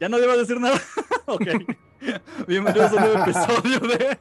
[0.00, 0.80] Ya no debo decir nada.
[1.26, 1.46] ok.
[2.48, 4.18] Bienvenidos a un nuevo episodio de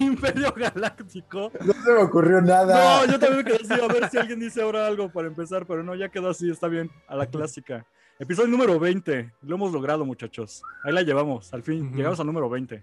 [0.00, 1.52] Imperio Galáctico.
[1.64, 3.06] No se me ocurrió nada.
[3.06, 5.66] No, yo también me quedé así, a ver si alguien dice ahora algo para empezar,
[5.66, 7.86] pero no, ya quedó así, está bien, a la clásica.
[8.18, 10.64] Episodio número 20, lo hemos logrado muchachos.
[10.82, 12.82] Ahí la llevamos, al fin, llegamos al número 20.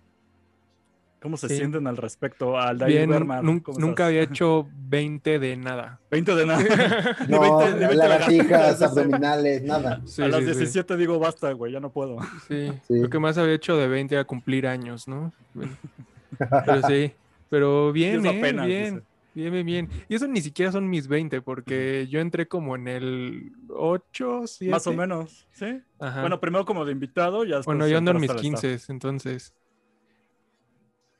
[1.20, 1.57] ¿Cómo se Sí.
[1.57, 2.57] sienten al respecto?
[2.59, 4.07] Al David Bien, Berman, nun- ¿cómo nunca estás?
[4.07, 5.99] había hecho 20 de nada.
[6.11, 6.59] 20 de nada.
[7.27, 10.02] Ni No, 20 ni 20 lagartijas, abdominales, nada.
[10.05, 10.57] Sí, a las sí, sí.
[10.59, 12.17] 17 digo basta, güey, ya no puedo.
[12.48, 12.99] Sí, Sí.
[12.99, 15.34] Lo que más había hecho de 20 era cumplir años, ¿no?
[16.38, 17.12] Pero sí,
[17.49, 18.29] pero bien, ¿eh?
[18.38, 19.05] apenas, bien, dice.
[19.34, 19.90] bien, bien, bien.
[20.09, 24.71] Y eso ni siquiera son mis 20, porque yo entré como en el 8, 7.
[24.71, 25.81] Más o menos, ¿sí?
[25.99, 26.21] Ajá.
[26.21, 28.71] Bueno, primero como de invitado, ya Bueno, yo ando en mis entraste al staff.
[28.85, 29.54] 15, entonces.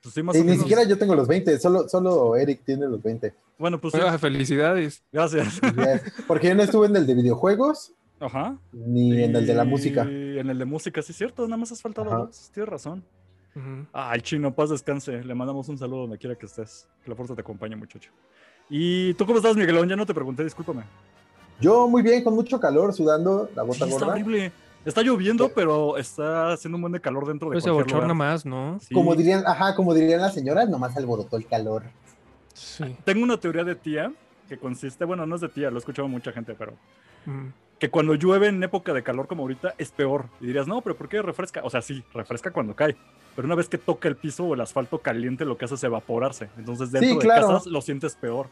[0.02, 0.62] Pues sí, más Y o ni menos.
[0.64, 3.34] siquiera yo tengo los 20, solo, solo Eric tiene los 20.
[3.58, 5.04] Bueno, pues sí, Ah, felicidades.
[5.12, 5.60] gracias.
[6.28, 8.58] Porque yo no estuve en el de videojuegos Ajá.
[8.72, 10.04] ni en el de la música.
[10.04, 12.18] En el de música, sí es cierto, nada más has faltado Ajá.
[12.26, 13.04] dos, tienes razón.
[13.92, 15.24] Ah, el chino, paz descanse.
[15.24, 16.88] Le mandamos un saludo donde quiera que estés.
[17.04, 18.12] Que la fuerza te acompañe, muchacho.
[18.70, 19.90] ¿Y tú cómo estás, Miguelón?
[19.90, 20.84] Ya no te pregunté, discúlpame.
[21.60, 24.12] Yo muy bien, con mucho calor, sudando la gota Sí, está gorda.
[24.14, 24.52] horrible.
[24.86, 28.16] Está lloviendo, pero está haciendo un buen de calor dentro de Pues se cualquier lugar.
[28.16, 28.80] más, ¿no?
[28.80, 28.94] Sí.
[28.94, 31.84] Como dirían, ajá, como dirían las señoras, nomás alborotó el calor.
[32.54, 32.96] Sí.
[33.04, 34.12] Tengo una teoría de tía
[34.48, 36.72] que consiste, bueno, no es de tía, lo he escuchado mucha gente, pero
[37.26, 37.52] Ujú.
[37.80, 40.28] que cuando llueve en época de calor como ahorita es peor.
[40.40, 41.62] Y dirías, no, pero ¿por qué refresca?
[41.66, 42.96] O sea, sí, refresca cuando cae.
[43.36, 45.84] Pero una vez que toca el piso o el asfalto caliente, lo que hace es
[45.84, 46.50] evaporarse.
[46.58, 47.48] Entonces dentro de claro.
[47.48, 48.48] casas lo sientes peor.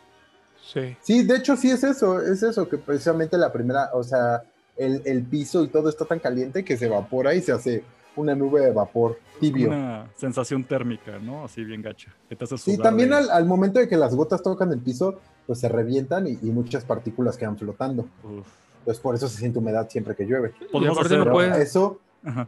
[0.62, 0.98] Sí.
[1.02, 4.44] Sí, de hecho sí es eso, es eso, que precisamente la primera, o sea,
[4.78, 7.84] el, el piso y todo está tan caliente que se evapora y se hace
[8.16, 9.68] una nube de vapor tibio.
[9.70, 11.44] Una sensación térmica, ¿no?
[11.46, 12.14] Así bien gacha.
[12.30, 14.80] Que te hace Sí, también de- al, al momento de que las gotas tocan el
[14.80, 18.04] piso, pues se revientan y, y muchas partículas quedan flotando.
[18.24, 18.48] Uf.
[18.80, 20.54] Entonces por eso se siente humedad siempre que llueve.
[20.72, 22.48] Podemos hacer- no puedes, eso, Ajá.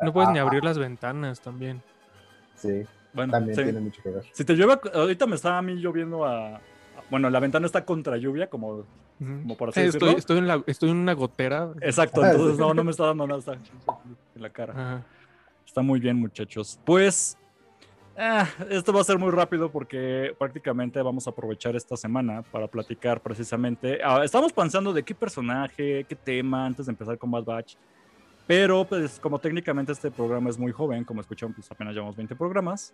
[0.00, 1.82] no puedes ni ah, abrir las ventanas también.
[2.56, 3.62] sí, Bueno, también sí.
[3.62, 4.24] tiene mucho que ver.
[4.32, 6.60] Si te llueve, ahorita me está a mí lloviendo a...
[7.10, 8.84] Bueno, la ventana está contra lluvia, como...
[9.18, 10.08] Como por así Eh, decirlo.
[10.08, 11.70] estoy, estoy, en la, estoy en una gotera.
[11.80, 14.72] Exacto, Ah, entonces no, no me está dando nada está en la cara.
[14.74, 15.04] Ajá.
[15.66, 16.78] Está muy bien, muchachos.
[16.84, 17.38] Pues
[18.18, 22.66] ah, esto va a ser muy rápido porque prácticamente vamos a aprovechar esta semana para
[22.66, 24.00] platicar precisamente.
[24.04, 27.74] ah, estamos pensando de qué personaje, qué tema antes de empezar con Bad Batch.
[28.46, 32.36] Pero pues como técnicamente este programa es muy joven, como escucharon, pues apenas llevamos 20
[32.36, 32.92] programas.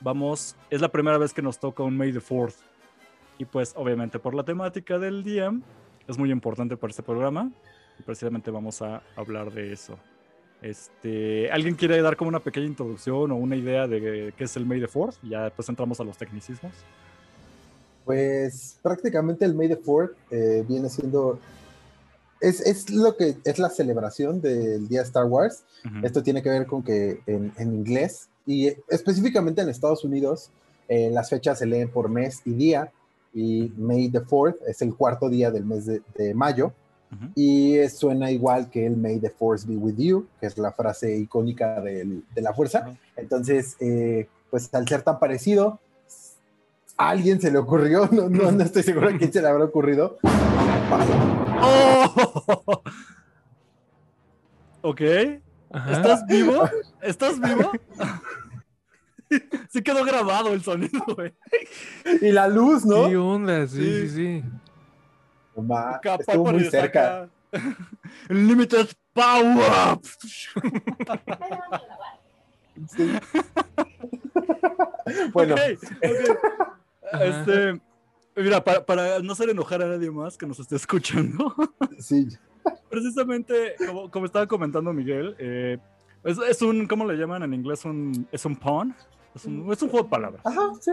[0.00, 2.56] Vamos, es la primera vez que nos toca un May the 4th.
[3.42, 5.52] Y pues obviamente por la temática del día
[6.06, 7.50] es muy importante para este programa.
[7.98, 9.98] Y precisamente vamos a hablar de eso.
[10.62, 14.64] Este, ¿Alguien quiere dar como una pequeña introducción o una idea de qué es el
[14.64, 15.16] May the Fourth?
[15.24, 16.70] Ya después entramos a los tecnicismos.
[18.04, 21.40] Pues prácticamente el May the Fourth eh, viene siendo.
[22.40, 25.64] Es, es lo que es la celebración del día Star Wars.
[26.04, 30.52] Esto tiene que ver con que en, en inglés y específicamente en Estados Unidos
[30.88, 32.92] eh, las fechas se leen por mes y día
[33.34, 36.72] y May the 4th es el cuarto día del mes de, de mayo
[37.12, 37.30] Ujú.
[37.34, 40.72] y es- suena igual que el May the Force be with you, que es la
[40.72, 42.78] frase icónica del- de la fuerza.
[42.80, 42.94] Ajá.
[43.16, 45.78] Entonces, eh, pues al ser tan parecido,
[46.96, 49.64] a alguien se le ocurrió, no, no, no estoy seguro a quién se le habrá
[49.64, 50.18] ocurrido.
[51.60, 52.82] ¡Oh!
[54.82, 55.00] ok.
[55.70, 55.92] Ajá.
[55.92, 56.68] ¿Estás vivo?
[57.02, 57.70] ¿Estás vivo?
[59.70, 61.32] sí quedó grabado el sonido, güey.
[62.20, 63.08] Y la luz, ¿no?
[63.08, 63.66] ¿Qué onda?
[63.66, 64.08] Sí, Sí.
[64.08, 64.44] sí, sí.
[66.18, 67.28] Estuvo muy cerca.
[68.28, 69.98] Limited Power.
[72.88, 73.12] Sí.
[75.32, 75.60] bueno, Ok,
[76.02, 76.38] ok.
[77.12, 77.24] Ajá.
[77.26, 77.80] Este,
[78.36, 81.54] mira, para, para no hacer enojar a nadie más que nos esté escuchando,
[81.98, 82.26] sí,
[82.88, 85.78] precisamente, como, como estaba comentando Miguel, eh,
[86.24, 87.84] es, es un, ¿cómo le llaman en inglés?
[87.84, 88.94] Un, es un pawn.
[89.34, 90.42] Es un, es un juego de palabras.
[90.44, 90.90] ajá, sí.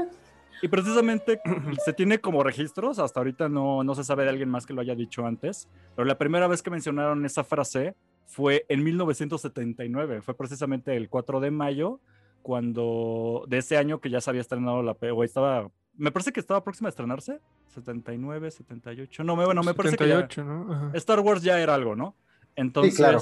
[0.61, 1.39] Y precisamente
[1.85, 4.81] se tiene como registros, hasta ahorita no, no se sabe de alguien más que lo
[4.81, 10.33] haya dicho antes, pero la primera vez que mencionaron esa frase fue en 1979, fue
[10.35, 11.99] precisamente el 4 de mayo,
[12.41, 16.39] cuando de ese año que ya se había estrenado la o estaba, me parece que
[16.39, 20.91] estaba próxima a estrenarse, 79, 78, no, me, bueno, me parece que ya- 78, ¿no?
[20.95, 22.15] Star Wars ya era algo, ¿no?
[22.55, 23.19] Entonces, claro.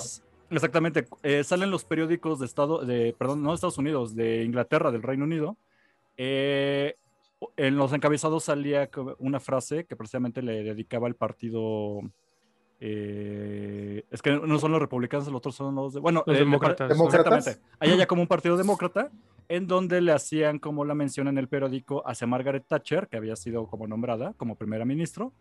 [0.49, 4.91] Exactamente, eh, salen los periódicos de Estado, de, perdón, no de Estados Unidos, de Inglaterra,
[4.91, 5.57] del Reino Unido.
[6.17, 6.95] eh,
[7.55, 8.89] en los encabezados salía
[9.19, 12.01] una frase que precisamente le dedicaba al partido.
[12.79, 15.99] eh, es que no son los republicanos, los otros son los de.
[15.99, 16.39] Bueno, Los eh.
[16.39, 16.89] Demócratas.
[16.91, 17.57] Exactamente.
[17.79, 19.11] Hay allá como un partido demócrata
[19.49, 23.35] en donde le hacían como la mención en el periódico hacia Margaret Thatcher, que había
[23.35, 25.31] sido como nombrada como primera ministro,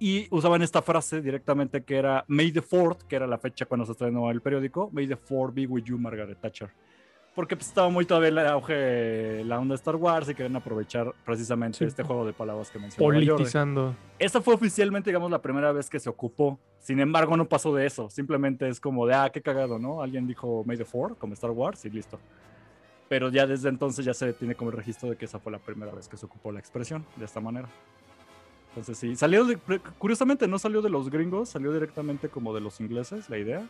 [0.00, 3.84] y usaban esta frase directamente que era May the 4th, que era la fecha cuando
[3.84, 6.70] se estrenó el periódico, May the 4th be with you, Margaret Thatcher.
[7.34, 11.14] Porque pues, estaba muy todavía el auge la onda de Star Wars y querían aprovechar
[11.24, 11.84] precisamente Sí.
[11.84, 13.12] este juego de palabras que mencionaba.
[13.14, 13.94] Politizando.
[14.18, 16.58] Esa fue oficialmente, digamos, la primera vez que se ocupó.
[16.80, 18.10] Sin embargo, no pasó de eso.
[18.10, 20.02] Simplemente es como de, ah, qué cagado, ¿no?
[20.02, 22.18] Alguien dijo May the 4 como Star Wars y listo.
[23.08, 25.58] Pero ya desde entonces ya se tiene como el registro de que esa fue la
[25.58, 27.68] primera vez que se ocupó la expresión de esta manera.
[28.70, 29.58] Entonces sí, salió, de-
[29.98, 33.68] curiosamente no salió de los gringos, salió directamente como de los ingleses la idea.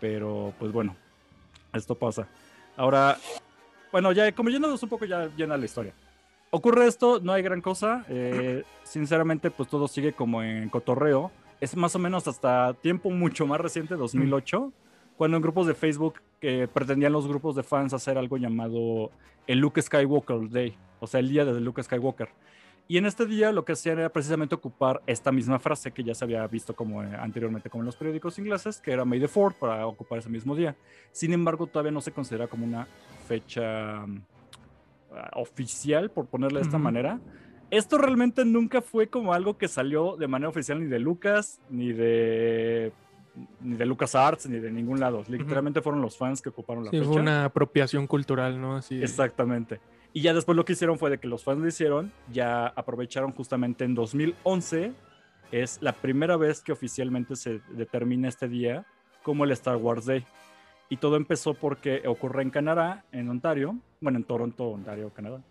[0.00, 0.96] Pero pues bueno,
[1.72, 2.28] esto pasa.
[2.76, 3.16] Ahora,
[3.92, 5.94] bueno, ya como yéndonos un poco ya llena la historia.
[6.50, 8.04] Ocurre esto, no hay gran cosa.
[8.08, 11.30] eh, sinceramente, pues todo sigue como en cotorreo.
[11.60, 14.72] Es más o menos hasta tiempo mucho más reciente, 2008,
[15.16, 19.10] cuando en grupos de Facebook que pretendían los grupos de fans hacer algo llamado
[19.46, 22.28] el Luke Skywalker Day, o sea, el día de Luke Skywalker.
[22.86, 26.14] Y en este día lo que hacían era precisamente ocupar esta misma frase que ya
[26.14, 29.28] se había visto como eh, anteriormente como en los periódicos ingleses, que era May the
[29.28, 30.76] 4 para ocupar ese mismo día.
[31.10, 32.86] Sin embargo, todavía no se considera como una
[33.26, 34.06] fecha ah,
[35.34, 36.84] oficial, por ponerle de esta Ujú.
[36.84, 37.20] manera.
[37.70, 41.92] Esto realmente nunca fue como algo que salió de manera oficial ni de Lucas, ni
[41.92, 42.92] de
[43.60, 45.24] ni de Lucas Arts, ni de ningún lado.
[45.26, 47.10] Literalmente fueron los fans que ocuparon la Sí, fecha.
[47.10, 48.76] fue una apropiación cultural, ¿no?
[48.76, 49.80] Así de- Exactamente.
[50.16, 53.32] Y ya después lo que hicieron fue de que los fans lo hicieron, ya aprovecharon
[53.32, 54.92] justamente en 2011,
[55.50, 58.86] es la primera vez que oficialmente se determina este día
[59.24, 60.24] como el Star Wars Day.
[60.88, 65.42] Y todo empezó porque ocurre en Canadá, en Ontario, bueno, en Toronto, Ontario, Canadá,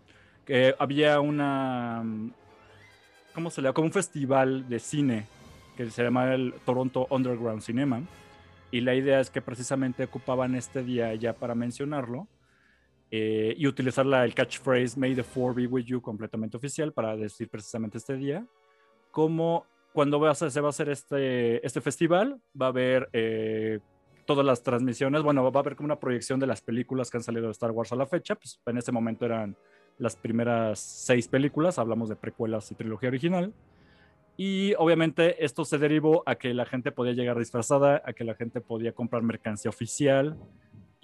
[0.46, 2.02] que había una,
[3.34, 3.74] ¿cómo se le llama?
[3.74, 5.26] Como un festival de cine
[5.76, 8.00] que se llama el Toronto Underground Cinema.
[8.70, 12.28] Y la idea es que precisamente ocupaban este día ya para mencionarlo
[13.16, 17.16] eh, y utilizar la, el catchphrase May the Four be with you completamente oficial para
[17.16, 18.44] decir precisamente este día.
[19.12, 23.78] Como cuando va a se va a hacer este, este festival, va a haber eh,
[24.26, 27.22] todas las transmisiones, bueno, va a haber como una proyección de las películas que han
[27.22, 29.56] salido de Star Wars a la fecha, pues en ese momento eran
[29.98, 33.54] las primeras seis películas, hablamos de precuelas y trilogía original.
[34.36, 38.34] Y obviamente esto se derivó a que la gente podía llegar disfrazada, a que la
[38.34, 40.36] gente podía comprar mercancía oficial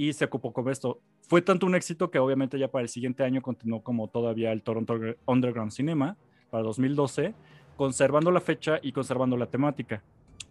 [0.01, 1.03] y se ocupó con esto.
[1.29, 4.63] Fue tanto un éxito que obviamente ya para el siguiente año continuó como todavía el
[4.63, 6.17] Toronto Underground Cinema
[6.49, 7.35] para 2012,
[7.77, 10.03] conservando la fecha y conservando la temática.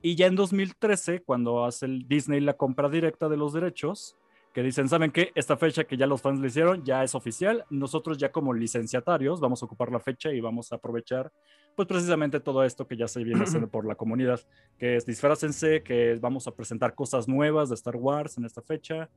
[0.04, 4.16] Y ya en 2013, cuando hace el Disney la compra directa de los derechos,
[4.54, 5.32] que dicen, ¿saben qué?
[5.34, 7.66] Esta fecha que ya los fans le hicieron ya es oficial.
[7.72, 11.32] Nosotros ya como licenciatarios vamos a ocupar la fecha y vamos a aprovechar
[11.76, 14.42] pues precisamente todo esto que ya se viene haciendo por la comunidad,
[14.78, 19.10] que es disfrácense, que vamos a presentar cosas nuevas de Star Wars en esta fecha.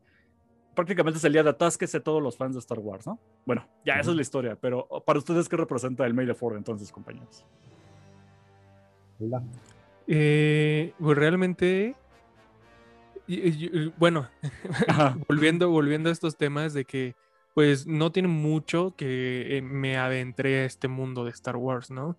[0.75, 3.19] Prácticamente es el día de atásquese todos los fans de Star Wars, ¿no?
[3.45, 6.57] Bueno, ya esa es la historia, pero para ustedes, ¿qué representa el May the Fourth
[6.57, 7.45] entonces, compañeros?
[9.21, 9.43] Hola.
[10.07, 11.95] Eh, pues realmente,
[13.27, 14.29] y- y- y- bueno,
[15.29, 17.15] volviendo, volviendo a estos temas de que,
[17.55, 22.17] pues, no tiene mucho que eh, me adentré a este mundo de Star Wars, ¿no?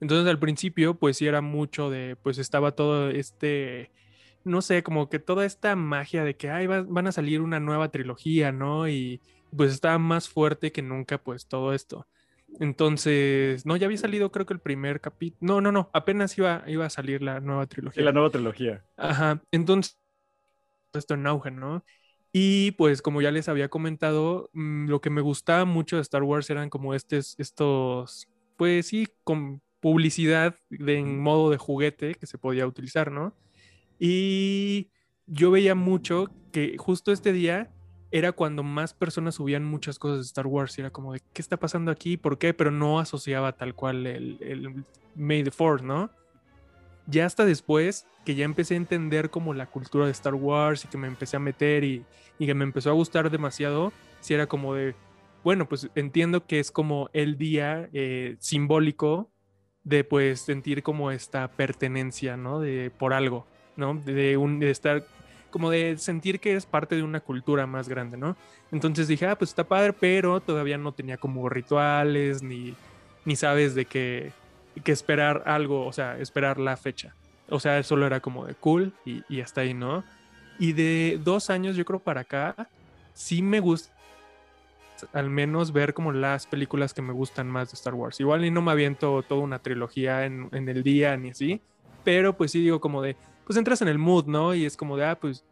[0.00, 3.90] Entonces al principio, pues sí era mucho de, pues estaba todo este,
[4.48, 7.60] no sé, como que toda esta magia de que, ay, va- van a salir una
[7.60, 8.88] nueva trilogía, ¿no?
[8.88, 9.20] Y
[9.56, 12.06] pues estaba más fuerte que nunca, pues todo esto.
[12.60, 15.38] Entonces, no, ya había salido creo que el primer capítulo.
[15.54, 18.04] No, no, no, apenas iba, iba a salir la nueva trilogía.
[18.04, 18.84] La nueva trilogía.
[18.96, 19.98] Ajá, entonces,
[20.94, 21.84] esto en auge, ¿no?
[22.32, 26.22] Y pues como ya les había comentado, mm, lo que me gustaba mucho de Star
[26.22, 32.26] Wars eran como estos, estos, pues sí, con publicidad de, en modo de juguete que
[32.26, 33.34] se podía utilizar, ¿no?
[33.98, 34.90] Y
[35.26, 37.70] yo veía mucho que justo este día
[38.10, 41.42] era cuando más personas subían muchas cosas de Star Wars y era como de, ¿qué
[41.42, 42.16] está pasando aquí?
[42.16, 42.54] ¿Por qué?
[42.54, 46.10] Pero no asociaba tal cual el, el May the Fourth, ¿no?
[47.08, 50.88] ya hasta después que ya empecé a entender como la cultura de Star Wars y
[50.88, 52.04] que me empecé a meter y,
[52.38, 54.94] y que me empezó a gustar demasiado, si era como de,
[55.42, 59.30] bueno, pues entiendo que es como el día eh, simbólico
[59.84, 62.60] de pues sentir como esta pertenencia, ¿no?
[62.60, 63.46] De por algo,
[63.78, 63.94] ¿no?
[63.94, 65.06] De, un, de estar,
[65.50, 68.36] como de sentir que eres parte de una cultura más grande, ¿no?
[68.70, 72.74] Entonces dije, ah, pues está padre, pero todavía no tenía como rituales ni,
[73.24, 74.32] ni sabes de qué
[74.84, 77.14] que esperar algo, o sea, esperar la fecha.
[77.48, 80.04] O sea, solo era como de cool y, y hasta ahí, ¿no?
[80.58, 82.68] Y de dos años, yo creo, para acá,
[83.14, 83.92] sí me gusta
[85.12, 88.18] al menos ver como las películas que me gustan más de Star Wars.
[88.18, 91.60] Igual y no me aviento toda una trilogía en, en el día ni así,
[92.02, 93.16] pero pues sí digo como de,
[93.48, 94.54] pues entras en el mood, ¿no?
[94.54, 95.42] Y es como de, ah, pues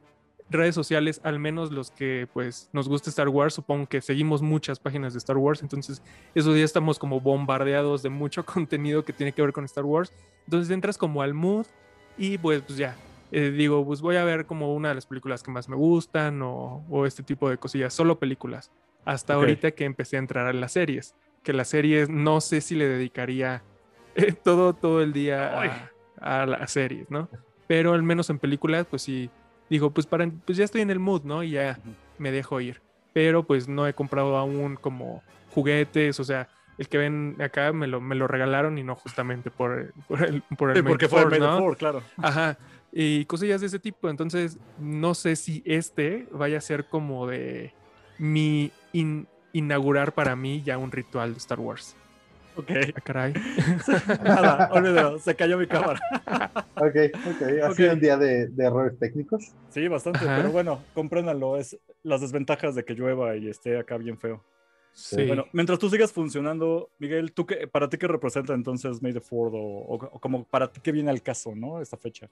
[0.51, 4.79] redes sociales, al menos los que pues nos gusta Star Wars, supongo que seguimos muchas
[4.79, 6.03] páginas de Star Wars, entonces
[6.35, 10.13] esos días estamos como bombardeados de mucho contenido que tiene que ver con Star Wars.
[10.45, 11.65] Entonces entras como al mood
[12.19, 12.97] y pues, pues ya,
[13.33, 16.43] eh, digo, pues voy a ver como una de las películas que más me gustan
[16.43, 18.71] o, o este tipo de cosillas, solo películas.
[19.07, 22.75] Hasta ahorita que empecé a entrar a las series, que las series no sé si
[22.75, 23.63] le dedicaría
[24.17, 27.31] eh, todo, todo el día a, a las series, ¿no?
[27.67, 29.31] Pero al menos en películas, pues sí,
[29.69, 31.43] digo, pues, para, pues ya estoy en el mood, ¿no?
[31.43, 31.79] Y ya
[32.19, 32.81] me dejo ir.
[33.13, 37.87] Pero pues no he comprado aún como juguetes, o sea, el que ven acá me
[37.87, 41.11] lo, me lo regalaron y no justamente por, por el, por el Sí, porque the
[41.11, 41.75] fue el ¿no?
[41.77, 42.03] Claro.
[42.19, 42.59] Ajá.
[42.93, 44.11] Y cosillas de ese tipo.
[44.11, 47.73] Entonces, no sé si este vaya a ser como de
[48.19, 51.97] mi in- inaugurar para mí ya un ritual de Star Wars.
[52.57, 52.71] Ok.
[52.95, 53.33] Ah, caray.
[54.25, 56.01] Nada, olvídalo, se cayó mi cámara.
[56.79, 57.43] Ok, ok.
[57.63, 57.75] Ha Ok.
[57.75, 59.51] sido un día de, de errores técnicos.
[59.71, 60.37] Sí, bastante, Ajá.
[60.37, 64.45] pero bueno, compréndanlo, es las desventajas de que llueva y esté acá bien feo.
[64.93, 65.27] Sí.
[65.27, 69.23] Bueno, mientras tú sigas funcionando, Miguel, ¿tú qué, ¿para ti qué representa entonces May the
[69.23, 71.81] Ford o, o- o como para ti qué viene al caso, ¿no?
[71.81, 72.29] Esta fecha.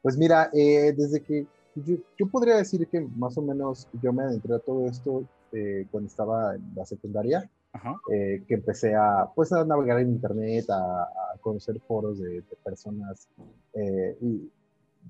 [0.00, 4.22] Pues mira, eh, desde que yo, yo podría decir que más o menos yo me
[4.22, 7.50] adentré a todo esto eh, cuando estaba en la secundaria.
[8.12, 12.56] Eh, que empecé a, pues, a navegar en internet, a, a conocer foros de, de
[12.64, 13.28] personas
[13.74, 14.50] eh, y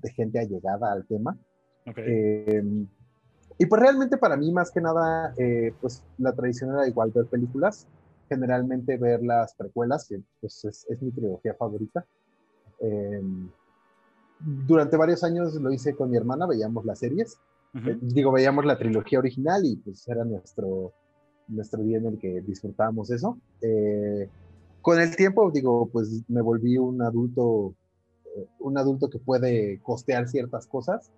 [0.01, 1.37] de gente allegada al tema.
[1.85, 1.97] Ok.
[1.99, 2.85] Eh,
[3.59, 7.25] y pues realmente para mí más que nada, eh, pues la tradición era igual ver
[7.25, 7.87] películas,
[8.29, 12.05] generalmente ver las precuelas, que pues es, es mi trilogía favorita.
[12.79, 13.21] Eh,
[14.39, 17.39] durante varios años lo hice con mi hermana, veíamos las series,
[17.73, 17.89] Ujú.
[17.89, 20.93] eh, digo, veíamos la trilogía original y pues era nuestro,
[21.47, 23.37] nuestro día en el que disfrutábamos eso.
[23.61, 24.29] Eh,
[24.81, 27.73] con el tiempo, digo, pues me volví un adulto,
[28.35, 31.11] eh, un adulto que puede costear ciertas cosas,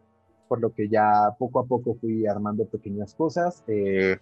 [0.48, 4.18] por lo que ya poco a poco fui armando pequeñas cosas, eh,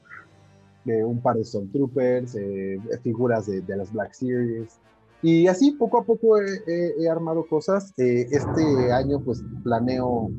[0.85, 4.79] un par de Stormtroopers, eh, figuras de, de las Black Series,
[5.21, 7.93] y así poco a poco he, he- he armado cosas.
[7.97, 10.29] Eh, este año pues planeo...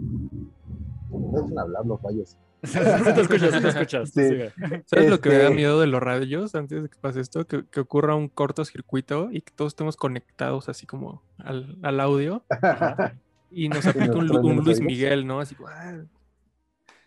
[1.10, 2.36] No dejen hablar los rayos.
[2.62, 2.78] Sí
[3.14, 4.10] te escuchas, sí te escuchas.
[4.10, 4.22] Sí.
[4.86, 7.46] ¿Sabes lo que me da Este- miedo de los radios antes de que pase esto?
[7.46, 12.42] Que, que ocurra un cortocircuito y que todos estemos conectados así como al, al audio
[13.50, 14.80] y nos aplique un, Luis.
[14.80, 15.40] Miguel, ¿no?
[15.40, 16.06] Así, ¡guau!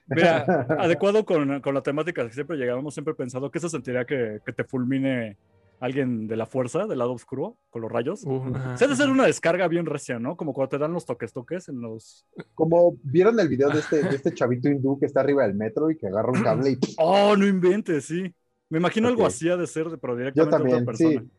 [0.07, 0.43] Mira,
[0.79, 4.39] adecuado con, con la temática que siempre llegamos, siempre he pensado que se sentiría que,
[4.45, 5.37] que te fulmine
[5.81, 8.23] alguien de la fuerza, del lado oscuro, con los rayos.
[8.23, 10.37] Uh, Se ha de ser una descarga bien recia, ¿no?
[10.37, 12.25] Como cuando te dan los toques toques en los.
[12.53, 15.91] Como vieron el video de este, de este chavito hindú que está arriba del metro
[15.91, 18.33] y que agarra un cable y Oh, no inventes, sí.
[18.69, 21.19] Me imagino algo así ha de ser, pero yo directamente a otra también, persona.
[21.21, 21.31] sí.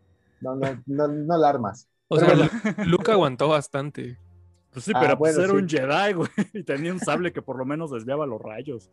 [0.43, 1.89] No, no, no, no la armas.
[2.09, 2.35] O sea,
[2.85, 4.19] Luke aguantó bastante.
[4.73, 5.63] Pues sí, Ah, pero pues bueno, era sí.
[5.65, 6.29] un Jedi, güey.
[6.53, 8.91] Y tenía un sable que por lo menos desviaba los rayos.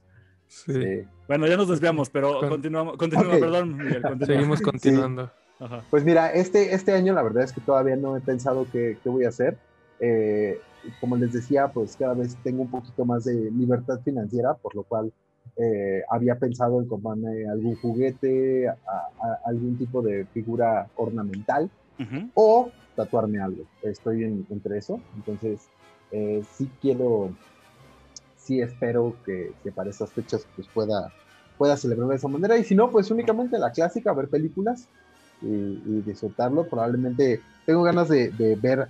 [0.48, 0.74] Sí.
[0.74, 1.04] Sí.
[1.28, 2.98] Bueno, ya nos desviamos, pero Con- continuamos.
[2.98, 4.26] Continúa, perdón, Miguel, continúa.
[4.28, 5.32] Seguimos continuando.
[5.60, 5.86] Ajá.
[5.90, 9.10] Pues mira, este, este año la verdad es que todavía no he pensado qué, qué
[9.10, 9.60] voy a hacer.
[10.00, 10.62] Eh,
[11.00, 14.84] como les decía, pues cada vez tengo un poquito más de libertad financiera, por lo
[14.84, 15.12] cual
[15.58, 21.70] eh, había pensado en comprarme algún juguete, a- a- algún tipo de figura ornamental
[22.34, 23.64] o tatuarme algo.
[23.82, 25.70] Estoy en- entre eso, entonces
[26.12, 27.34] eh, sí quiero,
[28.36, 31.14] sí espero que, que para esas fechas pues pueda,
[31.58, 34.88] pueda celebrar de esa manera y si no, pues únicamente la clásica, ver películas
[35.42, 36.68] y, y disfrutarlo.
[36.68, 38.88] Probablemente tengo ganas de, de ver,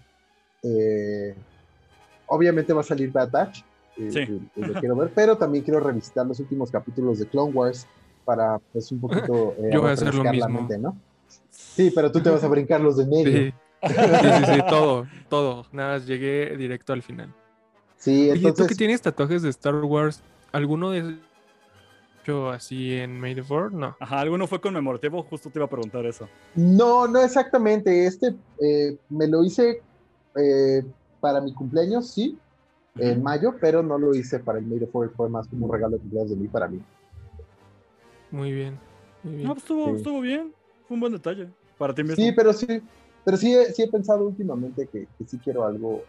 [0.64, 1.36] eh,
[2.28, 3.62] obviamente va a salir Bad Batch,
[3.98, 4.20] Sí.
[4.56, 7.86] y lo quiero ver, pero también quiero revisitar los últimos capítulos de Clone Wars
[8.24, 10.48] para pues un poquito eh, Yo voy a hacer lo la mismo.
[10.48, 10.96] mente, ¿no?
[11.50, 13.32] Sí, pero tú te vas a brincar los de medio.
[13.32, 13.54] Sí.
[13.82, 15.66] Sí, sí, sí, todo, todo.
[15.74, 17.34] Nada, más llegué directo al final.
[17.98, 18.68] Sí, Oye, ¿tú entonces.
[18.68, 20.22] que tienes tatuajes de Star Wars?
[20.54, 21.18] ¿Alguno de
[22.30, 23.74] hecho así en May the Fourth?
[23.74, 23.96] No.
[24.00, 26.28] Ajá, alguno fue conmemorativo, justo te iba a preguntar eso.
[26.56, 28.06] No, no exactamente.
[28.06, 29.82] Este eh, me lo hice
[30.36, 30.84] eh,
[31.20, 32.38] para mi cumpleaños, sí,
[32.98, 35.72] en mayo, pero no lo hice para el May the Fourth, fue más como un
[35.74, 36.82] regalo de cumpleaños de mí para mí.
[38.32, 38.78] Muy bien.
[39.24, 39.48] Muy bien.
[39.48, 39.96] No, pues estuvo, Sí.
[39.98, 40.54] estuvo bien.
[40.88, 41.50] Fue un buen detalle.
[41.78, 42.18] Para ti mismo.
[42.18, 42.68] Sí, pero sí,
[43.24, 46.04] pero sí, he- sí he pensado últimamente que, que sí quiero algo,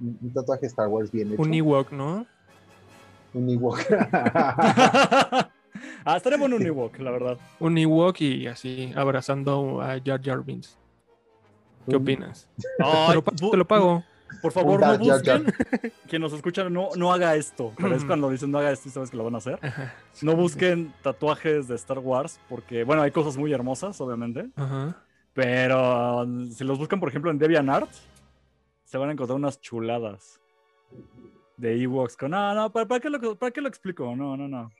[0.00, 1.42] un, tatuaje de Star Wars bien hecho.
[1.42, 2.26] Un Ewok, ¿no?
[3.34, 3.80] Un Ewok.
[4.12, 5.48] ah,
[6.16, 7.38] estaría bueno un Ewok, la verdad.
[7.58, 10.78] Un Ewok y así abrazando a Jar Jar Binks.
[11.88, 12.48] ¿Qué opinas?
[12.78, 14.02] Ay, Te lo, te pago.
[14.40, 15.46] Por favor, no busquen.
[16.08, 17.72] Quien nos escucha, no, no haga esto.
[17.76, 19.58] Pero es cuando dicen no haga esto y sabes que lo van a hacer.
[20.22, 24.48] No busquen tatuajes de Star Wars, porque, bueno, hay cosas muy hermosas, obviamente.
[24.56, 24.96] Ajá.
[25.34, 27.90] Pero si los buscan, por ejemplo, en DeviantArt,
[28.84, 30.40] se van a encontrar unas chuladas.
[31.56, 32.16] De Ewoks.
[32.16, 34.14] Con, no, no, ¿para, para, qué lo, ¿para qué lo explico?
[34.16, 34.70] No, no, no.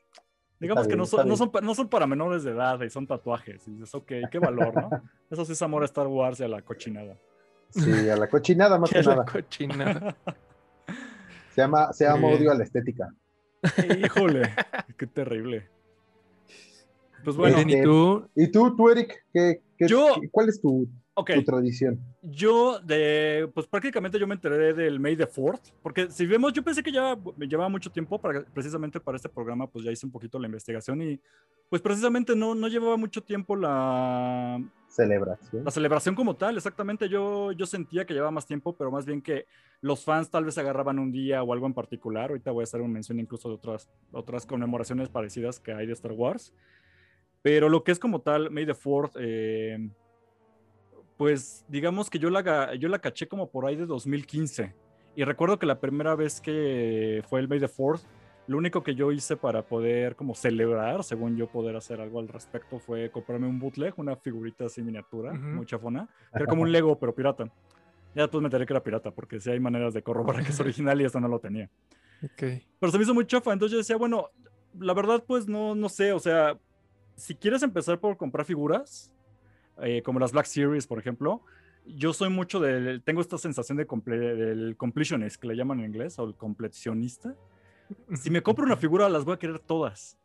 [0.61, 3.66] Digamos que no son, no, son, no son para menores de edad y son tatuajes.
[3.69, 4.88] Y dices, ok, qué valor, ¿no?
[5.31, 7.16] Eso sí es amor a Star Wars y a la cochinada.
[7.71, 9.25] Sí, a la cochinada más que Qué la nada.
[9.31, 10.16] cochina.
[11.54, 13.14] Se llama, se llama odio a la estética.
[13.97, 14.52] Híjole,
[14.99, 15.69] qué terrible.
[17.23, 18.28] Pues bueno, Eden, ¿y tú?
[18.35, 19.25] ¿Y tú, tú Eric?
[19.33, 21.35] ¿qué, qué- Yo- qué- ¿Cuál es tu, ok.
[21.35, 21.99] tu tradición?
[22.23, 26.62] Yo, de, pues prácticamente yo me enteré del May the 4 porque si vemos, yo
[26.62, 30.06] pensé que ya me llevaba mucho tiempo para, precisamente para este programa, pues ya hice
[30.06, 31.21] un poquito la investigación y
[31.68, 34.61] pues precisamente no, no llevaba mucho tiempo la,
[34.94, 35.64] Celebración.
[35.64, 37.09] la celebración como tal, exactamente.
[37.09, 39.47] Yo, yo sentía que llevaba más tiempo, pero más bien que
[39.80, 42.30] los fans tal vez agarraban un día o algo en particular.
[42.30, 45.94] Ahorita voy a hacer una mención incluso de otras, otras conmemoraciones parecidas que hay de
[45.94, 46.54] Star Wars.
[47.42, 49.90] Pero lo que es como tal, May the 4 eh,
[51.16, 54.75] pues digamos que yo la, yo la caché como por ahí de 2015.
[55.16, 58.02] Y recuerdo que la primera vez que fue el May the 4
[58.47, 62.28] lo único que yo hice para poder como celebrar, según yo poder hacer algo al
[62.28, 65.47] respecto, fue comprarme un bootleg, una figurita así miniatura, Ujú.
[65.47, 67.44] muy chafona, que era como un Lego, pero pirata.
[68.14, 70.61] Ya después me enteré que era pirata, porque sí hay maneras de corroborar que es
[70.61, 71.71] original y esta no lo tenía.
[72.23, 72.42] Ok.
[72.78, 74.28] Pero se me hizo muy chafa, entonces yo decía, bueno,
[74.78, 76.59] la verdad pues no, no sé, o sea,
[77.16, 79.11] si quieres empezar por comprar figuras,
[79.83, 81.43] eh, como las Black Series, por ejemplo,
[81.87, 85.87] yo soy mucho del, tengo esta sensación de comple- del completionist, que le llaman en
[85.87, 87.35] inglés, o el completionista.
[88.14, 90.16] Si me compro una figura, las voy a querer todas.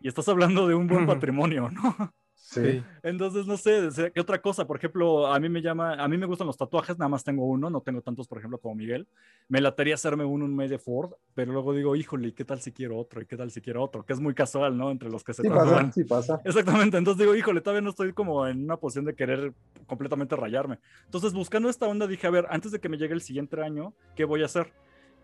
[0.00, 2.12] Y estás hablando de un buen patrimonio, ¿no?
[2.50, 2.82] Sí.
[3.04, 4.66] Entonces, no sé, ¿qué otra cosa?
[4.66, 7.44] Por ejemplo, a mí me llama, a mí me gustan los tatuajes, nada más tengo
[7.46, 9.06] uno, no tengo tantos, por ejemplo, como Miguel.
[9.48, 12.60] Me latería hacerme uno un May de Ford, pero luego digo, híjole, ¿y qué tal
[12.60, 13.22] si quiero otro?
[13.22, 14.04] ¿Y qué tal si quiero otro?
[14.04, 14.90] Que es muy casual, ¿no?
[14.90, 15.68] Entre los que se Sí tatúan.
[15.68, 16.40] pasa, sí pasa.
[16.44, 19.54] Exactamente, entonces digo, híjole, todavía no estoy como en una posición de querer
[19.86, 20.80] completamente rayarme.
[21.04, 23.94] Entonces, buscando esta onda, dije, a ver, antes de que me llegue el siguiente año,
[24.16, 24.72] ¿qué voy a hacer?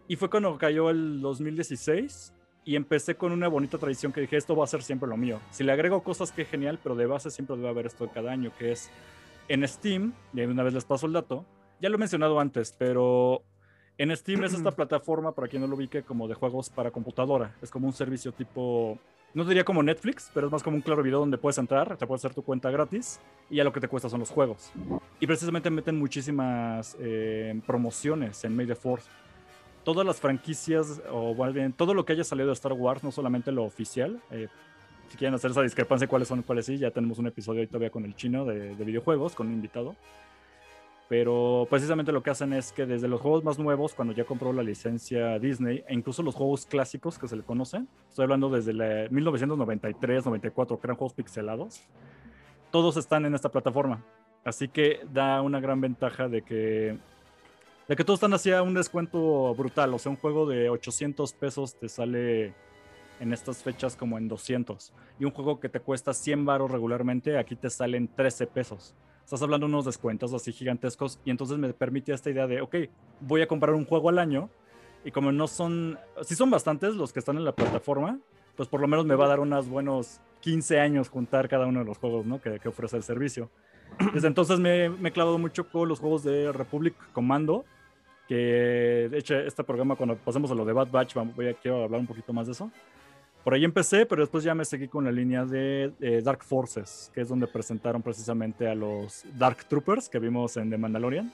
[0.06, 2.32] Y fue cuando cayó el 2016
[2.66, 5.40] y empecé con una bonita tradición que dije, esto va a ser siempre lo mío.
[5.52, 8.50] Si le agrego cosas, que genial, pero de base siempre debe haber esto cada año,
[8.58, 8.90] que es
[9.46, 11.46] en Steam, y de una vez les paso el dato,
[11.80, 13.44] ya lo he mencionado antes, pero
[13.98, 17.54] en Steam es esta plataforma, para quien no lo ubique, como de juegos para computadora.
[17.62, 18.98] Es como un servicio tipo,
[19.32, 22.04] no diría como Netflix, pero es más como un claro video donde puedes entrar, te
[22.04, 24.72] puedes hacer tu cuenta gratis y ya lo que te cuesta son los juegos.
[25.20, 29.04] Y precisamente meten muchísimas eh, promociones en May the Fourth.
[29.86, 33.12] Todas las franquicias, o más bien, todo lo que haya salido de Star Wars, no
[33.12, 34.20] solamente lo oficial.
[34.32, 34.48] eh,
[35.08, 37.90] si quieren hacer esa discrepancia, cuáles son, cuáles sí, ya tenemos un episodio ahí todavía
[37.90, 39.94] con el chino de, de videojuegos, con un invitado.
[41.08, 44.52] Pero precisamente lo que hacen es que desde los juegos más nuevos, cuando ya compró
[44.52, 48.72] la licencia Disney, e incluso los juegos clásicos que se le conocen, estoy hablando desde
[48.72, 51.82] la 1993, 94, que eran juegos pixelados,
[52.72, 54.04] todos están en esta plataforma.
[54.44, 56.98] Así que da una gran ventaja de que,
[57.88, 59.94] de que todos están hacia un descuento brutal.
[59.94, 62.54] O sea, un juego de 800 pesos te sale
[63.20, 64.92] en estas fechas como en 200.
[65.18, 68.94] Y un juego que te cuesta 100 baros regularmente, aquí te salen 13 pesos.
[69.24, 72.76] Estás hablando de unos descuentos así gigantescos y entonces me permite esta idea de, ok,
[73.20, 74.50] voy a comprar un juego al año
[75.04, 78.20] y como no son, si son bastantes los que están en la plataforma,
[78.56, 81.80] pues por lo menos me va a dar unos buenos 15 años juntar cada uno
[81.80, 82.40] de los juegos ¿no?
[82.40, 83.50] que, que ofrece el servicio.
[84.14, 87.64] Desde entonces me, me he clavado mucho con los juegos de Republic Commando,
[88.26, 91.84] que de hecho este programa cuando pasemos a lo de Bad Batch voy a, quiero
[91.84, 92.70] hablar un poquito más de eso.
[93.44, 97.12] Por ahí empecé, pero después ya me seguí con la línea de eh, Dark Forces,
[97.14, 101.32] que es donde presentaron precisamente a los Dark Troopers que vimos en The Mandalorian.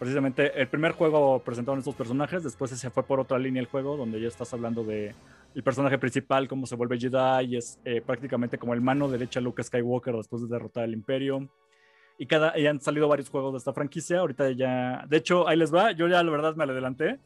[0.00, 3.96] Precisamente el primer juego presentaron estos personajes, después se fue por otra línea el juego,
[3.96, 5.14] donde ya estás hablando de
[5.54, 9.38] el personaje principal, cómo se vuelve Jedi, y es eh, prácticamente como el mano derecha
[9.38, 11.48] de Luke Skywalker después de derrotar al Imperio.
[12.22, 14.20] Y, cada, y han salido varios juegos de esta franquicia.
[14.20, 15.90] Ahorita ya, de hecho, ahí les va.
[15.90, 17.18] Yo ya la verdad me adelanté.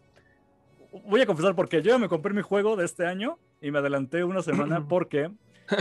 [1.05, 3.81] Voy a confesar porque yo ya me compré mi juego de este año y me
[3.81, 5.31] adelanté una semana porque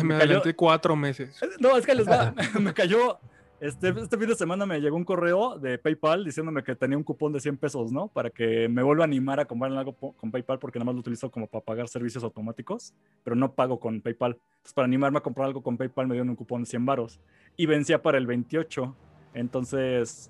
[0.03, 1.39] Me adelanté cuatro meses.
[1.61, 2.33] no, es que les va.
[2.59, 3.17] me cayó.
[3.65, 7.03] Este, este fin de semana me llegó un correo de PayPal diciéndome que tenía un
[7.03, 8.09] cupón de 100 pesos, ¿no?
[8.09, 10.99] Para que me vuelva a animar a comprar algo con PayPal porque nada más lo
[11.01, 14.33] utilizo como para pagar servicios automáticos, pero no pago con PayPal.
[14.57, 17.19] Entonces, para animarme a comprar algo con PayPal me dieron un cupón de 100 varos
[17.57, 18.95] y vencía para el 28.
[19.33, 20.29] Entonces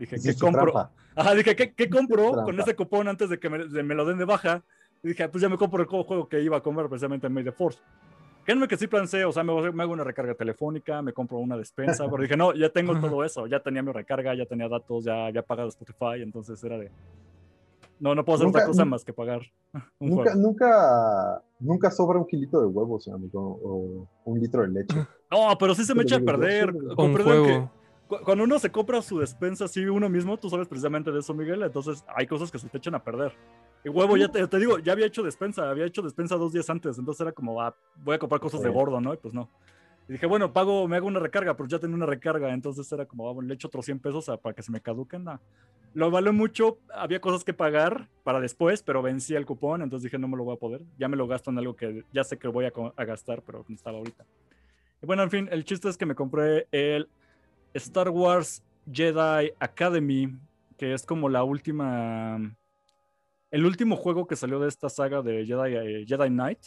[0.00, 0.72] dije, ¿qué compro?
[1.14, 2.44] Ajá, dije, ¿qué, qué compro Trampa.
[2.46, 4.64] con ese cupón antes de que me, de- me lo den de baja?
[5.04, 7.44] Y dije, pues ya me compro el juego- que iba a comprar precisamente en May
[7.44, 7.78] the Force.
[8.46, 11.56] Créanme que sí plancé, o sea, me, me hago una recarga telefónica, me compro una
[11.56, 15.04] despensa, pero dije, no, ya tengo todo eso, ya tenía mi recarga, ya tenía datos,
[15.04, 16.90] ya había pagado Spotify, entonces era de...
[17.98, 19.40] No, no puedo hacer Nunca- otra cosa más que pagar
[19.98, 20.38] un Nunca, juego.
[20.40, 24.96] nunca, nunca sobra un kilito de huevos, amigo, o un litro de leche.
[25.30, 26.72] No, pero sí se me echa a perder.
[26.94, 27.68] Comprenden
[28.08, 31.34] que cuando uno se compra su despensa así uno mismo, tú sabes precisamente de eso,
[31.34, 33.32] Miguel, entonces hay cosas que se te echan a perder.
[33.86, 36.68] Y huevo, ya te, te digo, ya había hecho despensa, había hecho despensa dos días
[36.68, 37.72] antes, entonces era como, ah,
[38.02, 39.14] voy a comprar cosas de gordo, ¿no?
[39.14, 39.48] Y pues no.
[40.08, 43.06] Y dije, bueno, pago, me hago una recarga, pero ya tenía una recarga, entonces era
[43.06, 45.22] como, ah, bueno, le echo otros 100 pesos a- para que se me caduquen.
[45.22, 45.38] nah.
[45.94, 50.18] Lo valió mucho, había cosas que pagar para después, pero vencía el cupón, entonces dije,
[50.18, 50.82] no me lo voy a poder.
[50.98, 53.74] Ya me lo gasto en algo que ya sé que voy a gastar, pero no
[53.76, 54.26] estaba ahorita.
[55.00, 57.08] Y bueno, en fin, el chiste es que me compré el
[57.72, 60.36] Star Wars Jedi Academy,
[60.76, 62.40] que es como la última.
[63.56, 66.58] El último juego que salió de esta saga de Jedi, eh, Jedi Knight.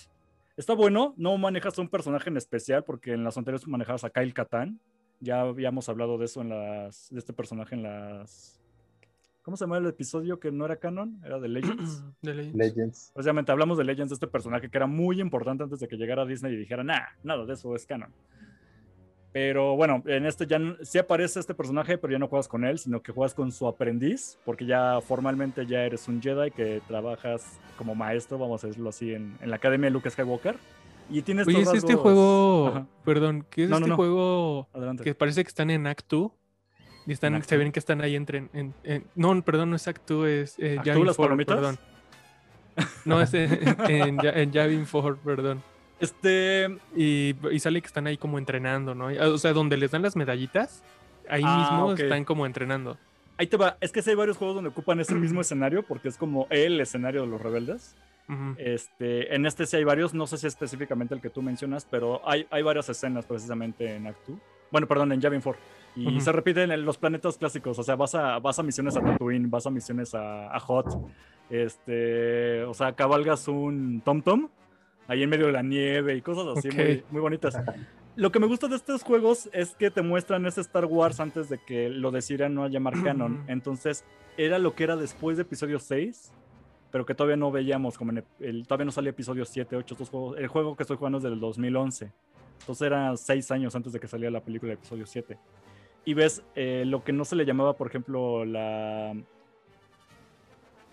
[0.57, 4.09] Está bueno, no manejas a un personaje en especial, porque en las anteriores manejabas a
[4.09, 4.81] Kyle Katarn.
[5.19, 7.11] Ya habíamos hablado de eso en las.
[7.11, 8.59] de este personaje en las.
[9.43, 11.21] ¿Cómo se llama el episodio que no era canon?
[11.23, 12.03] Era de Legends.
[12.23, 12.57] De Legends.
[12.57, 13.11] Legends.
[13.13, 16.25] Precisamente hablamos de Legends de este personaje que era muy importante antes de que llegara
[16.25, 18.11] Disney y dijera, nah, nada de eso es canon.
[19.31, 22.79] Pero bueno, en este ya sí aparece este personaje, pero ya no juegas con él,
[22.79, 27.59] sino que juegas con su aprendiz, porque ya formalmente ya eres un Jedi que trabajas
[27.77, 30.55] como maestro, vamos a decirlo así, en, en la Academia de Luke Skywalker.
[31.11, 33.95] Y tienes Oye, es este juego, Ajá, perdón, ¿qué es No, este no.
[33.95, 35.03] juego adelante.
[35.03, 36.31] que parece que están en Act 2?
[37.07, 38.47] Y están, ¿En Act se ven que están ahí entre...
[38.53, 41.29] en- en- no, perdón, no es Act 2, es eh, ¿Act two, Yavin las 4,
[41.29, 41.55] palomitas?
[41.55, 41.79] perdón.
[43.05, 43.51] No, es en,
[43.89, 45.61] en, Ya- en Yavin 4, perdón.
[45.99, 49.07] Este, Y, y sale que están ahí como entrenando, ¿no?
[49.07, 50.83] O sea, donde les dan las medallitas,
[51.29, 52.97] ahí Ah, mismo están como entrenando.
[53.37, 56.07] ahí te va, es que sí hay varios juegos donde ocupan ese mismo escenario, porque
[56.09, 57.95] es como el escenario de los rebeldes.
[58.59, 62.21] Este, en este sí hay varios, no sé si específicamente el que tú mencionas, pero
[62.29, 64.37] hay, hay varias escenas precisamente en Act 2.
[64.71, 65.59] Bueno, perdón, en Yavin 4.
[65.95, 69.01] Y se repiten en los planetas clásicos, o sea, vas a, vas a misiones a
[69.01, 70.85] Tatooine, vas a misiones a, a Hot,
[71.49, 74.49] este, o sea, cabalgas un Tom Tom
[75.09, 77.57] ahí en medio de la nieve y cosas así muy, muy bonitas.
[78.15, 81.49] Lo que me gusta de estos juegos es que te muestran ese Star Wars antes
[81.49, 83.43] de que lo decidieran no llamar canon.
[83.47, 84.03] Entonces,
[84.37, 86.31] era lo que era después de episodio 6,
[86.91, 89.93] pero que todavía no veíamos, como en el, el- todavía no salía episodio 7, 8,
[89.93, 90.37] estos juegos.
[90.37, 92.11] El juego que estoy jugando es del 2011.
[92.61, 95.37] Entonces era 6 años antes de que saliera la película de episodio 7.
[96.05, 99.13] Y ves eh, lo que no se le llamaba, por ejemplo, la...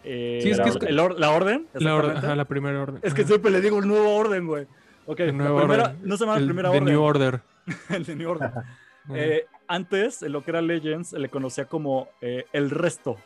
[0.06, 1.66] eh, Sí, es que es- el or- la orden.
[1.74, 2.26] La, exactamente.
[2.26, 3.00] ajá, la primera orden.
[3.02, 3.28] Es que Ajá.
[3.28, 4.66] siempre le digo el nuevo orden, güey.
[5.06, 5.98] Ok, El la nuevo primera- orden.
[6.02, 6.92] no se llama El- primera The orden.
[6.94, 7.40] New Order.
[7.90, 8.50] el de New Order.
[9.14, 13.16] Eh, antes, en lo que era Legends, se le conocía como eh, el resto.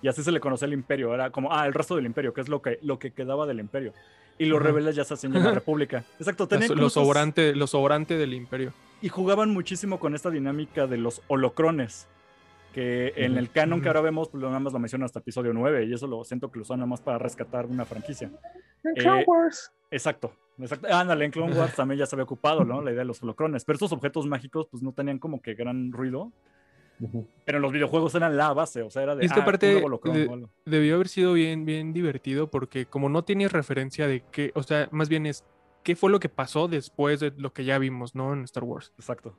[0.00, 1.12] Y así se le conocía al imperio.
[1.12, 3.60] Era como, ah, el resto del imperio, que es lo que, lo que quedaba del
[3.60, 3.92] imperio.
[4.38, 4.68] Y los Ajá.
[4.68, 6.04] rebeldes ya se hacían llamar república.
[6.18, 8.72] Exacto, tenían Lo, como lo esos- sobrante, lo sobrante del imperio.
[9.02, 12.08] Y jugaban muchísimo con esta dinámica de los holocrones.
[12.72, 15.84] Que en el canon que ahora vemos, pues nada más lo mencionan hasta episodio 9.
[15.86, 18.30] Y eso lo siento que lo usan nada más para rescatar una franquicia.
[18.84, 19.72] En Eh, Clone Wars.
[19.90, 20.86] Exacto, exacto.
[20.88, 22.80] Ándale, en Clone Wars también ya se había ocupado, ¿no?
[22.80, 23.64] La idea de los holocrones.
[23.64, 26.32] Pero estos objetos mágicos, pues no tenían como que gran ruido.
[27.46, 29.22] Pero en los videojuegos eran la base, o sea, era de.
[29.24, 30.50] Y es que ah, de- algo.
[30.66, 34.86] Debió haber sido bien, bien divertido porque como no tienes referencia de qué, o sea,
[34.92, 35.44] más bien es
[35.82, 38.34] qué fue lo que pasó después de lo que ya vimos, ¿no?
[38.34, 38.92] En Star Wars.
[38.98, 39.34] Exacto.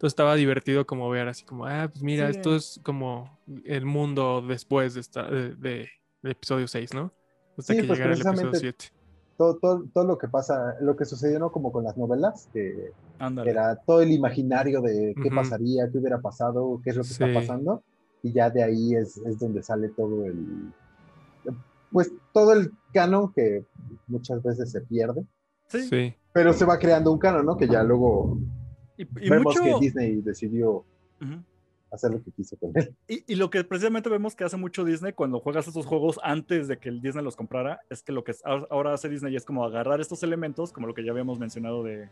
[0.00, 2.38] Entonces estaba divertido como ver así como, ah, pues mira, Sí.
[2.38, 5.88] esto es como el mundo después de, esta, de, de-
[6.22, 7.12] del episodio 6, ¿no?
[7.58, 8.58] Hasta Sí, que pues, llegara el episodio precisamente-
[8.88, 9.00] 7.
[9.36, 11.52] Todo, todo, todo lo que pasa, lo que sucedió, ¿no?
[11.52, 13.50] Como con las novelas, que Ándale.
[13.50, 17.22] era todo el imaginario de qué pasaría, qué hubiera pasado, qué es lo que Sí.
[17.22, 17.82] está pasando,
[18.22, 20.72] y ya de ahí es, es donde sale todo el,
[21.92, 23.66] pues todo el canon que
[24.06, 25.26] muchas veces se pierde,
[25.68, 25.82] Sí.
[25.88, 26.14] Sí.
[26.32, 27.58] pero se va creando un canon, ¿no?
[27.58, 28.38] Que ya luego
[29.02, 29.78] Y, y vemos mucho.
[29.78, 30.84] que Disney decidió
[31.90, 32.94] hacer lo que quiso con él.
[33.08, 36.68] Y, y lo que precisamente vemos que hace mucho Disney cuando juegas estos juegos antes
[36.68, 39.64] de que el Disney los comprara, es que lo que ahora- hace Disney es como
[39.64, 42.08] agarrar estos elementos, como lo que ya habíamos mencionado de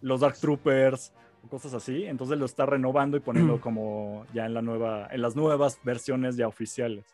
[0.00, 1.12] los Dark Troopers
[1.44, 5.20] o cosas así, entonces lo está renovando y poniendo como ya en la nueva, en
[5.22, 7.04] las nuevas versiones ya oficiales.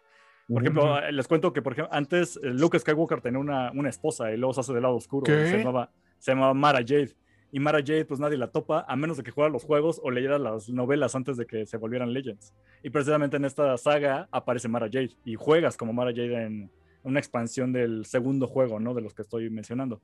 [0.47, 3.89] Por ejemplo, eh, les cuento que por ejemplo, antes eh, Luke Skywalker tenía una, una
[3.89, 5.25] esposa y luego se hace del lado oscuro.
[5.27, 7.15] Se llamaba, se llamaba Mara Jade.
[7.55, 10.11] Y Mara Jade, pues nadie la topa, a menos de que jugara los juegos o
[10.11, 12.53] leyera las novelas antes de que se volvieran Legends.
[12.83, 16.69] Y precisamente en esta saga aparece Mara Jade y juegas como Mara Jade en
[17.05, 18.93] una expansión del segundo juego, ¿no?
[18.93, 20.03] De los que estoy mencionando.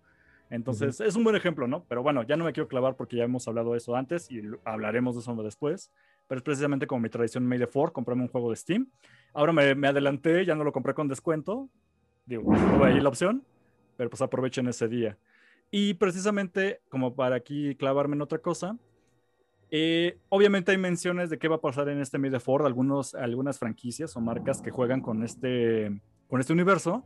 [0.49, 1.85] Entonces, es un buen ejemplo, ¿no?
[1.89, 4.43] Pero bueno, ya no me quiero clavar porque ya hemos hablado de eso antes y
[4.65, 5.91] hablaremos de eso después.
[6.29, 8.89] Pero es precisamente como mi tradición the 4, comprarme un juego de Steam.
[9.33, 11.69] Ahora me, me adelanté, ya no lo compré con descuento.
[12.27, 13.43] Digo, tuve ahí la opción,
[13.97, 15.19] pero pues aprovechen ese día.
[15.71, 18.77] Y precisamente, como para aquí clavarme en otra cosa,
[19.71, 23.15] eh, obviamente hay menciones de qué va a pasar en este May the 4, algunos,
[23.15, 27.05] algunas franquicias o marcas que juegan con este, con este universo.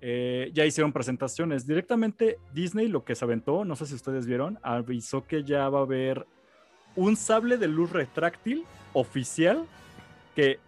[0.00, 1.66] eh, ya hicieron presentaciones.
[1.66, 5.80] Directamente Disney lo que se aventó, no sé si ustedes vieron, avisó que ya va
[5.80, 6.26] a haber
[6.94, 9.64] un sable de luz retráctil oficial
[10.34, 10.58] que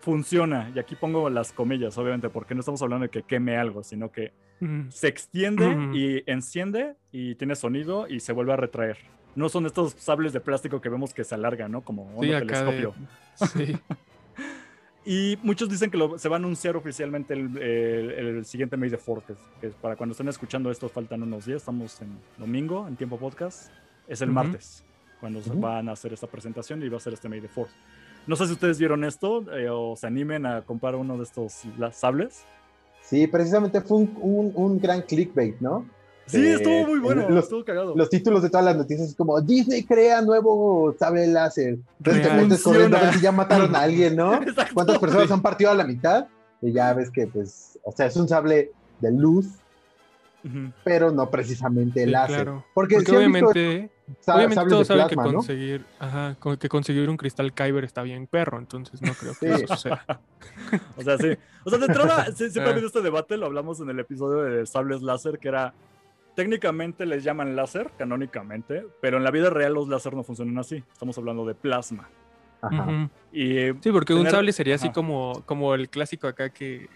[0.00, 3.82] funciona, y aquí pongo las comillas, obviamente, porque no estamos hablando de que queme algo,
[3.82, 4.32] sino que
[4.90, 8.98] Se extiende y enciende y tiene sonido y se vuelve a retraer.
[9.34, 11.80] No son estos sables de plástico que vemos que se alargan, ¿no?
[11.82, 12.94] Como un Sí, de- telescopio.
[13.36, 13.76] Sí.
[15.06, 18.88] Y muchos dicen que lo- se va a anunciar oficialmente el, el- el siguiente May
[18.88, 22.88] the 4th, que, es- para cuando estén escuchando esto faltan unos días, estamos en domingo,
[22.88, 23.70] en tiempo podcast,
[24.08, 24.82] es el martes,
[25.20, 25.60] cuando Ujú.
[25.60, 27.68] van a hacer esta presentación y va a ser este May the 4th.
[28.26, 31.64] No sé si ustedes vieron esto eh, o se animen a comprar uno de estos
[31.92, 32.46] sables.
[33.04, 35.86] Sí, precisamente fue un, un- un gran clickbait, ¿no?
[36.26, 37.94] Sí, Eh, estuvo muy bueno, los- estuvo cagado.
[37.94, 41.78] Los títulos de todas las noticias es como Disney crea nuevo sable láser.
[41.98, 44.32] Entonces te metes corriendo a ver si ya mataron a alguien, ¿no?
[44.42, 44.72] Exacto.
[44.74, 45.32] ¿Cuántas personas Sí.
[45.34, 46.26] han partido a la mitad?
[46.62, 49.48] Y ya ves que, pues, o sea, es un sable de luz,
[50.82, 52.42] pero no precisamente Sí, láser.
[52.44, 52.64] claro.
[52.74, 53.90] Porque, Porque sí han visto obviamente,
[54.20, 55.22] sa- obviamente todos saben que ¿no?
[55.24, 59.62] conseguir, ajá, que conseguir un cristal Kyber está bien perro, entonces no creo que Sí.
[59.64, 60.04] eso suceda.
[60.96, 61.36] O sea, sí.
[61.64, 62.70] O sea, de entrada, sí, siempre ha Ah.
[62.72, 65.72] habido este debate, lo hablamos en el episodio de sables láser, que era,
[66.34, 70.82] técnicamente les llaman láser, canónicamente, pero en la vida real los láser no funcionan así.
[70.92, 72.08] Estamos hablando de plasma.
[72.60, 73.08] Ajá.
[73.32, 74.94] Y Sí, porque un sable sería así ajá.
[74.94, 76.88] como, como el clásico acá que,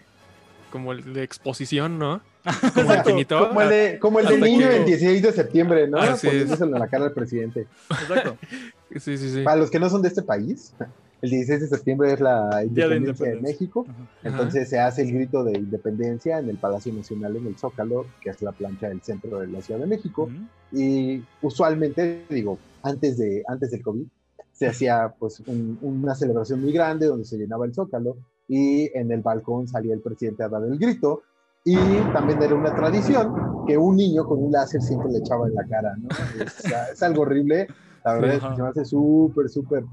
[0.71, 2.21] como el de exposición, ¿no?
[2.73, 3.47] Como Exacto, infinito.
[3.49, 5.97] Como el de, como el de Hasta niño que- el 16 de septiembre, ¿no?
[5.97, 6.33] Así es.
[6.33, 7.67] Poniéndoselo en la cara al presidente.
[7.89, 8.37] exacto.
[8.95, 9.43] Sí, sí, sí.
[9.43, 10.73] Para los que no son de este país,
[11.21, 13.41] el 16 de septiembre es la Día de independencia de, independencia.
[13.41, 13.85] México.
[13.89, 14.09] Ajá.
[14.23, 18.29] Entonces se hace el grito de independencia en el Palacio Nacional, en el Zócalo, que
[18.29, 20.23] es la plancha del centro de la Ciudad de México.
[20.23, 20.79] Ujú.
[20.79, 24.05] Y usualmente, digo, antes, de, antes del COVID,
[24.53, 29.11] se hacía pues un- una celebración muy grande donde se llenaba el Zócalo y en
[29.11, 31.23] el balcón salía el presidente a dar el grito.
[31.65, 31.75] Y
[32.13, 33.33] también era una tradición
[33.67, 36.07] que un niño con un láser siempre le echaba en la cara, ¿no?
[36.43, 37.67] Es, es algo horrible.
[38.05, 38.55] La verdad es que Ajá.
[38.55, 39.83] se me hace súper, súper...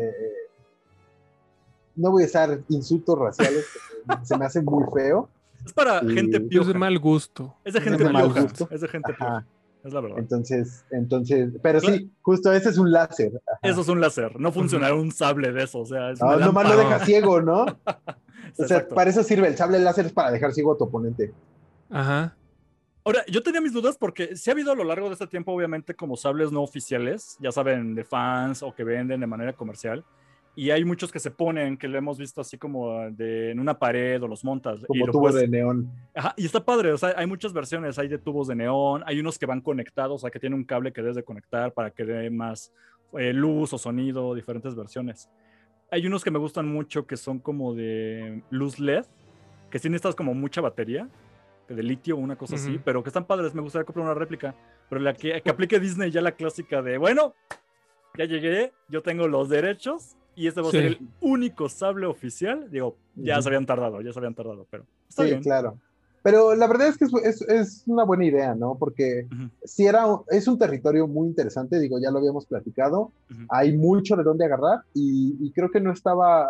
[0.00, 0.10] eh,
[1.96, 3.66] no voy a usar insultos raciales,
[4.22, 5.28] se me hace muy feo.
[5.64, 6.74] Es para Y- gente Es de pioja.
[6.74, 7.54] mal gusto.
[7.64, 8.42] Es de es gente de mal pioja.
[8.42, 8.68] gusto.
[8.70, 9.36] Es de gente pioja.
[9.38, 9.46] Ajá.
[9.82, 10.18] Es la verdad.
[10.18, 11.96] Entonces, entonces, pero Claro.
[11.96, 13.40] sí, justo ese es un láser.
[13.46, 13.58] Ajá.
[13.62, 14.38] Eso es un láser.
[14.40, 15.78] No funcionará un sable de eso.
[15.80, 17.64] O sea, es una nomás lo deja ciego, ¿no?
[18.58, 18.94] O sea, Exacto.
[18.94, 19.48] para eso sirve.
[19.48, 21.32] El sable láser es para dejar ciego a tu oponente.
[21.90, 22.34] Ajá.
[23.04, 25.52] Ahora, yo tenía mis dudas porque sí ha habido a lo largo de este tiempo,
[25.52, 30.04] obviamente, como sables no oficiales, ya saben, de fans o que venden de manera comercial.
[30.58, 33.78] Y hay muchos que se ponen, que lo hemos visto así como de, en una
[33.78, 34.80] pared o los montas.
[34.80, 35.90] y Como lo tubo puedes- de neón.
[36.14, 39.20] Ajá, y está padre, o sea, hay muchas versiones, hay de tubos de neón, hay
[39.20, 41.90] unos que van conectados, o sea, que tienen un cable que debes de conectar para
[41.90, 42.72] que dé más
[43.18, 45.28] eh, luz o sonido, diferentes versiones.
[45.90, 49.04] Hay unos que me gustan mucho que son como de luz LED,
[49.70, 51.06] que sí necesitas como mucha batería,
[51.68, 52.80] de litio o una cosa así, Ujú.
[52.84, 54.54] pero que están padres, me gustaría comprar una réplica,
[54.88, 57.34] pero la que, que aplique Disney ya la clásica de, bueno,
[58.16, 62.70] ya llegué, yo tengo los derechos y este va a ser el único sable oficial.
[62.70, 65.42] Digo, ya se habían tardado, ya se habían tardado, pero está Sí, bien.
[65.42, 65.78] claro.
[66.22, 68.76] Pero la verdad es que es, es- es una buena idea, ¿no?
[68.78, 69.48] Porque Ujú.
[69.64, 73.12] si era, es un territorio muy interesante, digo, ya lo habíamos platicado,
[73.48, 76.48] hay mucho de dónde agarrar y, y creo que no estaba,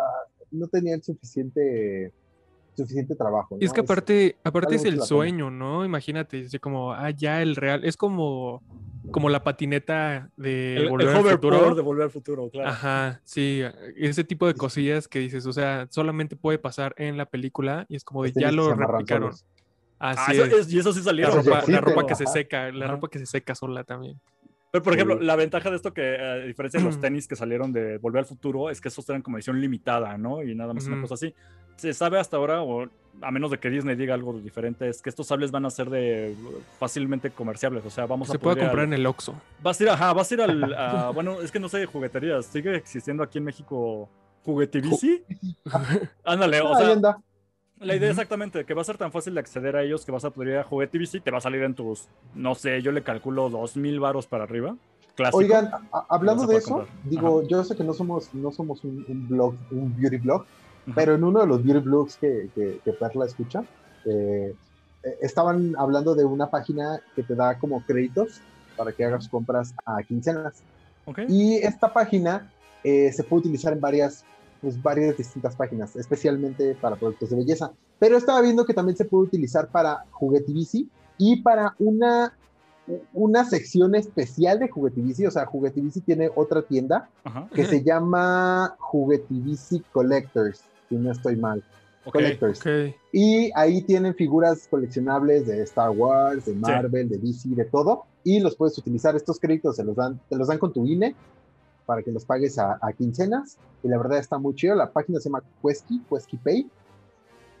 [0.51, 2.11] no tenía el suficiente,
[2.75, 3.57] suficiente trabajo.
[3.59, 5.85] Y es que aparte, aparte es el sueño, ¿no?
[5.85, 8.63] Imagínate, así como, ah, ya el real, es como,
[9.11, 11.75] como la patineta de El, el Volver al Futuro.
[11.75, 12.69] de Volver al Futuro, claro.
[12.69, 13.61] Ajá, sí,
[13.95, 17.95] ese tipo de cosillas que dices, o sea, solamente puede pasar en la película y
[17.95, 19.33] es como de Los ya lo replicaron.
[19.33, 19.45] solos.
[19.99, 20.71] Ah, Así eso es.
[20.71, 21.43] y eso sí La salieron.
[21.43, 22.93] Sí ropa, la ropa que se seca, la Ajá.
[22.95, 24.19] ropa que se seca sola también.
[24.69, 25.25] Pero, por ejemplo, Sí.
[25.25, 28.25] la ventaja de esto que, a diferencia de los tenis que salieron de Volver al
[28.25, 30.43] Futuro, es que esos eran como edición limitada, ¿no?
[30.43, 31.33] Y nada más una cosa así.
[31.77, 32.87] Se sabe hasta ahora, o
[33.21, 35.89] a menos de que Disney diga algo diferente, es que estos sables van a ser
[35.89, 36.35] de
[36.79, 37.85] fácilmente comerciables.
[37.85, 39.33] O sea, vamos a Se puede comprar al- en el Oxxo.
[39.61, 40.73] Vas a ir, ajá, vas a ir al.
[40.77, 42.45] a- bueno, es que no sé de jugueterías.
[42.45, 44.09] ¿Sigue existiendo aquí en México
[44.45, 45.23] juguetivici?
[46.23, 47.17] Ándale, o sea, anda.
[47.79, 50.25] la idea exactamente, que va a ser tan fácil de acceder a ellos que vas
[50.25, 53.03] a poder ir a juguetivici, te va a salir en tus, no sé, yo le
[53.03, 54.75] calculo dos mil varos para arriba.
[55.15, 55.37] Clásico.
[55.39, 55.71] Oigan,
[56.09, 56.95] hablando de eso, comprar.
[57.05, 60.45] digo, yo sé que no somos, no somos un, un blog, un beauty blog.
[60.95, 63.63] Pero en uno de los beauty blogs que, que, que Perla escucha,
[64.05, 64.55] eh,
[65.21, 68.41] estaban hablando de una página que te da como créditos
[68.75, 70.63] para que hagas compras a quincenas.
[71.29, 72.51] Y esta página
[72.83, 74.25] eh, se puede utilizar en varias,
[74.61, 77.71] pues, varias distintas páginas, especialmente para productos de belleza.
[77.97, 82.37] Pero estaba viendo que también se puede utilizar para Juguetivici y para una,
[83.13, 85.25] una sección especial de Juguetivici.
[85.25, 87.47] O sea, Juguetivici tiene otra tienda Ajá.
[87.53, 91.63] que se llama Juguetivici Collectors, si no estoy mal.
[92.05, 92.13] Ok.
[92.13, 92.59] Collectors.
[92.61, 92.95] Ok.
[93.11, 98.05] Y ahí tienen figuras coleccionables de Star Wars, de Marvel, de DC, de todo.
[98.23, 99.15] Y los puedes utilizar.
[99.15, 101.15] Estos créditos se los dan, te los dan con tu INE.
[101.85, 103.57] para que los pagues a, a quincenas.
[103.83, 104.75] Y la verdad está muy chido.
[104.75, 106.69] La página se llama Quesky, Quesky Pay.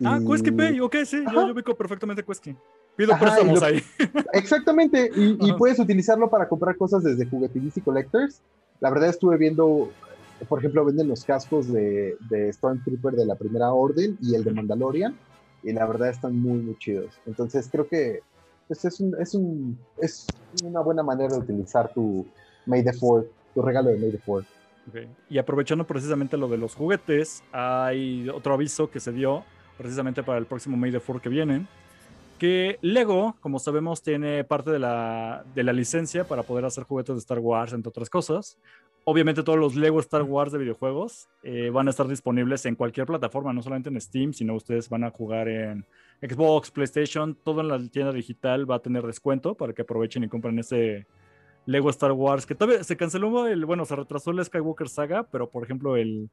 [0.03, 1.47] Ah, Y- Quesky Pay, ok, sí, yo, Ajá.
[1.47, 2.55] yo ubico perfectamente Quesky.
[2.95, 3.81] Pido Ajá, préstamos lo- ahí.
[4.33, 8.41] Exactamente, y, y puedes utilizarlo para comprar cosas desde juguetinis y collectors.
[8.79, 9.89] La verdad estuve viendo,
[10.47, 14.51] por ejemplo, venden los cascos de, de Stormtrooper de la Primera Orden y el de
[14.51, 15.17] Mandalorian,
[15.63, 17.19] y la verdad están muy, muy chidos.
[17.25, 18.21] Entonces creo que
[18.67, 20.27] pues, es, un, es, un, es
[20.63, 22.25] una buena manera de utilizar tu
[22.65, 24.45] May the Fourth, tu regalo de May the Fourth.
[24.87, 25.07] Ok.
[25.29, 29.43] Y aprovechando precisamente lo de los juguetes, hay otro aviso que se dio
[29.77, 31.67] precisamente para el próximo May the Fourth que viene,
[32.37, 37.15] que Lego, como sabemos, tiene parte de la, de la licencia para poder hacer juguetes
[37.15, 38.57] de Star Wars, entre otras cosas.
[39.09, 43.07] Obviamente todos los Lego Star Wars de videojuegos eh, van a estar disponibles en cualquier
[43.07, 45.85] plataforma, no solamente en Steam, sino ustedes van a jugar en
[46.21, 50.27] Xbox, PlayStation, todo en la tienda digital va a tener descuento para que aprovechen y
[50.27, 51.07] compren ese
[51.65, 55.49] Lego Star Wars, que todavía se canceló el, bueno, se retrasó el Skywalker Saga, pero
[55.49, 56.29] por ejemplo el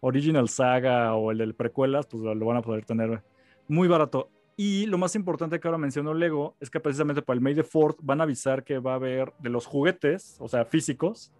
[0.00, 3.22] Original Saga o el del precuelas, pues lo, van a poder tener
[3.68, 4.30] muy barato.
[4.56, 7.62] Y lo más importante que ahora mencionó Lego es que precisamente para el May the
[7.62, 11.32] 4 van a avisar que va a haber de los juguetes, o sea, físicos,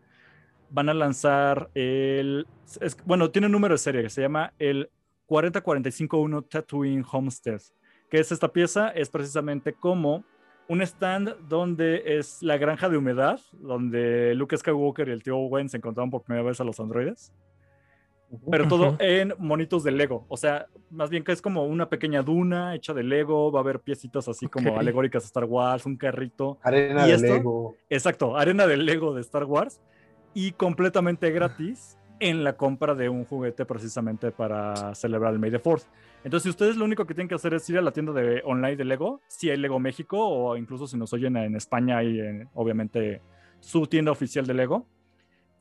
[0.70, 2.46] van a lanzar el,
[2.80, 4.90] es- bueno, tiene un número de serie que se llama el
[5.26, 7.60] 40451 Tatooine Homestead,
[8.08, 10.24] que es esta pieza, es precisamente como
[10.68, 15.68] un stand donde es la granja de humedad, donde Luke Skywalker y el tío Owen
[15.68, 17.32] se encontraron por primera vez a los androides,
[18.48, 22.22] pero todo en monitos de Lego, o sea, más bien que es como una pequeña
[22.22, 25.96] duna hecha de Lego, va a haber piecitas así como alegóricas a Star Wars, un
[25.96, 27.26] carrito, Arena ¿Y de esto?
[27.26, 27.74] Lego.
[27.88, 29.80] Exacto, arena del Lego de Star Wars
[30.34, 35.58] y completamente gratis en la compra de un juguete precisamente para celebrar el May the
[35.58, 35.84] Fourth.
[36.22, 38.42] Entonces, si ustedes lo único que tienen que hacer es ir a la tienda de
[38.44, 42.20] online de Lego, si hay Lego México o incluso si nos oyen en España hay
[42.20, 43.22] en, obviamente
[43.60, 44.86] su tienda oficial de Lego.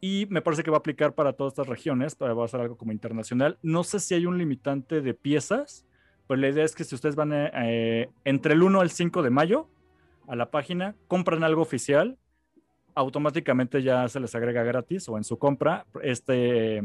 [0.02, 2.62] Y me parece que va a aplicar para todas estas regiones, para- va a ser
[2.62, 3.58] algo como internacional.
[3.62, 5.86] No sé si hay un limitante de piezas,
[6.28, 9.24] pero la idea es que si ustedes van eh, eh, entre el 1 al 5
[9.24, 9.68] de mayo
[10.28, 12.18] a la página, compran algo oficial,
[13.00, 16.84] automáticamente ya se les agrega gratis o en su compra este...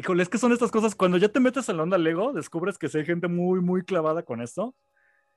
[0.00, 2.78] Híjole, es que son estas cosas, cuando ya te metes en la onda Lego, descubres
[2.78, 4.76] que sí hay gente muy, muy clavada con esto.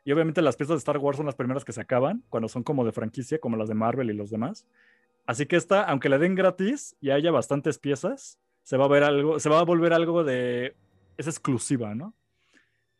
[0.06, 2.62] Y obviamente las piezas de Star Wars son las primeras que se acaban, cuando son
[2.62, 4.68] como de franquicia, como las de Marvel y los demás.
[5.26, 9.04] Así que esta, aunque la den gratis y haya bastantes piezas, se va a ver
[9.04, 10.76] algo, se va a volver algo de...
[11.18, 12.14] es exclusiva, ¿no?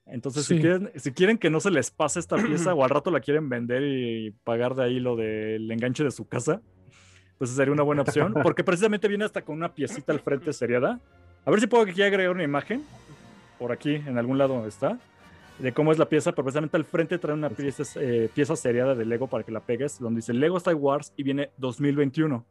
[0.06, 0.62] Entonces, si, Sí.
[0.62, 2.36] quieren, si quieren que no se les pase esta
[2.70, 6.12] pieza o al rato la quieren vender y pagar de ahí lo del enganche de
[6.12, 6.62] su casa,
[7.38, 11.00] pues sería una buena opción, porque precisamente viene hasta con una piecita al frente seriada.
[11.46, 12.84] A ver si puedo aquí agregar una imagen,
[13.58, 15.00] por aquí, en algún lado está,
[15.60, 18.96] de cómo es la pieza, pero precisamente al frente trae una pieza, eh, pieza seriada
[18.96, 22.46] de Lego para que la pegues, donde dice Lego Star Wars y viene 2021,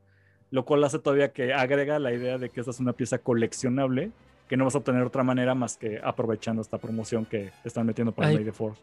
[0.50, 4.12] lo cual hace todavía que agrega la idea de que esta es una pieza coleccionable
[4.50, 7.86] que no vas a obtener de otra manera más que aprovechando esta promoción que están
[7.86, 8.34] metiendo para Ay.
[8.34, 8.78] May the Fourth.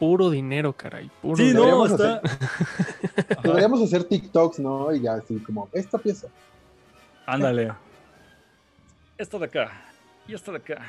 [0.00, 1.08] Puro dinero, caray.
[1.22, 1.86] Puro Sí, dinero.
[1.86, 2.20] no, Deberíamos está.
[3.38, 3.42] Ajá.
[3.44, 4.92] Deberíamos hacer TikToks, ¿no?
[4.92, 6.26] Y ya así como, esta pieza.
[7.24, 7.72] Ándale.
[9.16, 9.70] Esta de acá.
[10.26, 10.82] Y esta de acá.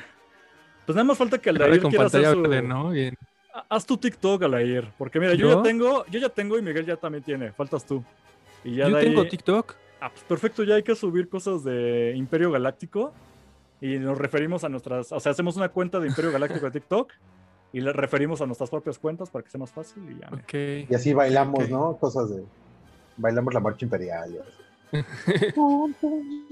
[0.84, 2.42] Pues nada más falta que Aldair con quiera hacer su...
[2.42, 2.90] verde, ¿no?
[2.90, 3.16] Bien.
[3.54, 4.90] Ha- Haz tu TikTok, Aldair.
[4.98, 5.56] Porque mira, yo, ¿Yo?
[5.58, 7.52] ya tengo, yo ya tengo y Miguel ya también tiene.
[7.52, 8.02] Faltas tú.
[8.64, 9.76] Y ya Yo de ahí- tengo TikTok.
[10.00, 13.14] Ah, pues perfecto, ya hay que subir cosas de Imperio Galáctico.
[13.80, 15.12] Y nos referimos a nuestras.
[15.12, 17.12] O sea, hacemos una cuenta de Imperio Galáctico de TikTok.
[17.72, 20.02] Y le referimos a nuestras propias cuentas para que sea más fácil.
[20.10, 20.86] Y ya.
[20.88, 21.68] Y así bailamos.
[21.68, 21.96] ¿no?
[21.96, 22.44] Cosas de.
[23.16, 24.34] Bailamos la marcha imperial.
[24.34, 24.66] y así.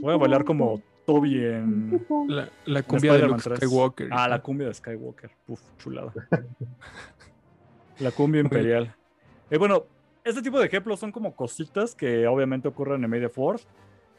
[0.00, 2.06] Voy a bailar como Toby en.
[2.28, 3.58] La, la en cumbia de Spider-Man Luke 3.
[3.58, 4.08] Skywalker.
[4.10, 5.30] Ah, la cumbia de Skywalker.
[5.48, 6.12] Uf, chulada.
[8.00, 8.94] la cumbia imperial.
[9.50, 9.84] Y bueno,
[10.24, 13.62] este tipo de ejemplos son como cositas que obviamente ocurren en May the Fourth.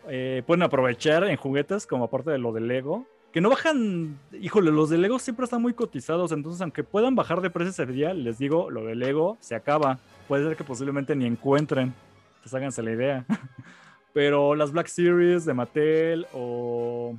[0.08, 3.06] Eh, pueden aprovechar en juguetes como aparte de lo de Lego.
[3.32, 7.42] Que no bajan, híjole, los de Lego siempre están muy cotizados, entonces aunque puedan bajar
[7.42, 10.00] de precio ese día, les digo, lo de Lego se acaba.
[10.30, 11.94] Puede ser que posiblemente ni encuentren,
[12.42, 13.26] pues háganse la idea.
[14.14, 17.18] Pero las Black Series de Mattel o...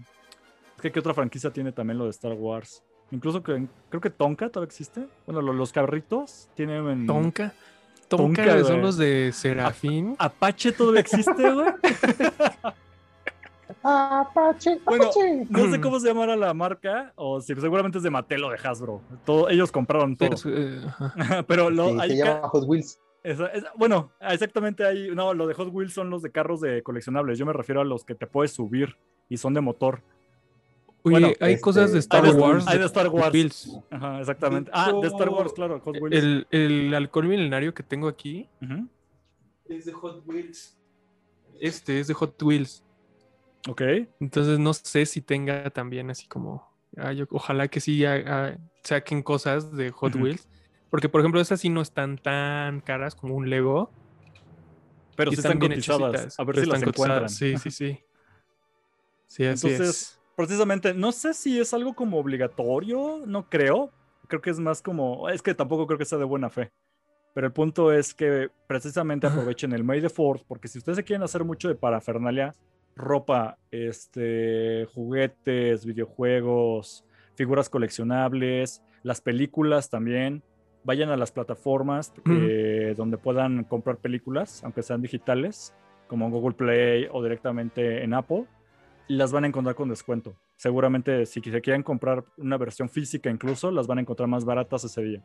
[0.76, 2.82] Es que ¿qué otra franquicia tiene también lo de Star Wars?
[3.10, 5.06] Incluso que, creo que Tonka todavía existe.
[5.26, 6.88] Bueno, lo- los carritos tienen...
[6.88, 7.52] en- Tonka.
[8.08, 10.14] Tonka, Tonka son los de Serafín.
[10.18, 11.66] Apache todavía existe, güey.
[13.88, 15.46] Apache, Bueno, Apache.
[15.48, 18.56] No sé cómo se llamará la marca, o si seguramente es de Mattel o de
[18.62, 19.00] Hasbro.
[19.24, 20.30] Todo, ellos compraron todo.
[20.46, 20.80] Eh.
[21.46, 22.98] Pero lo, Sí, hay se llama Hot Wheels.
[23.22, 25.14] esa- esa- bueno, exactamente hay.
[25.14, 27.38] No, lo de Hot Wheels son los de carros de coleccionables.
[27.38, 28.96] Yo me refiero a los que te puedes subir
[29.28, 30.02] y son de motor.
[31.02, 32.66] Oye, Bueno, hay este, cosas de Star hay de- Wars.
[32.66, 33.78] hay de Star Wars.
[33.90, 34.70] Ajá, exactamente.
[34.74, 36.16] Ah, de Star Wars, claro, Hot Wheels.
[36.16, 38.48] El, el alcohol milenario que tengo aquí
[39.68, 40.76] es de Hot Wheels.
[41.60, 42.82] Este es de Hot Wheels.
[43.68, 43.82] Ok.
[44.20, 49.22] Entonces no sé si tenga también así como, ah, yo- ojalá que sí ah, saquen
[49.22, 50.14] cosas de Hot.
[50.14, 50.48] Wheels.
[50.90, 53.90] Porque por ejemplo esas sí no están tan caras como un Lego.
[55.16, 56.38] Pero sí están bien cotizadas.
[56.38, 57.28] A ver si las están encuentran.
[57.28, 57.98] Sí, sí, sí.
[59.26, 60.20] Sí, así Entonces, es.
[60.36, 63.90] precisamente, no sé si es algo como obligatorio, no creo.
[64.28, 66.70] Creo que es más como, es que tampoco creo que sea de buena fe.
[67.34, 71.04] Pero el punto es que precisamente aprovechen el May the Fourth, porque si ustedes se
[71.04, 72.54] quieren hacer mucho de parafernalia,
[72.96, 80.42] ropa, este, juguetes, videojuegos, figuras coleccionables, las películas también,
[80.82, 85.74] vayan a las plataformas eh, donde puedan comprar películas, aunque sean digitales,
[86.08, 88.46] como en Google Play o directamente en Apple,
[89.08, 90.36] y las van a encontrar con descuento.
[90.56, 94.84] Seguramente si se quieren comprar una versión física incluso, las van a encontrar más baratas
[94.84, 95.22] ese día.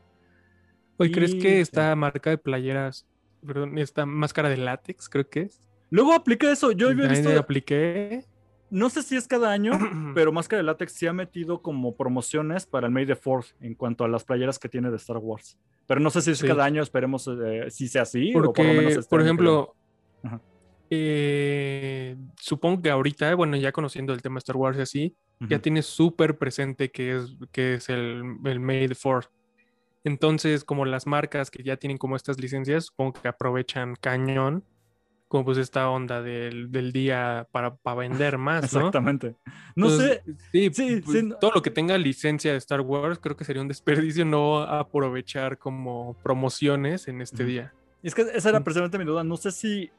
[0.98, 3.08] Oye, ¿crees que esta marca de playeras,
[3.46, 5.62] perdón, esta máscara de látex, creo que es?
[5.92, 6.72] Luego aplica eso.
[6.72, 8.26] Yo había visto, apliqué.
[8.72, 9.72] no sé si es cada año,
[10.16, 13.76] pero Máscara de Látex sí ha metido como promociones para el May the Fourth en
[13.76, 15.60] cuanto a las playeras que tiene de Star Wars.
[15.88, 16.48] Pero no sé si es Sí.
[16.48, 18.32] cada año, esperemos eh, si sea así.
[18.34, 19.76] o por lo menos Porque, este por ejemplo,
[20.90, 25.58] eh, supongo que ahorita, bueno, ya conociendo el tema de Star Wars y así, ya
[25.58, 25.62] Ujú.
[25.64, 29.28] tienes súper presente que es, que es el, el May the Fourth.
[30.04, 34.64] Entonces, como las marcas que ya tienen como estas licencias, supongo que aprovechan cañón,
[35.32, 38.80] como pues esta onda del, del día para, para vender más, ¿no?
[38.80, 39.38] Exactamente.
[39.78, 42.82] No Entonces, sé, Sí, Sí, pues, sí, no- todo lo que tenga licencia de Star
[42.82, 47.74] Wars, creo que sería un desperdicio no aprovechar como promociones en este día.
[48.04, 49.24] Y es que esa era precisamente mi duda.
[49.24, 49.90] No sé si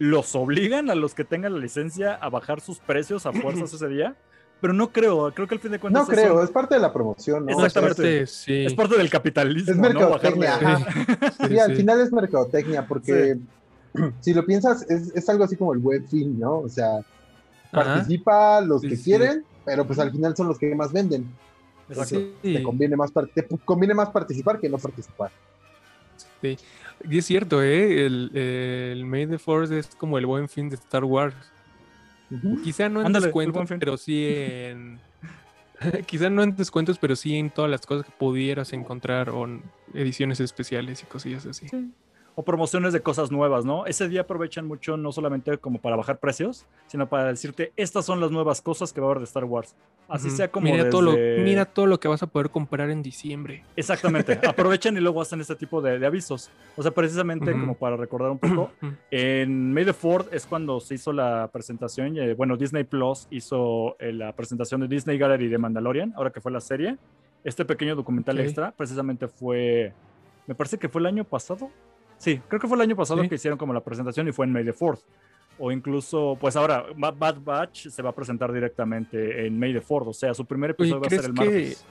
[0.00, 3.86] los obligan a los que tengan la licencia a bajar sus precios a fuerzas ese
[3.86, 4.16] día,
[4.60, 5.32] pero no creo.
[5.32, 7.52] Creo que al fin de cuentas No es creo, es parte de la promoción, ¿no?
[7.52, 7.92] Exactamente.
[8.02, 8.64] Aparte, sí.
[8.64, 9.70] es parte del capitalismo.
[9.70, 9.82] Es ¿no?
[9.84, 10.84] mercadotecnia, Bajarle-
[11.16, 11.30] ajá.
[11.46, 13.36] Sí, Sí, al final es mercadotecnia, porque
[14.20, 16.58] si lo piensas, es, es algo así como el web film, ¿no?
[16.60, 16.98] O sea,
[17.72, 17.94] Ajá.
[17.94, 19.04] participa los Sí, que sí.
[19.04, 21.26] quieren, pero pues al final son los que más venden.
[21.88, 22.20] Exacto.
[22.42, 22.52] Sí.
[22.54, 25.30] te, conviene más te conviene más participar que no participar.
[26.40, 26.56] Sí.
[27.08, 28.06] Y es cierto, ¿eh?
[28.06, 31.34] El, el May the Force es como el buen fin de Star Wars.
[32.30, 32.62] Ujú.
[32.62, 35.00] Quizá no en Ándale, descuentos, pero sí en...
[36.06, 39.62] Quizá no en descuentos, pero sí en todas las cosas que pudieras encontrar o en
[39.94, 41.66] ediciones especiales y cosillas así.
[42.36, 43.86] O promociones de cosas nuevas, ¿no?
[43.86, 48.20] Ese día aprovechan mucho no solamente como para bajar precios, sino para decirte, estas son
[48.20, 49.74] las nuevas cosas que va a haber de Star Wars.
[50.08, 53.00] Así sea como mira, todo lo, mira todo lo que vas a poder comprar en
[53.02, 53.62] diciembre.
[53.76, 54.40] Exactamente.
[54.48, 56.50] Aprovechan y luego hacen este tipo de, de avisos.
[56.76, 58.70] O sea, precisamente como para recordar un poco,
[59.10, 62.16] En May the Fourth es cuando se hizo la presentación.
[62.16, 66.40] eh, bueno, Disney Plus hizo eh, la presentación de Disney Gallery de Mandalorian, ahora que
[66.40, 66.96] fue la serie.
[67.44, 69.92] Este pequeño documental extra, precisamente fue.
[70.46, 71.70] Me parece que fue el año pasado.
[72.20, 73.28] Sí, creo que fue el año pasado Sí.
[73.30, 75.00] que hicieron como la presentación y fue en May the Fourth.
[75.58, 79.80] O incluso, pues ahora, Ba- Bad Batch se va a presentar directamente en May the
[79.80, 80.08] Fourth.
[80.08, 81.86] O sea, su primer episodio va a ser el ¿crees que- martes.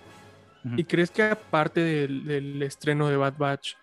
[0.65, 0.75] Ujú.
[0.77, 3.73] ¿Y crees que aparte del, del estreno de Bad Batch,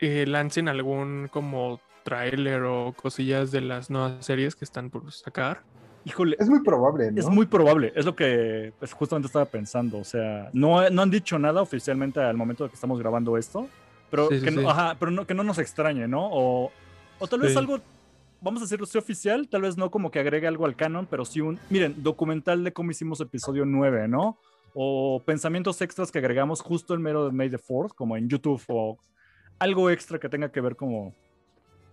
[0.00, 5.62] eh, lancen algún como tráiler o cosillas de las nuevas series que están por sacar?
[6.06, 7.18] Híjole, Es muy probable, ¿no?
[7.20, 9.98] Es muy probable, es lo que pues, justamente estaba pensando.
[9.98, 13.68] O sea, no, no han dicho nada oficialmente al momento de que estamos grabando esto,
[14.14, 14.66] pero, Sí, sí, que, no, sí.
[14.68, 16.28] ajá, pero no, que no nos extrañe, ¿no?
[16.30, 16.70] O,
[17.18, 17.80] o tal vez algo,
[18.40, 21.24] vamos a decirlo, sí oficial, tal vez no como que agregue algo al canon, pero
[21.24, 24.38] sí un, miren, documental de cómo hicimos episodio 9, ¿no?
[24.74, 28.62] O pensamientos extras que agregamos justo el mero de May the 4 como en YouTube,
[28.68, 28.98] o
[29.58, 31.14] algo extra que tenga que ver como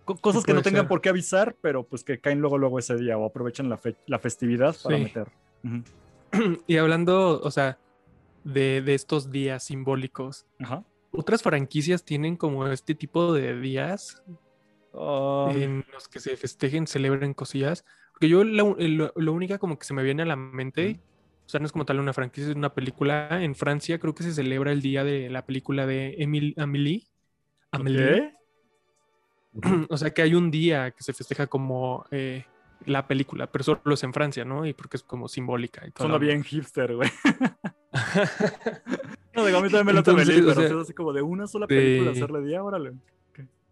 [0.04, 0.88] co- cosas que no tengan ser.
[0.88, 3.96] por qué avisar, pero pues que caen luego luego ese día o aprovechan la, fe-
[4.06, 5.02] la festividad para Sí.
[5.04, 5.28] meter.
[6.66, 7.78] Y hablando, o sea,
[8.44, 10.82] de, de estos días simbólicos, Ajá.
[11.12, 14.22] ¿Otras franquicias tienen como este tipo de días
[14.94, 17.84] Ah, en los que se festejen, celebren cosillas?
[18.12, 21.00] Porque yo lo, lo única como que se me viene a la mente,
[21.46, 23.42] o sea, no es como tal una franquicia, es una película.
[23.42, 27.06] En Francia creo que se celebra el día de la película de Emil, Amélie.
[27.70, 28.34] Amélie.
[29.90, 32.46] O sea, que hay un día que se festeja como eh,
[32.86, 34.66] la película, pero solo es en Francia, ¿no?
[34.66, 36.08] Y porque es como simbólica y todo.
[36.08, 37.10] Suena bien hipster, güey.
[39.34, 40.92] No, digo, a mí también me la Entonces, Amelie, o pero sea, sí es así
[40.92, 42.92] como de una sola película de- hacerle día, órale.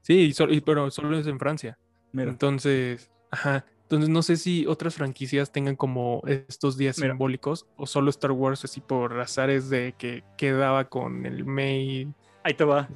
[0.00, 1.78] sí, y sol- y- pero solo es en Francia.
[2.12, 3.66] Mira, Entonces, ajá.
[3.82, 7.10] Entonces no sé si otras franquicias tengan como estos días Mira.
[7.12, 12.08] simbólicos o solo Star Wars así por azares de que quedaba con el May
[12.44, 12.88] ahí te va.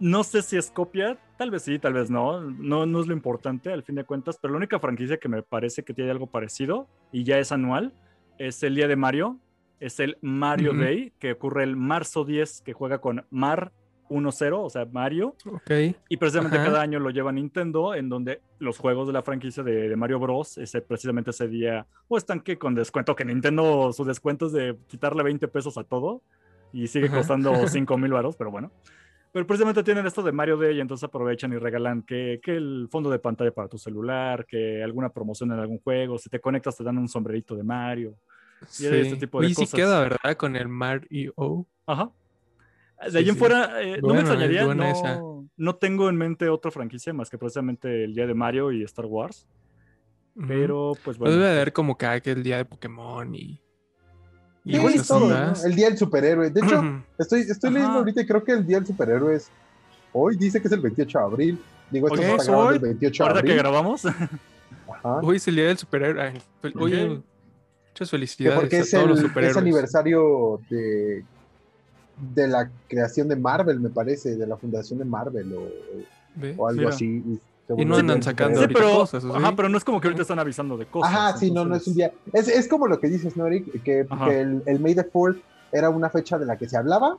[0.00, 2.40] No sé si es copia, tal vez sí, tal vez no.
[2.40, 5.42] No, no es lo importante al fin de cuentas, pero la única franquicia que me
[5.42, 7.92] parece que tiene algo parecido y ya es anual
[8.38, 9.38] es el día de Mario.
[9.80, 10.72] Es el Mario.
[10.72, 13.72] Day, que ocurre el marzo 10, que juega con Mar
[14.08, 15.34] 1-0, o sea, Mario.
[15.46, 15.70] Ok.
[16.08, 16.66] Y precisamente Ajá.
[16.66, 20.18] cada año lo lleva Nintendo, en donde los juegos de la franquicia de, de Mario
[20.20, 20.58] Bros.
[20.58, 24.76] Ese, precisamente ese día, o están que con descuento, que Nintendo, su descuento es de
[24.88, 26.22] quitarle 20 pesos a todo
[26.72, 27.18] y sigue Ajá.
[27.18, 28.70] costando 5 mil baros, pero bueno.
[29.34, 32.86] Pero precisamente tienen esto de Mario Day y entonces aprovechan y regalan que, que el
[32.88, 36.76] fondo de pantalla para tu celular, que alguna promoción en algún juego, si te conectas
[36.76, 38.14] te dan un sombrerito de Mario.
[38.78, 40.36] Y este tipo de Oye, sí queda, ¿verdad?
[40.36, 41.34] Con el Mario.
[41.84, 42.12] Ajá.
[43.02, 43.38] De Sí, ahí en sí.
[43.40, 48.04] fuera, eh, no me extrañaría, no, no tengo en mente otra franquicia más que precisamente
[48.04, 49.48] el día de Mario y Star Wars,
[50.46, 51.32] pero pues Pero bueno.
[51.32, 53.63] debe de haber como que aquel día de Pokémon y.
[54.64, 55.66] Sí, cosas así, todo.
[55.66, 56.50] El día del superhéroe.
[56.50, 56.82] De hecho,
[57.18, 57.78] estoy, estoy Ajá.
[57.78, 59.48] leyendo ahorita y creo que el día del superhéroe es.
[60.12, 61.58] Hoy dice que es el 28 de abril.
[61.90, 62.74] Digo, esto Ok, se está ¿es grabando hoy?
[62.76, 63.62] el 28 de Ahorita que abril.
[63.62, 65.20] grabamos, Ajá.
[65.22, 66.32] Hoy es el día del superhéroe.
[66.76, 67.22] Oye, muchas
[67.98, 71.24] Que felicidades porque a es, todos los el, es aniversario de,
[72.34, 76.88] de la creación de Marvel, me parece, de la fundación de Marvel o, algo Mira.
[76.88, 77.04] así.
[77.26, 77.40] Y,
[77.76, 79.54] Y no andan sacando sí, pero, cosas, ¿o ajá, sí?
[79.56, 81.12] pero no es como que ahorita están avisando de cosas.
[81.14, 82.12] Ajá, sí, no, no es un día.
[82.32, 83.82] Es, es como lo que dices, ¿no, Eric?
[83.82, 85.40] Que, el, el May the 4th
[85.72, 87.16] era una fecha de la que se hablaba,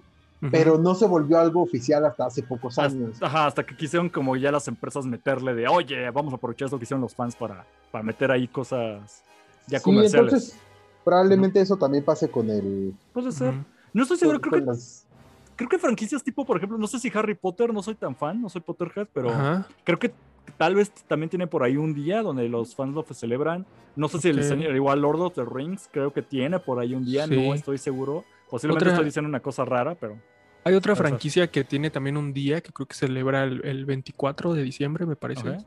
[0.51, 3.13] pero no se volvió algo oficial hasta hace pocos años.
[3.13, 6.67] Hasta, ajá, hasta que quisieron como ya las empresas meterle de, oye, vamos a aprovechar
[6.67, 9.23] eso que hicieron los fans para, para meter ahí cosas
[9.67, 10.31] ya Sí, comerciales.
[10.33, 10.59] entonces
[11.03, 12.93] probablemente eso también pase con el.
[13.13, 13.55] Puede ser.
[13.93, 15.07] No estoy seguro, con- creo que las-
[15.55, 18.39] creo que franquicias tipo, por ejemplo, no sé si Harry Potter, no soy tan fan,
[18.41, 19.67] no soy Potterhead, pero Ajá.
[19.83, 20.13] creo que
[20.57, 23.65] tal vez también tiene por ahí un día donde los fans lo celebran.
[23.95, 26.93] No sé si el señor, igual Lord of the Rings, creo que tiene por ahí
[26.93, 27.35] un día, Sí.
[27.35, 28.25] no estoy seguro.
[28.49, 30.17] Posiblemente Otra- estoy diciendo una cosa rara, pero.
[30.63, 34.53] Hay otra franquicia que tiene también un día que creo que celebra el, el 24
[34.55, 35.47] de diciembre, me parece.
[35.47, 35.63] Ok.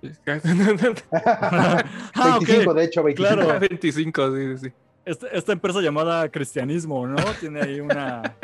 [1.12, 2.46] Ah, ah, ok.
[2.48, 3.42] 25, de hecho, 25.
[3.44, 3.60] Claro.
[3.60, 4.72] 25, sí, sí, sí.
[5.04, 7.16] Esta, esta empresa llamada Cristianismo, ¿no?
[7.40, 8.36] Tiene ahí una.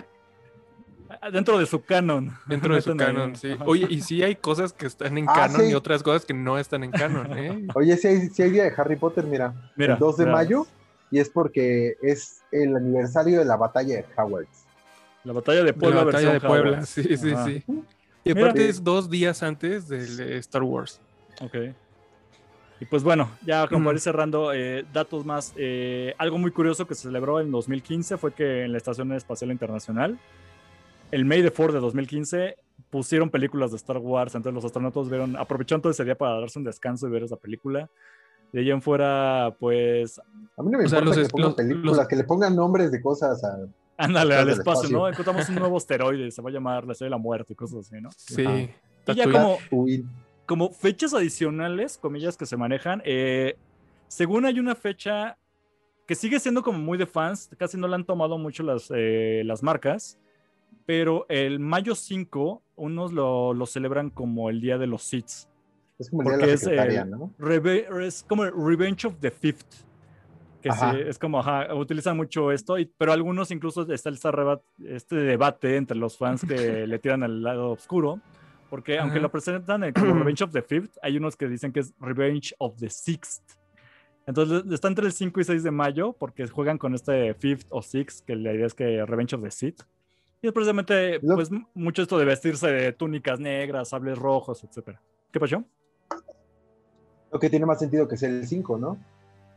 [1.32, 2.32] Dentro de su canon.
[2.46, 3.52] Dentro de su canon, sí.
[3.52, 3.64] Ajá.
[3.66, 5.68] Oye, y sí hay cosas que están en Ah, canon sí.
[5.70, 7.66] y otras cosas que no están en canon, ¿eh?
[7.74, 10.36] Oye, si hay, sí hay día de Harry Potter, mira, Mira, el 2 de mira.
[10.36, 10.66] mayo,
[11.10, 14.64] y es porque es el aniversario de la batalla de Hogwarts.
[15.24, 16.00] La batalla de Puebla.
[16.00, 17.44] la batalla de Puebla, sí, sí, Ajá.
[17.46, 17.64] sí.
[18.24, 18.40] Y Mira.
[18.48, 21.00] aparte es dos días antes del de Star Wars.
[21.40, 21.54] Ok.
[22.80, 23.84] Y pues bueno, ya como Mm.
[23.84, 25.52] para ir cerrando, eh, datos más.
[25.56, 29.50] eh, algo muy curioso que se celebró en 2015 fue que en la Estación Espacial
[29.50, 30.18] Internacional,
[31.10, 32.56] el May the 4 de 2015,
[32.90, 34.34] pusieron películas de Star Wars.
[34.34, 37.36] Entonces los astronautas vieron, aprovecharon todo ese día para darse un descanso y ver esa
[37.36, 37.88] película.
[38.52, 40.18] De ahí en fuera, pues,
[40.56, 42.16] A mí no me O sea, importa los que es- pongan los- películas, los- que
[42.16, 43.58] le pongan nombres de cosas a...
[43.96, 44.96] ándale al espacio, espacio.
[44.98, 45.08] ¿no?
[45.08, 47.86] Encontramos un nuevo asteroide, se va a llamar la Estrella de la Muerte y cosas
[47.86, 48.10] así, ¿no?
[48.16, 48.44] Sí.
[48.44, 48.58] Ajá.
[49.06, 49.58] Y ya como,
[50.46, 53.56] como fechas adicionales, comillas, que se manejan, eh,
[54.08, 55.36] según hay una fecha
[56.06, 59.42] que sigue siendo como muy de fans, casi no la han tomado mucho las, eh,
[59.44, 60.18] las marcas,
[60.86, 65.48] pero el mayo 5, unos lo, lo celebran como el Día de los Sith.
[65.98, 67.32] es como el día de la es el- ¿no?
[68.02, 69.84] Es como el Revenge of the Fifth.
[70.60, 75.16] Que se- es como, ajá, utilizan mucho esto, y- pero algunos incluso está reba- este
[75.16, 76.46] debate entre los fans que
[76.86, 78.18] le tiran al lado oscuro,
[78.70, 79.22] porque aunque Ajá.
[79.22, 82.76] lo presentan como Revenge of the Fifth, hay unos que dicen que es Revenge of
[82.78, 83.42] the Sixth.
[84.26, 87.82] Entonces está entre el 5 y 6 de mayo, porque juegan con este Fifth o
[87.82, 89.82] Sixth, que la idea es que Revenge of the Sith.
[90.44, 95.00] Y es precisamente, pues, mucho esto de vestirse de túnicas negras, sables rojos, etcétera.
[95.32, 95.64] ¿Qué pasó?
[97.32, 98.98] Lo que tiene más sentido que ser el 5, ¿no?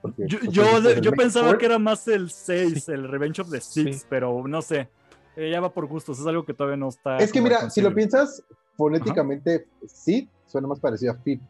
[0.02, 3.98] Porque, Yo, pues, yo, pensaba que era más el 6, el Revenge of the Six,
[3.98, 4.06] Sí.
[4.10, 4.88] pero no sé.
[5.36, 7.18] Eh, ya va por gustos, es algo que todavía no está.
[7.18, 8.42] Es que mira, si lo piensas,
[8.78, 11.42] fonéticamente, sí, suena más parecido a Fit.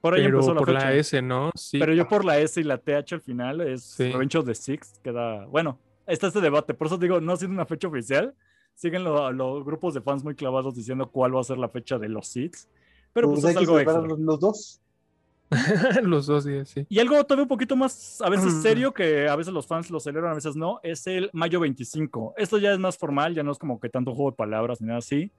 [0.00, 0.86] Por ahí Pero empezó la por fecha.
[0.86, 1.50] la S, ¿no?
[1.54, 1.78] Sí.
[1.78, 4.10] Pero yo por la S y la TH al final es Sí.
[4.10, 5.44] Revenge of the Six, queda.
[5.44, 8.34] Bueno, está este debate, por eso digo, no ha sido una fecha oficial.
[8.76, 11.98] Siguen lo- los grupos de fans muy clavados diciendo cuál va a ser la fecha
[11.98, 12.68] de los Six.
[13.12, 14.00] Pero pues, hay es algo extra.
[14.02, 14.80] los, los dos.
[16.02, 16.84] Los dos días, sí.
[16.88, 18.62] Y algo todavía un poquito más, a veces Mm.
[18.62, 22.34] serio, que a veces los fans lo celebran, a veces no, es el mayo 25.
[22.36, 24.88] Esto ya es más formal, ya no es como que tanto juego de palabras ni
[24.88, 25.30] nada así,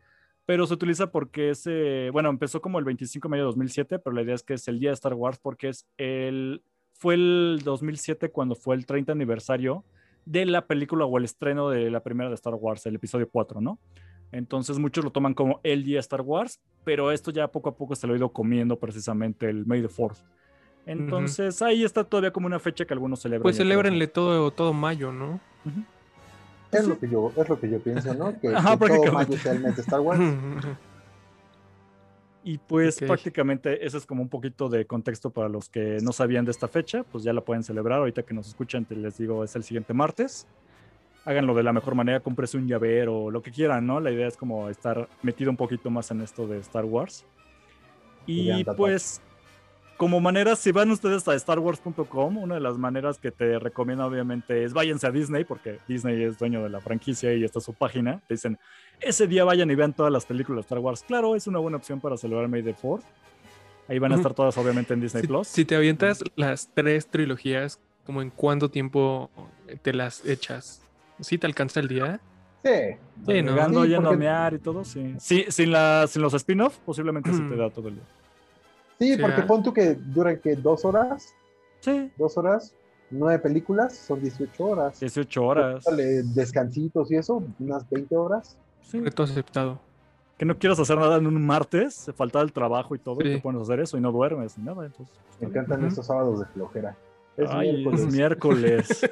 [0.46, 4.00] pero se utiliza porque es, eh, bueno, empezó como el 25 de mayo de 2007,
[4.00, 6.64] pero la idea es que es el día de Star Wars porque es el,
[6.94, 9.84] fue el 2007 cuando fue el 30 aniversario
[10.28, 13.62] de la película o el estreno de la primera de Star Wars, el episodio 4,
[13.62, 13.80] ¿no?
[14.32, 17.76] Entonces muchos lo toman como el día de Star Wars, pero esto ya poco a
[17.78, 20.18] poco se lo ha ido comiendo precisamente el May the 4th.
[20.86, 23.44] Entonces ahí está todavía como una fecha que algunos celebran.
[23.44, 25.40] Pues celébrenle todo, todo mayo, ¿no?
[26.72, 26.90] Es Sí.
[26.90, 28.38] lo que yo, es lo que yo pienso, ¿no?
[28.40, 30.20] Que, Ajá, que todo mayo sea el mes de Star Wars.
[32.48, 36.46] Y pues prácticamente eso es como un poquito de contexto para los que no sabían
[36.46, 38.00] de esta fecha, pues ya la pueden celebrar.
[38.00, 40.48] Ahorita que nos escuchan, te les digo, es el siguiente martes.
[41.26, 44.00] háganlo de la mejor manera, cómprese un llavero o lo que quieran, ¿no?
[44.00, 47.26] La idea es como estar metido un poquito más en esto de Star Wars.
[48.26, 49.22] Y pues,
[49.98, 54.64] como manera, si van ustedes a starwars.com, una de las maneras que te recomiendo obviamente
[54.64, 57.74] es váyanse a Disney, porque Disney es dueño de la franquicia y esta es su
[57.74, 58.22] página.
[58.26, 58.58] Te dicen,
[59.00, 61.04] ese día vayan y vean todas las películas de Star Wars.
[61.08, 63.04] Claro, es una buena opción para celebrar May the 4
[63.88, 65.48] Ahí van a estar todas obviamente en Disney Plus.
[65.48, 69.30] Si te avientas las tres trilogías, como en cuánto tiempo
[69.82, 70.82] te las echas?
[71.22, 72.20] ¿Sí te alcanza el día?
[72.64, 72.72] Sí.
[73.26, 73.52] Sí, ¿no?
[73.52, 75.16] Llegando, yendo a mear y todo, sí.
[75.20, 78.04] sí sin, la, sin los spin-off, posiblemente sí te da todo el día.
[79.00, 81.34] Sí, porque pon tú que duran que dos horas.
[81.80, 82.12] Sí.
[82.18, 82.74] Dos horas,
[83.10, 85.00] nueve películas, son 18 horas.
[85.00, 85.86] 18 horas.
[86.34, 88.58] descansitos y eso, unas 20 horas.
[88.88, 89.00] Sí.
[89.00, 89.80] Reto aceptado.
[90.38, 93.24] Que no quieras hacer nada en un martes, se falta el trabajo y todo, y
[93.24, 94.86] te pones a hacer eso y no duermes ni nada.
[94.86, 96.96] Entonces, Me encantan estos sábados de flojera.
[97.36, 98.02] Es miércoles.
[98.02, 99.10] Es miércoles.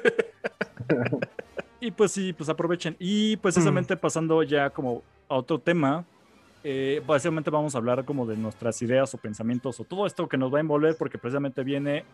[1.80, 2.96] y pues sí, pues aprovechen.
[2.98, 6.04] Y precisamente pasando ya como a otro tema,
[6.62, 10.36] eh, básicamente vamos a hablar como de nuestras ideas o pensamientos o todo esto que
[10.36, 12.04] nos va a envolver porque precisamente viene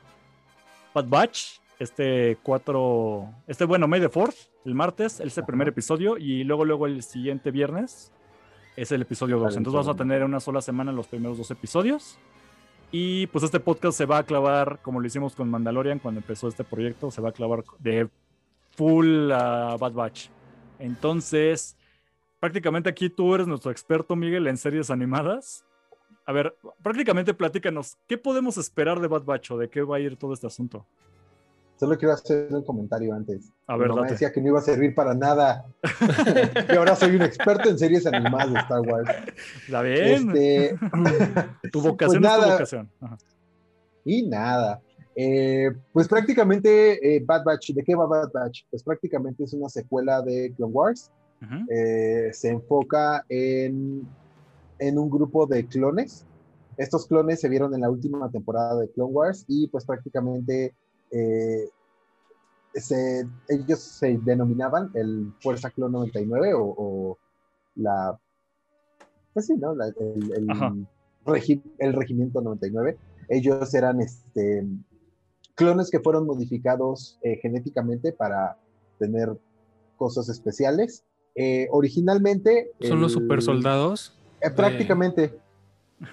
[0.95, 6.17] Bad Batch, este 4, este bueno, May the 4 el martes, es el primer episodio
[6.17, 8.13] y luego luego el siguiente viernes
[8.77, 9.57] es el episodio 2.
[9.57, 12.19] Entonces vamos a tener una sola semana los primeros dos episodios.
[12.91, 16.49] Y pues este podcast se va a clavar, como lo hicimos con Mandalorian cuando empezó
[16.49, 18.09] este proyecto, se va a clavar de
[18.77, 20.29] full a Bad Batch.
[20.79, 21.77] Entonces,
[22.39, 25.65] prácticamente aquí tú eres nuestro experto, Miguel, en series animadas.
[26.27, 30.01] A ver, prácticamente platícanos, ¿qué podemos esperar de Bad Batch o de qué va a
[30.01, 30.87] ir todo este asunto?
[31.83, 33.51] Solo quiero hacer un comentario antes.
[33.67, 35.67] A ver, decía que no iba a servir para nada.
[36.73, 39.11] y ahora soy un experto en series animadas de Star Wars.
[39.69, 40.31] ¿La bien?
[40.31, 40.77] Este...
[41.73, 42.91] tu vocación pues es tu vocación.
[44.05, 44.81] Y nada.
[45.17, 48.61] Eh, pues prácticamente eh, Bad Batch, ¿de qué va Bad Batch?
[48.71, 51.11] Pues prácticamente es una secuela de Clone Wars.
[51.69, 54.07] Eh, se enfoca en,
[54.79, 56.27] en un grupo de clones.
[56.77, 60.77] Estos clones se vieron en la última temporada de Clone Wars y pues prácticamente
[61.13, 61.71] eh,
[63.49, 67.19] ellos se denominaban el Fuerza Clon 99 o,
[67.75, 68.19] la,
[69.33, 69.73] pues sí, ¿no?
[69.73, 70.87] el,
[71.79, 72.99] el, Regimiento 99.
[73.29, 74.67] Ellos eran este,
[75.55, 78.57] clones que fueron modificados eh, genéticamente para
[78.99, 79.37] tener
[79.97, 81.05] cosas especiales.
[81.35, 82.73] Eh, originalmente...
[82.81, 84.19] ¿Son los super soldados?
[84.57, 85.39] prácticamente.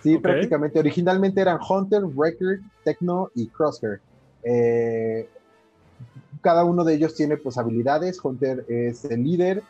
[0.04, 0.80] Sí, prácticamente.
[0.80, 4.02] Originalmente eran Hunter, Record, Techno y Crosshair.
[4.44, 5.28] Eh,
[6.42, 8.20] cada uno de ellos tiene pues habilidades.
[8.24, 9.64] Hunter es el líder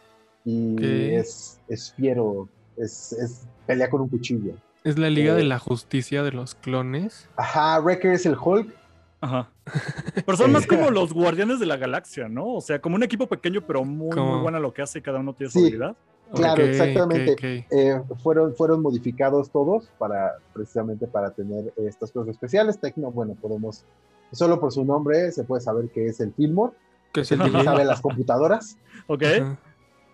[0.46, 0.76] y
[1.14, 2.48] es, es, fiero,
[2.78, 4.54] es, es, pelea con un cuchillo.
[4.84, 7.28] Es la Liga de eh, la Justicia de los clones.
[7.36, 8.74] Ajá, Wrecker es el Hulk.
[9.22, 9.50] Ajá.
[10.26, 12.56] Pero son más como los Guardianes de la Galaxia, ¿no?
[12.56, 15.20] O sea, como un equipo pequeño, pero muy, muy bueno lo que hace y cada
[15.20, 15.96] uno tiene su habilidad.
[16.34, 17.66] Claro, exactamente.
[17.72, 22.80] Eh, fueron, fueron modificados todos para precisamente para tener estas cosas especiales.
[22.80, 23.84] Tecno, bueno, podemos
[24.32, 26.74] Solo por su nombre se puede saber que es el Fillmore,
[27.12, 28.78] que es el que sabe las computadoras.
[29.08, 29.24] Ok.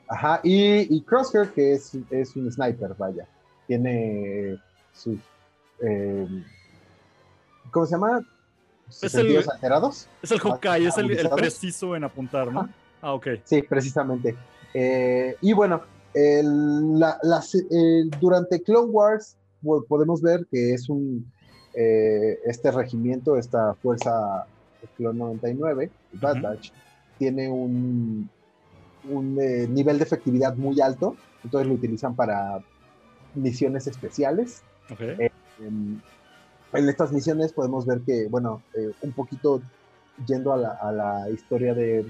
[0.08, 3.28] Ajá, y, y Crosshair, que es, es, un sniper, vaya.
[3.68, 4.58] Tiene
[4.94, 5.18] sus.
[5.82, 6.28] Eh,
[7.72, 8.22] ¿Cómo se llama?
[9.02, 10.08] ¿Es el, alterados.
[10.22, 12.70] Es el Hawkeye, es el, preciso en apuntar, ¿no?
[13.02, 13.28] Ah, ok.
[13.44, 14.38] Sí, precisamente.
[14.74, 15.82] Eh, y bueno,
[18.20, 19.38] durante Clone Wars
[19.88, 21.30] podemos ver que es un
[21.78, 24.48] eh, este regimiento, esta fuerza
[24.96, 26.72] Clon 99, Bad Batch,
[27.18, 28.30] tiene un,
[29.10, 32.64] un eh, nivel de efectividad muy alto, entonces lo utilizan para
[33.34, 34.64] misiones especiales.
[35.00, 36.02] Eh, en,
[36.72, 38.62] estas misiones podemos ver que, bueno,
[39.02, 39.62] un poquito
[40.26, 42.06] yendo a la, historia de,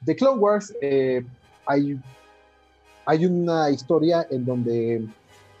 [0.00, 0.74] de Clone Wars,
[1.66, 1.98] hay,
[3.06, 5.06] hay una historia en donde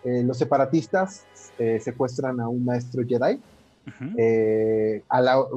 [0.04, 1.24] los separatistas
[1.60, 3.38] eh, secuestran a un maestro Jedi.
[4.16, 5.02] Eh,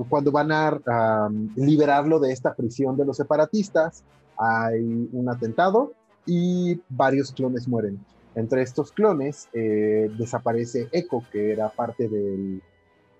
[0.09, 4.03] cuando van a liberarlo de esta prisión de los separatistas,
[4.37, 5.93] hay un atentado
[6.25, 8.03] y varios clones mueren.
[8.35, 12.61] Entre estos clones eh, desaparece Echo, que era parte del,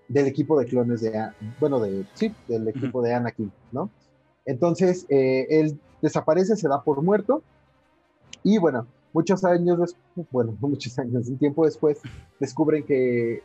[0.08, 1.12] del, equipo de clones de,
[1.58, 3.88] bueno, de, sí, del equipo de Anakin, ¿no?
[4.44, 7.42] Entonces, él desaparece, se da por muerto
[8.44, 12.00] y bueno, muchos años después, bueno, muchos años, un tiempo después,
[12.38, 13.42] descubren que,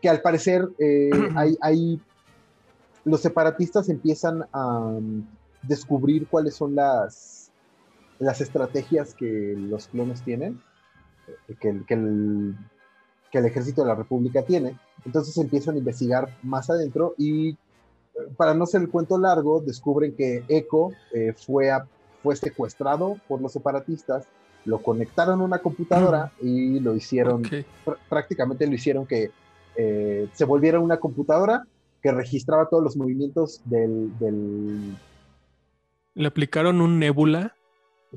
[0.00, 1.10] que al parecer eh,
[1.60, 2.00] hay,
[3.04, 5.26] los separatistas empiezan a um,
[5.62, 7.50] descubrir cuáles son las,
[8.18, 10.62] las estrategias que los clones tienen,
[11.48, 12.56] eh, que, que, el,
[13.32, 14.78] que el ejército de la República tiene.
[15.04, 17.58] Entonces empiezan a investigar más adentro y
[18.36, 21.70] para no ser el cuento largo, descubren que Echo eh, fue,
[22.22, 24.26] fue secuestrado por los separatistas,
[24.64, 27.42] lo conectaron a una computadora y lo hicieron,
[28.08, 29.30] prácticamente lo hicieron que
[29.76, 31.64] eh, se volviera una computadora
[32.02, 34.10] que registraba todos los movimientos del,
[36.14, 37.54] ¿Le aplicaron un nebula?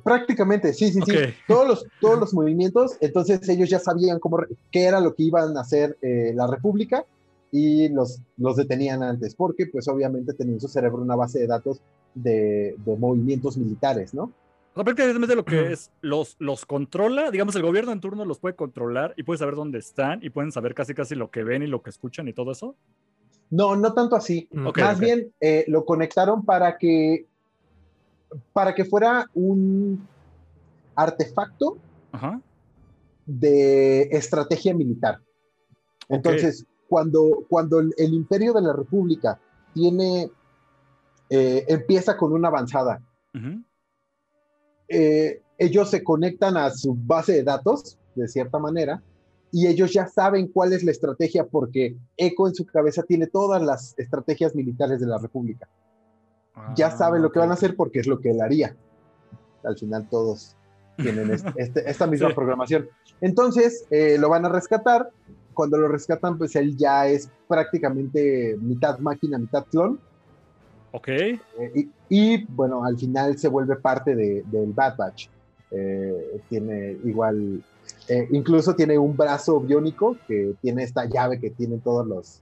[0.03, 1.13] Prácticamente, sí, sí, sí.
[1.47, 4.39] Todos los, todos los movimientos, entonces ellos ya sabían cómo,
[4.71, 7.05] qué era lo que iban a hacer eh, la República
[7.51, 11.47] y los, los detenían antes, porque pues obviamente tenían en su cerebro una base de
[11.47, 11.79] datos
[12.15, 14.31] de, de movimientos militares, ¿no?
[14.73, 19.13] prácticamente lo que es, los, los controla, digamos, el gobierno en turno los puede controlar
[19.17, 21.83] y puede saber dónde están y pueden saber casi casi lo que ven y lo
[21.83, 22.75] que escuchan y todo eso.
[23.51, 24.49] No, no tanto así.
[24.51, 27.27] Más bien eh, lo conectaron para que
[28.51, 30.07] para que fuera un
[30.95, 31.77] artefacto
[33.25, 35.19] de estrategia militar.
[36.09, 39.39] Entonces, cuando, cuando el, imperio de la República
[39.73, 40.29] tiene,
[41.33, 43.01] eh, empieza con una avanzada,
[44.87, 49.01] eh, ellos se conectan a su base de datos, de cierta manera,
[49.51, 53.61] y ellos ya saben cuál es la estrategia porque ECO en su cabeza tiene todas
[53.61, 55.67] las estrategias militares de la República
[56.75, 58.75] ya ah, sabe lo que van a hacer porque es lo que él haría.
[59.63, 60.55] Al final todos
[60.97, 62.87] tienen este, esta misma programación.
[63.21, 65.09] Entonces eh, lo van a rescatar.
[65.53, 69.99] Cuando lo rescatan, pues él ya es prácticamente mitad máquina, mitad clon.
[70.93, 71.07] Ok.
[71.07, 71.39] Eh,
[72.07, 75.27] y, bueno, al final se vuelve parte de, del Bad Batch.
[75.71, 77.63] Eh, tiene igual,
[78.29, 82.41] incluso tiene un brazo biónico que tiene esta llave que tienen todos los,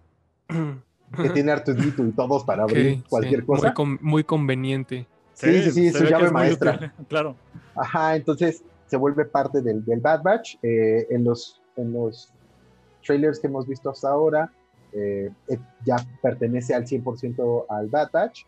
[1.21, 3.73] que tiene Artudito y todos para abrir cualquier cosa.
[4.01, 5.07] Muy, conveniente.
[5.33, 6.93] Sí, sí, sí, su llave maestra.
[7.07, 7.35] claro.
[7.75, 10.57] Ajá, entonces se vuelve parte del, del Bad Batch.
[10.61, 12.29] Eh, en, los, en los
[13.05, 14.51] trailers que hemos visto hasta ahora,
[14.93, 18.45] eh, eh, ya pertenece al 100% al Bad Batch.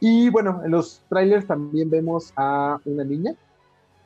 [0.00, 3.34] Y bueno, en los trailers también vemos a una niña,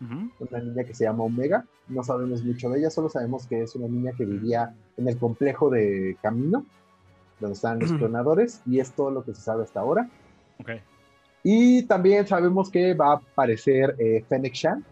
[0.00, 1.66] una niña que se llama Omega.
[1.88, 5.18] No sabemos mucho de ella, solo sabemos que es una niña que vivía en el
[5.18, 6.64] complejo de Camino
[7.42, 10.08] donde están los clonadores, y es todo lo que se sabe hasta ahora.
[10.60, 10.80] Okay.
[11.42, 14.84] Y también sabemos que va a aparecer eh, Fennec Shan.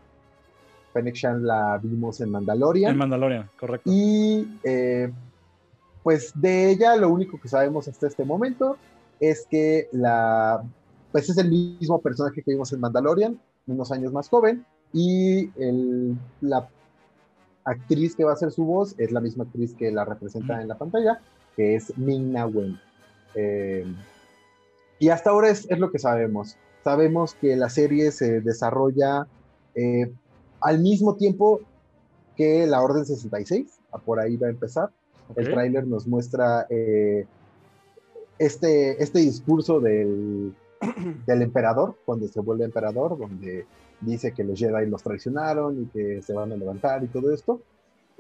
[0.93, 2.93] Fennec Shan la vimos en Mandalorian.
[2.93, 3.89] En Mandalorian, correcto.
[3.91, 5.11] Y eh,
[6.03, 8.77] pues de ella lo único que sabemos hasta este momento
[9.21, 10.63] es que la,
[11.13, 16.17] pues es el mismo personaje que vimos en Mandalorian, unos años más joven, y el,
[16.41, 16.69] la
[17.65, 20.69] actriz que va a ser su voz es la misma actriz que la representa en
[20.69, 21.21] la pantalla,
[21.57, 22.79] que es Ming Na Wen.
[23.35, 23.85] Eh,
[24.99, 26.57] y hasta ahora es, lo que sabemos.
[26.83, 29.27] Sabemos que la serie se desarrolla
[29.75, 30.13] eh,
[30.61, 31.61] al mismo tiempo
[32.37, 34.91] que la Orden 66, por ahí va a empezar.
[35.37, 37.27] El tráiler nos muestra eh,
[38.39, 40.55] este, este discurso del,
[41.27, 43.67] del emperador, cuando se vuelve emperador, donde
[44.01, 47.61] dice que los Jedi los traicionaron y que se van a levantar y todo esto.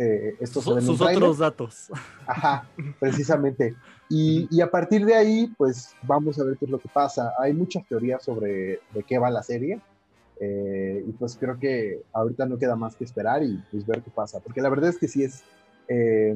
[0.03, 1.91] Eh, estos sus otros datos.
[2.27, 2.67] Ajá,
[2.99, 3.75] precisamente.
[4.09, 7.35] Y, a partir de ahí, pues vamos a ver qué es lo que pasa.
[7.39, 9.79] Hay muchas teorías sobre de qué va la serie.
[10.41, 14.11] Eh, y pues creo que ahorita no queda más que esperar y pues ver qué
[14.11, 14.41] pasa.
[14.41, 15.43] Porque la verdad es que sí es...
[15.89, 16.35] Eh,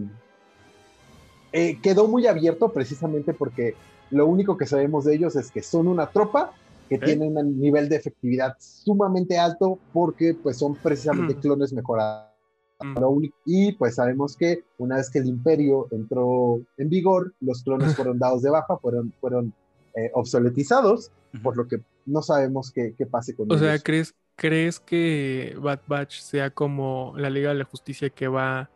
[1.82, 3.74] quedó muy abierto precisamente porque
[4.10, 6.52] lo único que sabemos de ellos es que son una tropa
[6.88, 12.34] que tienen un nivel de efectividad sumamente alto porque pues son precisamente clones mejorados
[12.80, 13.24] Mm.
[13.44, 18.18] Y pues sabemos que una vez que el imperio entró en vigor, los clones fueron
[18.18, 19.54] dados de baja, fueron, fueron
[19.94, 21.10] eh, obsoletizados,
[21.42, 23.62] por lo que no sabemos qué, qué pase con ellos.
[23.62, 28.28] O sea, ¿crees, ¿crees que Bad Batch sea como la Liga de la Justicia que
[28.28, 28.70] va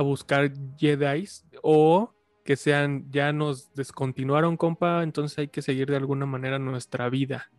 [0.00, 1.28] a buscar Jedi
[1.62, 2.10] o
[2.44, 7.50] que sean ya nos descontinuaron, compa, entonces hay que seguir de alguna manera nuestra vida?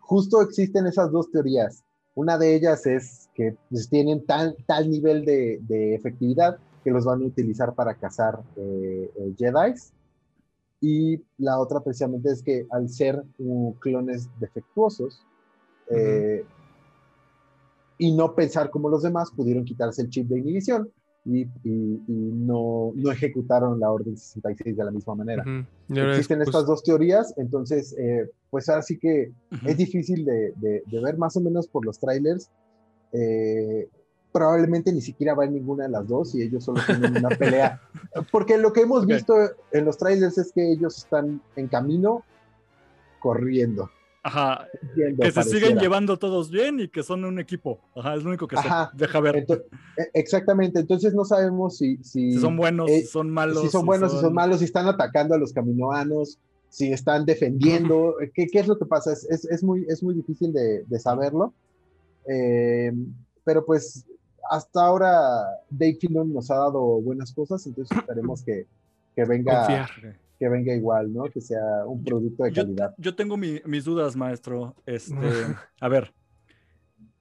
[0.00, 1.84] Justo existen esas dos teorías.
[2.14, 7.22] Una de ellas es que pues, tienen tal, tal nivel de, efectividad que los van
[7.22, 9.74] a utilizar para cazar eh, eh, Jedi.
[10.80, 13.22] Y la otra precisamente es que al ser
[13.78, 15.24] clones defectuosos
[15.90, 16.44] eh,
[17.98, 20.90] y no pensar como los demás, pudieron quitarse el chip de inhibición
[21.24, 21.46] y,
[22.06, 25.44] no, no, ejecutaron la Orden 66 de la misma manera.
[25.88, 29.32] Existen pues estas dos teorías, entonces, eh, pues ahora sí que
[29.66, 32.50] es difícil de, de, ver más o menos por los trailers.
[33.12, 33.88] Eh,
[34.32, 37.80] probablemente ni siquiera va en ninguna de las dos y ellos solo tienen una pelea.
[38.30, 39.34] Porque lo que hemos visto
[39.72, 42.24] en los trailers es que ellos están en camino
[43.20, 43.90] corriendo.
[44.24, 44.66] Ajá.
[45.20, 47.78] que se siguen llevando todos bien y que son un equipo.
[47.94, 49.36] Ajá, es lo único que se deja ver.
[49.36, 49.46] E,
[50.14, 50.80] exactamente.
[50.80, 53.60] Entonces no sabemos si, si, son buenos, si son malos.
[53.62, 54.32] Si son buenos, si son...
[54.32, 56.38] malos, si están atacando a los caminoanos,
[56.70, 59.12] si están defendiendo, ¿qué, qué es lo que pasa?
[59.12, 61.52] Es, es, es muy, es muy difícil de, de saberlo.
[62.26, 62.92] Eh,
[63.44, 64.06] pero pues
[64.50, 68.66] hasta ahora Dave Filon nos ha dado buenas cosas, entonces esperemos que,
[69.14, 70.18] que venga Confiar.
[70.38, 71.24] Que venga igual, ¿no?
[71.24, 72.94] Que sea un producto de Yo, calidad.
[72.98, 74.74] yo tengo mi- mis dudas, maestro.
[74.86, 75.14] Este,
[75.80, 76.12] a ver.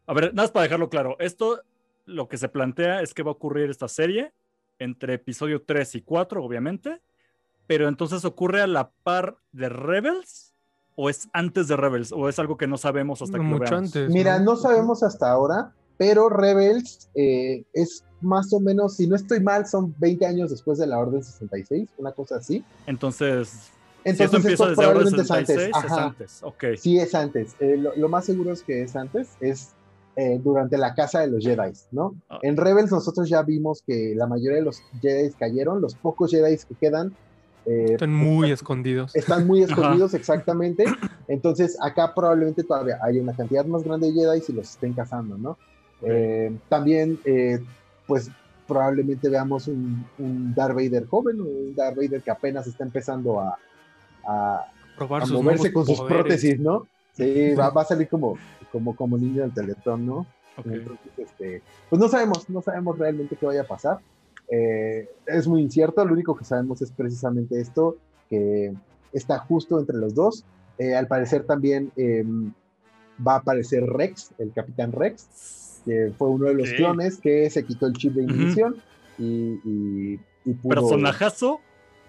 [0.06, 1.16] A ver, nada más para dejarlo claro.
[1.20, 1.62] Esto,
[2.06, 4.34] lo que se plantea es que va a ocurrir esta serie
[4.80, 7.02] entre episodio 3 y 4, obviamente.
[7.68, 10.54] Pero entonces ocurre a la par de Rebels
[10.96, 13.56] o es antes de Rebels o es algo que no sabemos hasta No, que lo
[13.60, 13.96] mucho veamos?
[13.96, 14.12] antes.
[14.12, 15.74] Mira, no sabemos hasta ahora,
[16.04, 20.78] pero Rebels eh, es más o menos, si no estoy mal, son 20 años después
[20.78, 22.62] de la Orden 66, una cosa así.
[22.88, 25.48] Entonces, si Entonces, esto empieza esto desde Orden probablemente es antes.
[25.48, 26.06] 66, es Ajá.
[26.08, 26.40] antes.
[26.44, 26.64] Ok.
[26.78, 27.56] Sí, es antes.
[27.62, 29.70] Eh, lo, lo más seguro es que es antes, es
[30.18, 32.16] eh, durante la casa de los Jedi, ¿no?
[32.30, 32.40] Ah.
[32.42, 36.58] En Rebels nosotros ya vimos que la mayoría de los Jedi cayeron, los pocos Jedi
[36.58, 37.16] que quedan
[37.66, 39.16] eh, Están muy escondidos.
[39.16, 40.84] están muy escondidos exactamente.
[41.30, 45.38] Entonces acá probablemente todavía hay una cantidad más grande de Jedi y los estén cazando,
[45.38, 45.58] ¿no?
[46.06, 47.60] Eh, también, eh,
[48.08, 48.30] pues
[48.68, 53.58] probablemente veamos un, un Darth Vader joven, un Darth Vader que apenas está empezando a,
[55.30, 56.22] moverse con sus poderes.
[56.22, 56.88] prótesis, ¿no?
[57.14, 58.38] Sí, va, va a salir como,
[58.72, 60.26] como, como niño del teletón, ¿no?
[60.58, 60.66] ok.
[60.66, 64.00] Entonces, este, pues no sabemos, no sabemos realmente qué vaya a pasar.
[64.50, 67.98] Eh, es muy incierto, lo único que sabemos es precisamente esto,
[68.30, 68.74] que
[69.12, 70.46] está justo entre los dos.
[70.98, 72.26] Al parecer también eh,
[73.26, 75.28] va a aparecer Rex, el Capitán Rex,
[75.86, 76.76] que fue uno de los Ok.
[76.78, 78.76] clones que se quitó el chip de inhibición
[79.18, 79.24] y,
[79.66, 80.70] y, y pudo...
[80.76, 81.60] Personajazo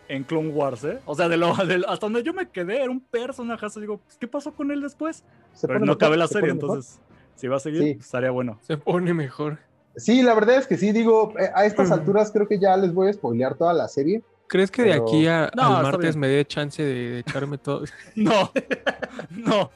[0.08, 0.98] en Clone Wars, ¿eh?
[1.06, 3.80] O sea, de lo, de lo- hasta donde yo me quedé, era un personajazo.
[3.80, 5.24] Digo, pues, ¿qué pasó con él después?
[5.54, 6.70] se Pero no mejor, cabe la se serie, mejor.
[6.70, 7.00] entonces,
[7.36, 7.94] si va a seguir, Sí.
[7.94, 8.58] pues, estaría bueno.
[8.62, 9.58] Se pone mejor.
[9.96, 11.92] Sí, la verdad es que sí, digo, eh, a estas Mm.
[11.94, 14.22] alturas creo que ya les voy a spoilear toda la serie.
[14.46, 16.20] ¿Crees que de aquí a- No, al martes bien.
[16.20, 17.84] me dé chance de, de echarme todo?
[18.16, 18.50] No,
[19.30, 19.70] no,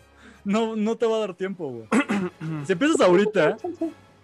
[0.48, 1.88] no, no te va a dar tiempo, güey.
[2.64, 3.56] Si empiezas ahorita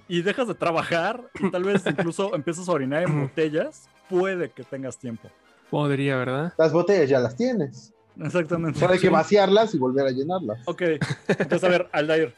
[0.09, 4.65] y dejas de trabajar y tal vez incluso empiezas a orinar en botellas, puede que
[4.65, 5.29] tengas tiempo.
[5.71, 6.53] Podría, ¿verdad?
[6.59, 7.93] Las botellas ya las tienes.
[8.21, 8.79] Exactamente.
[8.79, 10.61] Solo hay que vaciarlas y volver a llenarlas.
[10.67, 10.83] Ok,
[11.29, 12.35] entonces a ver, Aldair,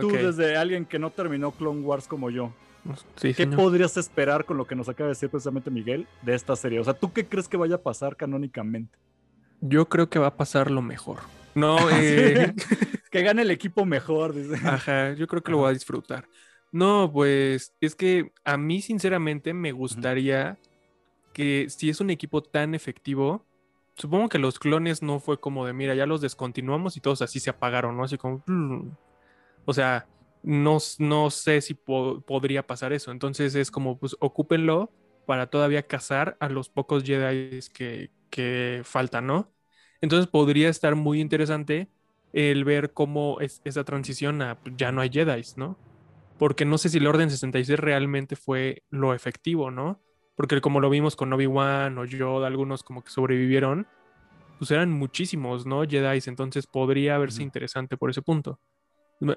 [0.00, 2.52] tú desde alguien que no terminó Clone Wars como yo,
[3.16, 3.56] Sí, ¿qué señor.
[3.56, 6.80] podrías esperar con lo que nos acaba de decir precisamente Miguel de esta serie?
[6.80, 8.98] O sea, ¿tú qué crees que vaya a pasar canónicamente?
[9.60, 11.18] Yo creo que va a pasar lo mejor.
[11.54, 12.54] No, eh,
[13.12, 14.56] que gane el equipo mejor, dice.
[14.62, 16.28] ajá, yo creo que lo voy a disfrutar.
[16.70, 20.60] No, pues es que a mí sinceramente me gustaría
[21.32, 23.48] que si es un equipo tan efectivo,
[23.96, 27.40] supongo que los clones no fue como de, mira, ya los descontinuamos y todos así
[27.40, 28.04] se apagaron, ¿no?
[28.04, 28.96] Así como, "Mm".
[29.64, 30.08] o sea,
[30.42, 33.10] no, no sé si po- podría pasar eso.
[33.12, 34.94] Entonces es como, pues ocúpenlo
[35.24, 39.52] para todavía cazar a los pocos Jedi que, que faltan, ¿no?
[40.00, 41.90] Entonces podría estar muy interesante
[42.32, 45.76] el ver cómo es esa transición a pues, ya no hay Jedi, ¿no?
[46.38, 50.00] Porque no sé si el Orden 66 realmente fue lo efectivo, ¿no?
[50.34, 53.86] Porque como lo vimos con Obi-Wan o Yoda, algunos como que sobrevivieron,
[54.58, 55.82] pues eran muchísimos, ¿no?
[55.82, 58.58] Jedi, entonces podría verse interesante por ese punto.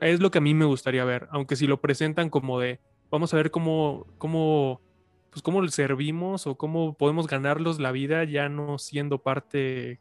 [0.01, 2.79] Es lo que a mí me gustaría ver, aunque si lo presentan como de,
[3.11, 4.81] vamos a ver cómo, cómo,
[5.29, 9.99] pues cómo le servimos o cómo podemos ganarlos la vida ya no siendo parte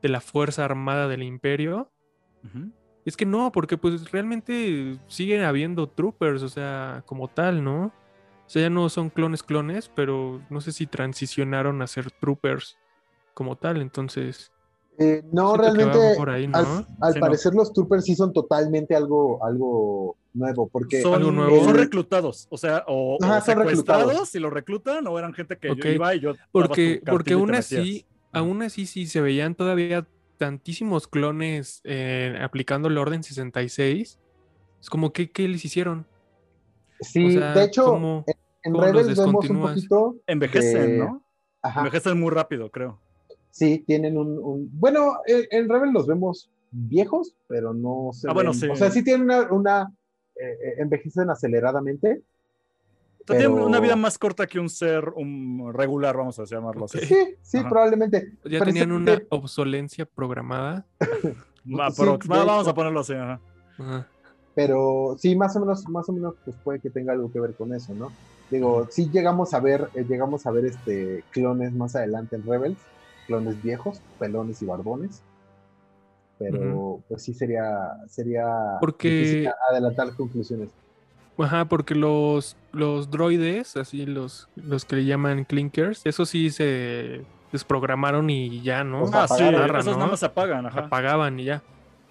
[0.00, 1.90] de la Fuerza Armada del Imperio.
[3.04, 7.86] Es que no, porque pues realmente siguen habiendo troopers, o sea, como tal, ¿no?
[7.86, 12.78] O sea, ya no son clones clones, pero no sé si transicionaron a ser troopers
[13.34, 14.52] como tal, entonces...
[14.98, 16.56] Eh, no, realmente, por ahí, ¿no?
[16.56, 16.64] al,
[17.02, 17.20] al Sí, no.
[17.20, 21.64] parecer los troopers sí son totalmente algo, algo nuevo, porque Son, Algo nuevo.
[21.64, 24.28] son reclutados, o sea, o, o Ajá, son secuestrados reclutados.
[24.30, 26.32] si lo reclutan, o eran gente que yo iba y yo.
[26.50, 30.06] Porque, porque aún así, aún así sí se veían todavía
[30.36, 34.18] tantísimos clones eh, aplicando el orden 66.
[34.80, 36.06] Es como, ¿qué, qué les hicieron?
[37.00, 40.90] sí, o sea, de hecho, ¿cómo- en, en cómo los Rebels vemos un poquito, Envejecen,
[40.92, 41.24] de- ¿no?
[41.62, 43.00] ajá, Envejecen muy rápido, creo.
[43.50, 48.32] sí, tienen un, un- bueno, en, en Rebels los vemos viejos, pero no se Ah,
[48.32, 48.66] bueno, sí.
[48.68, 49.92] o sea, sí tienen una, una,
[50.36, 52.22] eh, eh, envejecen aceleradamente,
[53.26, 56.98] Pero- una vida más corta que un ser un regular, vamos a llamarlo así.
[57.00, 57.68] Sí, sí, Ajá.
[57.68, 60.86] probablemente, Ya tenían una obsolencia programada.
[61.68, 63.14] Va, Sí, de vamos a ponerlo así.
[63.14, 63.40] ajá.
[63.78, 64.06] Ajá.
[64.54, 67.54] pero sí, más o menos, más o menos, pues puede que tenga algo que ver
[67.54, 68.10] con eso, ¿no?
[68.50, 72.78] Digo, sí llegamos a ver, eh, llegamos a ver este clones más adelante en Rebels,
[73.26, 75.22] clones viejos, pelones y barbones,
[76.38, 78.46] pero pues sí sería, sería
[78.80, 80.68] Porque- difícil adelantar conclusiones.
[81.38, 87.22] Ajá, porque los, los droides, así los, los que le llaman clinkers, eso sí se
[87.52, 89.00] desprogramaron y ya, ¿no?
[89.00, 89.96] Pues Ah, sí, esos ¿no?
[89.96, 90.80] nada más se apagan, ajá.
[90.80, 91.62] Apagaban y ya.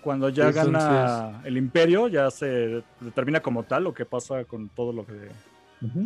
[0.02, 4.70] Cuando ya Entonces- gana el imperio, ya se determina como tal lo que pasa con
[4.70, 5.14] todo lo que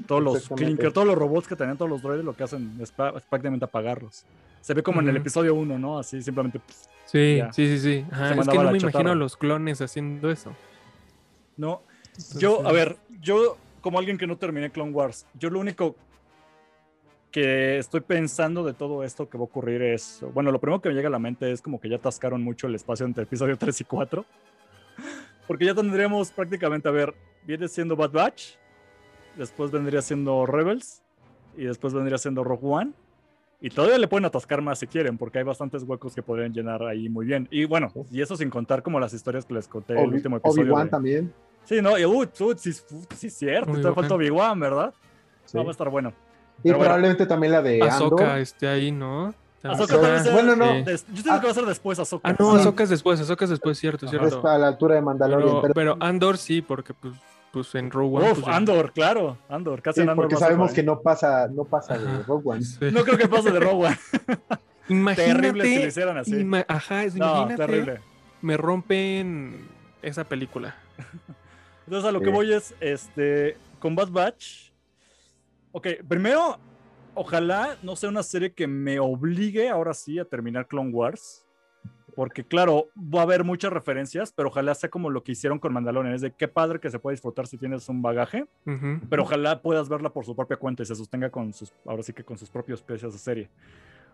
[0.08, 2.92] todos los clinkers, todos los robots que tenían todos los droides, lo que hacen es,
[2.92, 4.26] prácticamente apagarlos.
[4.62, 6.00] Se ve como en el episodio 1, ¿no?
[6.00, 6.60] Así simplemente.
[6.60, 7.52] pff, Sí, Ya.
[7.54, 8.06] sí, sí, sí.
[8.12, 10.54] Ajá, es que no me imagino a los clones haciendo eso.
[11.58, 11.82] No.
[12.38, 15.96] Yo, a ver, yo como alguien que no terminé Clone Wars, yo lo único
[17.32, 20.90] que estoy pensando de todo esto que va a ocurrir es, bueno, lo primero que
[20.90, 23.58] me llega a la mente es como que ya atascaron mucho el espacio entre episodio
[23.58, 24.26] 3 y 4.
[25.48, 27.14] Porque ya tendríamos prácticamente, a ver,
[27.46, 28.56] viene siendo Bad Batch,
[29.36, 31.02] después vendría siendo Rebels
[31.58, 32.92] y después vendría siendo Rogue One.
[33.62, 36.82] Y todavía le pueden atascar más si quieren, porque hay bastantes huecos que podrían llenar
[36.84, 37.48] ahí muy bien.
[37.52, 40.38] Y bueno, y eso sin contar como las historias que les conté en el último
[40.38, 40.64] episodio.
[40.64, 41.34] Obi-Wan también.
[41.70, 44.92] Sí, no, y uy, uy, sí, sí, es cierto, todavía falta Obi-Wan, ¿verdad?
[45.46, 45.56] sí.
[45.56, 46.10] No, va a estar bueno.
[46.10, 46.90] Y pero bueno.
[46.90, 48.40] probablemente también la de Ahsoka Andor.
[48.40, 49.34] esté ahí, ¿no?
[49.64, 50.80] Ahsoka sea- bueno, no.
[50.80, 52.28] Yo siento que va a ser después Ahsoka.
[52.28, 52.62] Ah, no, Sí.
[52.62, 54.18] Ahsoka es después, Ahsoka es después, cierto, Ajá.
[54.18, 54.38] cierto.
[54.38, 55.62] Está a la altura de Mandalorian.
[55.62, 57.14] Pero, pero- Andor sí, porque pues,
[57.54, 58.32] pues en Rogue One.
[58.32, 60.26] Uf, pues, ya- Andor, claro, Andor, casi sí, en Andor.
[60.26, 62.24] porque sabemos que no pasa, no pasa de.
[62.24, 62.64] Rogue One.
[62.64, 62.78] Sí.
[62.92, 63.98] No creo que pase de Rogue One.
[64.90, 65.34] Imagínate.
[65.42, 66.32] Terrible si lo hicieran así.
[66.36, 67.56] ima- Ajá, es- No, imagínate.
[67.68, 68.02] terrible.
[68.42, 69.68] Me rompen
[70.02, 70.76] esa película.
[71.90, 74.70] Entonces a lo que voy es, este, con Bad Batch.
[75.72, 76.60] Ok, primero,
[77.16, 81.48] ojalá no sea una serie que me obligue ahora sí a terminar Clone Wars.
[82.16, 85.74] Porque claro, va a haber muchas referencias, pero ojalá sea como lo que hicieron con
[85.74, 86.14] Mandalorian.
[86.14, 88.46] Es de qué padre que se puede disfrutar si tienes un bagaje.
[89.10, 92.14] Pero ojalá puedas verla por su propia cuenta y se sostenga con sus, ahora sí
[92.14, 93.50] que con sus propios piezas de serie.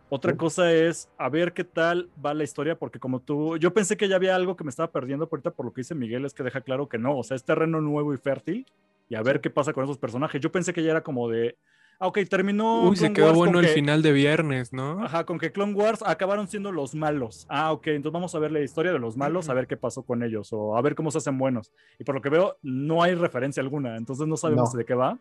[0.09, 3.97] Otra cosa es a ver qué tal va la historia, porque como tú, yo pensé
[3.97, 6.25] que ya había algo que me estaba perdiendo, pero ahorita por lo que dice Miguel
[6.25, 8.65] es que deja claro que no, o sea, es terreno nuevo y fértil
[9.09, 10.39] y a ver qué pasa con esos personajes.
[10.41, 11.57] Yo pensé que ya era como de,
[11.99, 12.87] ah, ok, terminó.
[12.87, 15.03] Uy, se quedó Wars bueno el que- final de viernes, ¿no?
[15.03, 17.47] Ajá, con que Clone Wars acabaron siendo los malos.
[17.49, 20.03] Ah, ok, entonces vamos a ver la historia de los malos, a ver qué pasó
[20.03, 21.71] con ellos o a ver cómo se hacen buenos.
[21.97, 24.77] Y por lo que veo, no hay referencia alguna, entonces no sabemos No.
[24.77, 25.17] de qué va.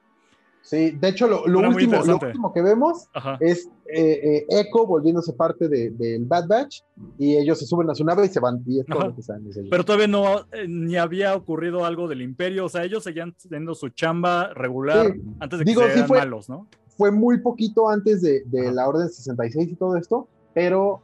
[0.66, 3.36] Sí, de hecho, lo, último, lo último que vemos Ajá.
[3.38, 6.80] es eh, eh, Echo volviéndose parte de- del Bad Batch
[7.18, 8.62] y ellos se suben a su nave y se van.
[8.66, 9.22] Y es todo lo que.
[9.70, 13.74] Pero todavía no, eh, ni había ocurrido algo del imperio, o sea, ellos seguían teniendo
[13.74, 15.20] su chamba regular Sí.
[15.38, 16.66] antes de que Digo, sí fue- malos, ¿no?
[16.96, 18.42] Fue muy poquito antes de,
[18.72, 21.02] la Orden 66 y todo esto, pero,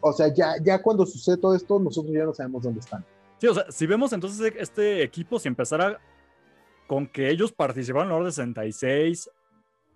[0.00, 3.02] o sea, ya, ya cuando sucede todo esto, nosotros ya no sabemos dónde están.
[3.38, 5.98] Sí, o sea, si vemos entonces este equipo, si empezara
[6.86, 9.30] con que ellos participaron en la Orden 66,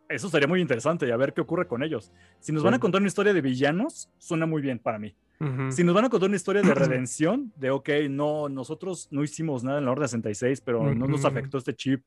[0.08, 2.10] eso sería muy interesante y a ver qué ocurre con ellos.
[2.40, 5.14] Si nos van a contar una historia de villanos, suena muy bien para mí.
[5.40, 5.70] Ujú.
[5.72, 9.62] Si nos van a contar una historia de redención, de ok, no, nosotros no hicimos
[9.64, 12.02] nada en la Orden 66, pero no nos afectó este chip,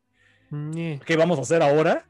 [0.52, 1.00] Ñe.
[1.06, 2.06] ¿qué vamos a hacer ahora?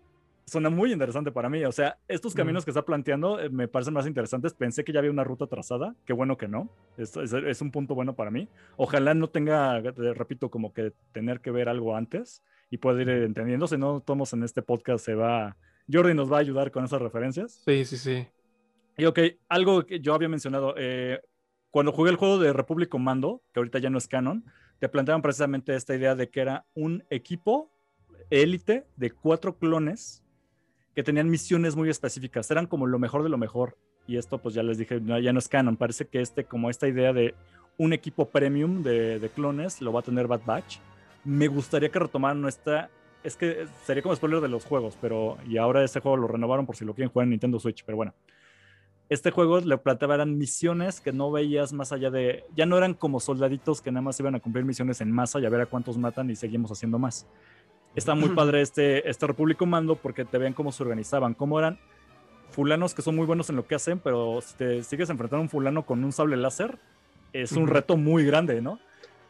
[0.45, 1.63] Suena muy interesante para mí.
[1.63, 4.53] O sea, estos caminos que está planteando eh, me parecen más interesantes.
[4.53, 5.95] Pensé que ya había una ruta trazada.
[6.05, 6.69] Qué bueno que no.
[6.97, 8.49] Es, es- es un punto bueno para mí.
[8.75, 12.43] Ojalá no tenga, repito, como que tener que ver algo antes
[12.73, 13.67] y pueda ir entendiendo.
[13.67, 15.55] Si no, todos en este podcast se va.
[15.91, 17.61] Jordi nos va a ayudar con esas referencias.
[17.63, 18.25] Sí, sí, sí.
[18.97, 20.73] Y ok, algo que yo había mencionado.
[20.75, 21.21] eh,
[21.69, 24.43] cuando jugué el juego de Republic Commando, que ahorita ya no es canon,
[24.79, 27.71] te planteaban precisamente esta idea de que era un equipo
[28.31, 30.23] élite de cuatro clones
[30.95, 32.49] que tenían misiones muy específicas.
[32.49, 33.77] Eran como lo mejor de lo mejor.
[34.07, 35.77] Y esto, pues ya les dije, no, ya no es canon.
[35.77, 37.35] Parece que este, como esta idea de
[37.77, 40.79] un equipo premium de, de clones, lo va a tener Bad Batch.
[41.23, 42.89] Me gustaría que retomaran nuestra.
[43.23, 45.37] Es que sería como spoiler de los juegos, pero.
[45.47, 47.95] Y ahora este juego lo renovaron por si lo quieren jugar en Nintendo Switch, pero
[47.95, 48.13] bueno.
[49.09, 52.45] Este juego le planteaba eran misiones que no veías más allá de.
[52.55, 55.45] Ya no eran como soldaditos que nada más iban a cumplir misiones en masa y
[55.45, 57.27] a ver a cuántos matan y seguimos haciendo más.
[57.95, 61.77] Está muy padre este, este Republic Commando porque te ven cómo se organizaban, cómo eran
[62.49, 65.41] fulanos que son muy buenos en lo que hacen, pero si te sigues enfrentando a
[65.41, 66.77] un fulano con un sable láser,
[67.33, 68.79] es un reto muy grande, ¿no?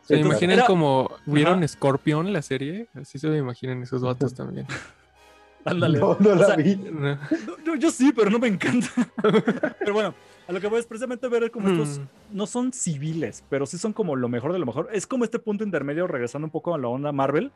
[0.03, 1.67] ¿Se Sí, imaginan era- como vieron Ajá.
[1.67, 2.87] Scorpion la serie?
[2.93, 4.67] Así se me imaginan esos vatos también.
[5.65, 5.97] Ándale.
[5.99, 6.75] No, no O la sea, vi.
[6.75, 7.17] No.
[7.65, 8.87] No, yo, sí, pero no me encanta.
[9.79, 10.13] pero bueno,
[10.45, 12.07] a lo que voy es precisamente ver como estos Mm.
[12.37, 14.89] no son civiles, pero sí son como lo mejor de lo mejor.
[14.91, 17.51] Es como este punto intermedio, regresando un poco a la onda Marvel.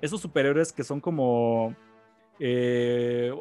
[0.00, 1.74] Esos superhéroes que son como.
[2.38, 3.32] eh,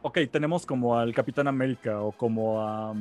[0.00, 2.94] ok, tenemos como al Capitán América o como a.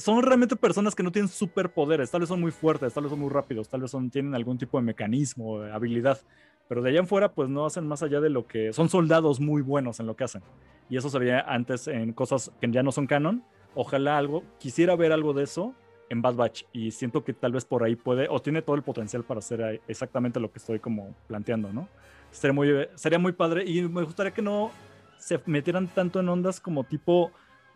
[0.00, 2.10] Son realmente personas que no tienen superpoderes.
[2.10, 4.56] Tal vez son muy fuertes, tal vez son muy rápidos, tal vez son, tienen algún
[4.56, 6.18] tipo de mecanismo, de habilidad.
[6.68, 8.72] Pero de allá en fuera, pues no hacen más allá de lo que.
[8.72, 10.42] Son soldados muy buenos en lo que hacen.
[10.88, 13.44] Y eso se veía antes en cosas que ya no son canon.
[13.74, 14.42] Ojalá algo.
[14.58, 15.74] Quisiera ver algo de eso
[16.08, 18.82] en Bad Batch y siento que tal vez por ahí puede o tiene todo el
[18.82, 21.88] potencial para hacer exactamente lo que estoy como planteando, ¿no?
[22.32, 24.70] Sería muy, sería muy padre y me gustaría que no
[25.18, 27.30] se metieran tanto en ondas como tipo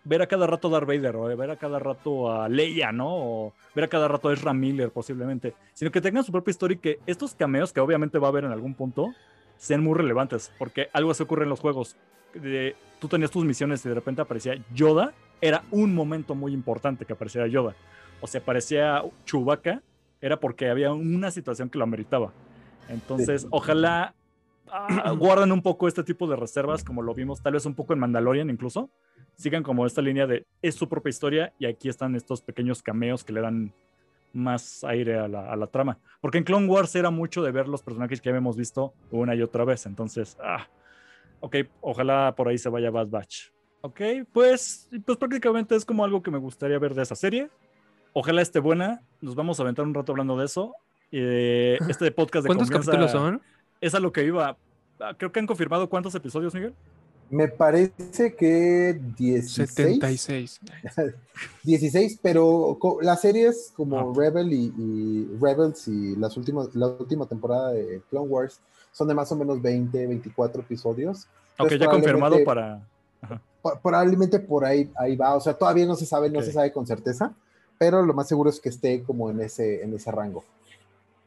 [0.05, 3.09] ver a cada rato a Darth Vader o ver a cada rato a Leia, ¿no?
[3.09, 6.75] O ver a cada rato a Ezra Miller posiblemente, sino que tengan su propia historia
[6.77, 9.15] y que estos cameos que obviamente va a haber en algún punto
[9.57, 11.97] sean muy relevantes, porque algo se ocurre en los juegos.
[12.35, 17.05] De, tú tenías tus misiones y de repente aparecía Yoda, era un momento muy importante
[17.05, 17.75] que apareciera Yoda.
[18.21, 19.83] O sea, aparecía Chewbacca,
[20.21, 22.33] era porque había una situación que lo ameritaba.
[22.89, 23.49] Entonces, Sí.
[23.51, 24.15] ojalá
[24.71, 27.93] ah, guarden un poco este tipo de reservas, como lo vimos tal vez un poco
[27.93, 28.91] en Mandalorian incluso.
[29.37, 33.25] Sigan como esta línea de es su propia historia y aquí están estos pequeños cameos
[33.25, 33.73] que le dan
[34.33, 35.99] más aire a la, a la trama.
[36.21, 39.43] Porque en Clone Wars era mucho de ver los personajes que habíamos visto una y
[39.43, 39.87] otra vez.
[39.87, 40.69] Entonces, ah,
[41.41, 43.51] ok, ojalá por ahí se vaya Bad Batch.
[43.83, 44.01] Ok,
[44.33, 47.51] pues, pues prácticamente es como algo que me gustaría ver de esa serie.
[48.15, 49.03] Ojalá esté buena.
[49.21, 50.75] Nos vamos a aventar un rato hablando de eso.
[51.13, 53.43] Eh, este podcast de ¿Cuántos confianza capítulos son?
[53.81, 54.57] Es a lo que iba.
[55.01, 56.75] Ah, Creo que han confirmado cuántos episodios, Miguel.
[57.31, 59.71] Me parece que 16.
[59.75, 60.61] 76.
[61.63, 64.13] 16, pero las series como.
[64.15, 68.61] Rebel y, y Rebels y las últimas, la última temporada de Clone Wars
[68.93, 71.25] son de más o menos 20, 24 episodios.
[71.25, 72.87] Ok, Entonces, ya confirmado para.
[73.63, 76.71] Po- Probablemente por ahí, ahí va, o sea, todavía no se sabe, no se sabe
[76.73, 77.35] con certeza,
[77.79, 80.45] pero lo más seguro es que esté como en ese, en ese rango.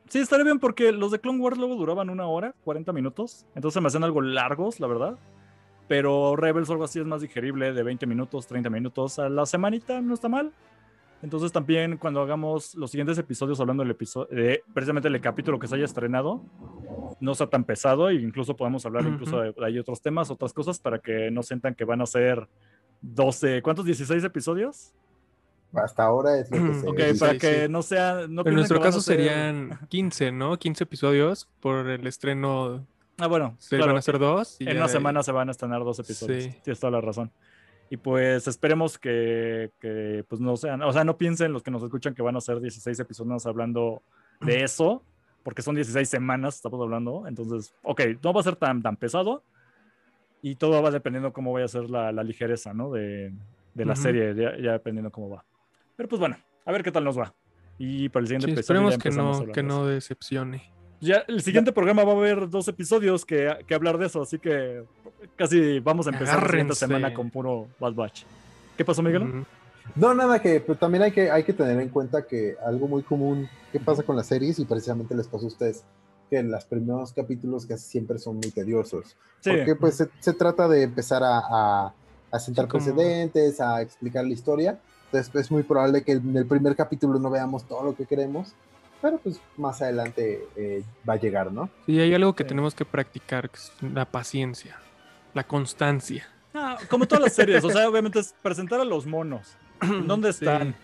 [0.08, 3.45] Sí, estaría bien porque los de Clone Wars luego duraban una hora, 40 minutos.
[3.56, 5.18] Entonces me hacen algo largos, la verdad.
[5.88, 9.46] Pero Rebels o algo así es más digerible, de 20 minutos, 30 minutos a la
[9.46, 10.52] semanita, no está mal.
[11.24, 15.68] Entonces también cuando hagamos los siguientes episodios hablando del episodio, de precisamente del capítulo que
[15.68, 16.44] se haya estrenado,
[17.20, 20.54] no sea tan pesado e incluso podemos hablar incluso de, de ahí otros temas, otras
[20.54, 22.48] cosas para que no sientan que van a ser
[23.02, 23.86] 12, ¿cuántos?
[23.86, 24.94] 16 episodios.
[25.74, 27.72] Hasta ahora es lo que se Ok, para sí, que sí.
[27.72, 28.26] no sea...
[28.30, 30.58] No en nuestro caso ser- serían 15, ¿no?
[30.58, 32.86] 15 episodios por el estreno.
[33.20, 34.57] Ah, bueno, Se claro, van a ser dos.
[34.59, 36.43] En una ahí- semana se van a estrenar dos episodios.
[36.45, 36.55] Sí.
[36.63, 37.32] Tienes toda la razón.
[37.89, 41.82] Y pues esperemos que, que, pues no sean, o sea, no piensen los que nos
[41.84, 44.01] escuchan que van a ser 16 episodios hablando
[44.41, 45.01] de eso,
[45.43, 47.26] porque son 16 semanas, estamos hablando.
[47.28, 49.41] Entonces, ok, no va a ser tan, tan pesado
[50.41, 52.91] y todo va dependiendo cómo vaya a ser la, la ligereza, ¿no?
[52.91, 53.32] De,
[53.74, 54.01] de la Ujú.
[54.01, 55.45] serie, ya, ya dependiendo cómo va.
[55.95, 57.34] Pero pues bueno, a ver qué tal nos va.
[57.80, 59.09] Y para el siguiente Sí, episodio esperemos que
[59.47, 60.72] no, que no decepcione.
[61.00, 64.39] Ya, el siguiente programa va a haber dos episodios que, que hablar de eso, así
[64.39, 64.84] que
[65.36, 66.80] casi vamos a empezar la siguiente Agárrense.
[66.80, 68.24] semana con puro Bad Batch.
[68.76, 69.22] ¿Qué pasó, Miguel?
[69.24, 69.45] Ujú.
[69.95, 73.04] No, nada que, pero también hay que, hay que tener en cuenta que algo muy
[73.04, 75.84] común que pasa con las series, y precisamente les pasó a ustedes,
[76.30, 79.16] que en los primeros capítulos casi siempre son muy tediosos.
[79.39, 81.93] Sí, Porque pues se, se trata de empezar a, a,
[82.32, 84.80] a sentar Sí, como- precedentes, a explicar la historia.
[85.06, 88.54] Entonces es muy probable que en el primer capítulo no veamos todo lo que queremos,
[89.02, 91.70] pero pues más adelante eh, va a llegar, ¿no?
[91.86, 92.50] Sí, hay algo que Sí.
[92.50, 94.78] tenemos que practicar, que es la paciencia,
[95.34, 96.28] la constancia.
[96.54, 99.56] Ah, como todas las series, o sea, obviamente es presentar a los monos.
[100.06, 100.43] ¿Dónde Sí.
[100.45, 100.76] están?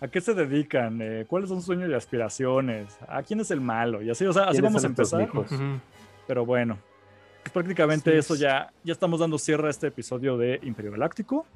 [0.00, 0.98] ¿A qué se dedican?
[1.00, 2.96] Eh, ¿Cuáles son sus sueños y aspiraciones?
[3.08, 4.02] ¿A quién es el malo?
[4.02, 5.20] Y así, o sea, así ¿Quiénes vamos a empezar.
[5.22, 5.52] hijos?
[5.52, 5.78] Ujú.
[6.26, 6.76] Pero bueno,
[7.42, 8.40] pues prácticamente Así eso es.
[8.40, 11.46] ya, ya estamos dando cierre a este episodio de Imperio Galáctico.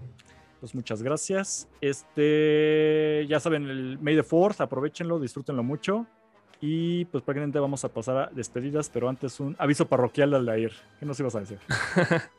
[0.61, 1.69] Pues muchas gracias.
[1.81, 6.07] Este, ya saben, el May the Fourth, aprovechenlo, disfrútenlo mucho.
[6.61, 10.73] Y pues prácticamente vamos a pasar a despedidas, pero antes un aviso parroquial al Aldair.
[10.99, 11.59] ¿Qué nos ibas a decir?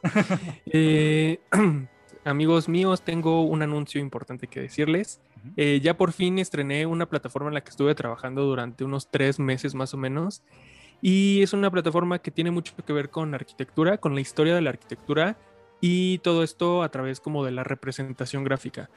[0.66, 1.40] Eh,
[2.26, 5.22] amigos míos, tengo un anuncio importante que decirles.
[5.56, 9.40] Eh, ya por fin estrené una plataforma en la que estuve trabajando durante unos tres
[9.40, 10.42] meses más o menos.
[11.02, 14.62] Y es una plataforma que tiene mucho que ver con arquitectura, con la historia de
[14.62, 15.38] la arquitectura
[15.82, 18.90] y todo esto a través como de la representación gráfica.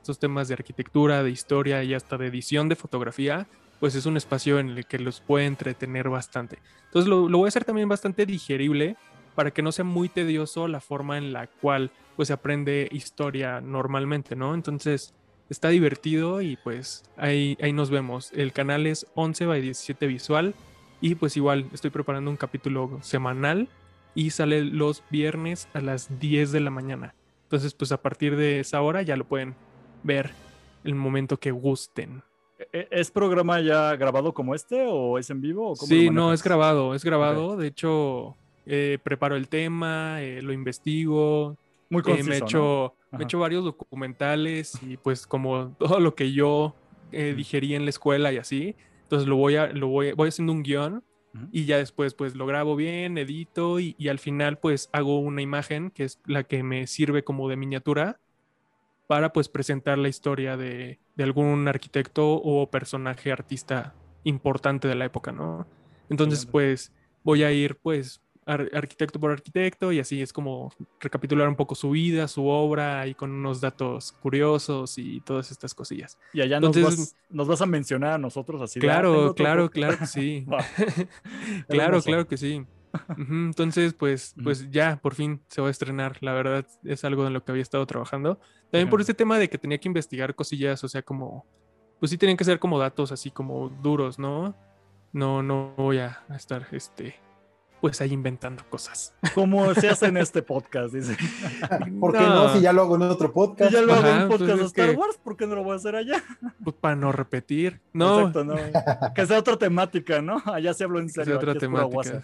[0.00, 3.46] Estos temas de arquitectura, de historia y hasta de edición de fotografía,
[3.80, 6.58] pues es un espacio en el que los puede entretener bastante.
[6.86, 8.96] Entonces lo, lo voy a hacer también bastante digerible
[9.34, 13.60] para que no sea muy tedioso la forma en la cual pues se aprende historia
[13.60, 14.54] normalmente, ¿no?
[14.54, 15.14] Entonces
[15.48, 18.32] está divertido y pues ahí, ahí nos vemos.
[18.32, 20.54] El canal es 11 by 17 visual
[21.00, 23.68] y pues igual estoy preparando un capítulo semanal
[24.14, 27.14] y sale los viernes a las 10 de la mañana.
[27.44, 29.54] Entonces pues a partir de esa hora ya lo pueden
[30.02, 30.32] ver
[30.84, 32.22] el momento que gusten.
[32.72, 35.70] ¿E- ¿Es programa ya grabado como este o es en vivo?
[35.70, 37.56] O cómo Sí, no, es grabado, es grabado.
[37.56, 41.56] De hecho, eh, preparo el tema, eh, lo investigo,
[41.88, 42.46] Muy eh, conciso, me he ¿no?
[42.46, 46.74] hecho, me hecho varios documentales y pues como todo lo que yo
[47.10, 50.62] digerí en la escuela y así, entonces lo voy a, lo voy, voy haciendo un
[50.62, 51.02] guion
[51.52, 55.42] Y ya después pues lo grabo bien, edito y, y al final pues hago una
[55.42, 58.18] imagen que es la que me sirve como de miniatura
[59.06, 63.94] para pues presentar la historia de, de algún arquitecto o personaje artista
[64.24, 65.66] importante de la época, ¿no?
[66.08, 66.92] Entonces pues
[67.22, 71.74] voy a ir pues ar- arquitecto por arquitecto y así es como recapitular un poco
[71.74, 76.18] su vida, su obra y con unos datos curiosos y todas estas cosillas.
[76.32, 78.78] Y allá nos, vas, nos vas a mencionar a nosotros así.
[78.78, 79.74] "Ah, Claro, otro claro, podcast".
[79.74, 80.46] claro que sí.
[81.68, 82.64] Claro, claro que sí.
[83.16, 86.16] Entonces, pues, pues ya, por fin se va a estrenar.
[86.22, 88.40] La verdad, es algo en lo que había estado trabajando.
[88.70, 91.46] También por este tema de que tenía que investigar cosillas, o sea, como,
[92.00, 94.56] pues sí tenían que ser como datos así como duros, ¿no?
[95.12, 97.16] No, no voy a estar, este,
[97.80, 99.14] pues ahí inventando cosas.
[99.34, 101.16] Como se hace en este podcast, dice.
[102.00, 102.46] ¿Por qué no?
[102.48, 102.54] No.
[102.54, 103.72] Si ya lo hago en otro podcast.
[103.72, 105.72] ya lo hago en pues podcast de Star que- Wars, ¿por qué no lo voy
[105.72, 106.22] a hacer allá?
[106.62, 107.80] Pues para no repetir.
[107.92, 108.54] No, Exacto, no.
[109.14, 110.42] Que sea otra temática, ¿no?
[110.46, 111.38] Allá se habló en que sea serio.
[111.38, 112.22] otra temática.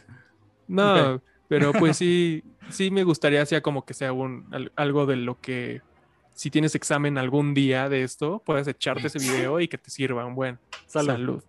[0.68, 5.16] No, pero pues sí, sí me gustaría sea como que sea un, al- algo de
[5.16, 5.80] lo que
[6.34, 10.26] si tienes examen algún día de esto, puedas echarte ese video y que te sirva
[10.26, 11.06] un buen Salud.
[11.12, 11.42] salud.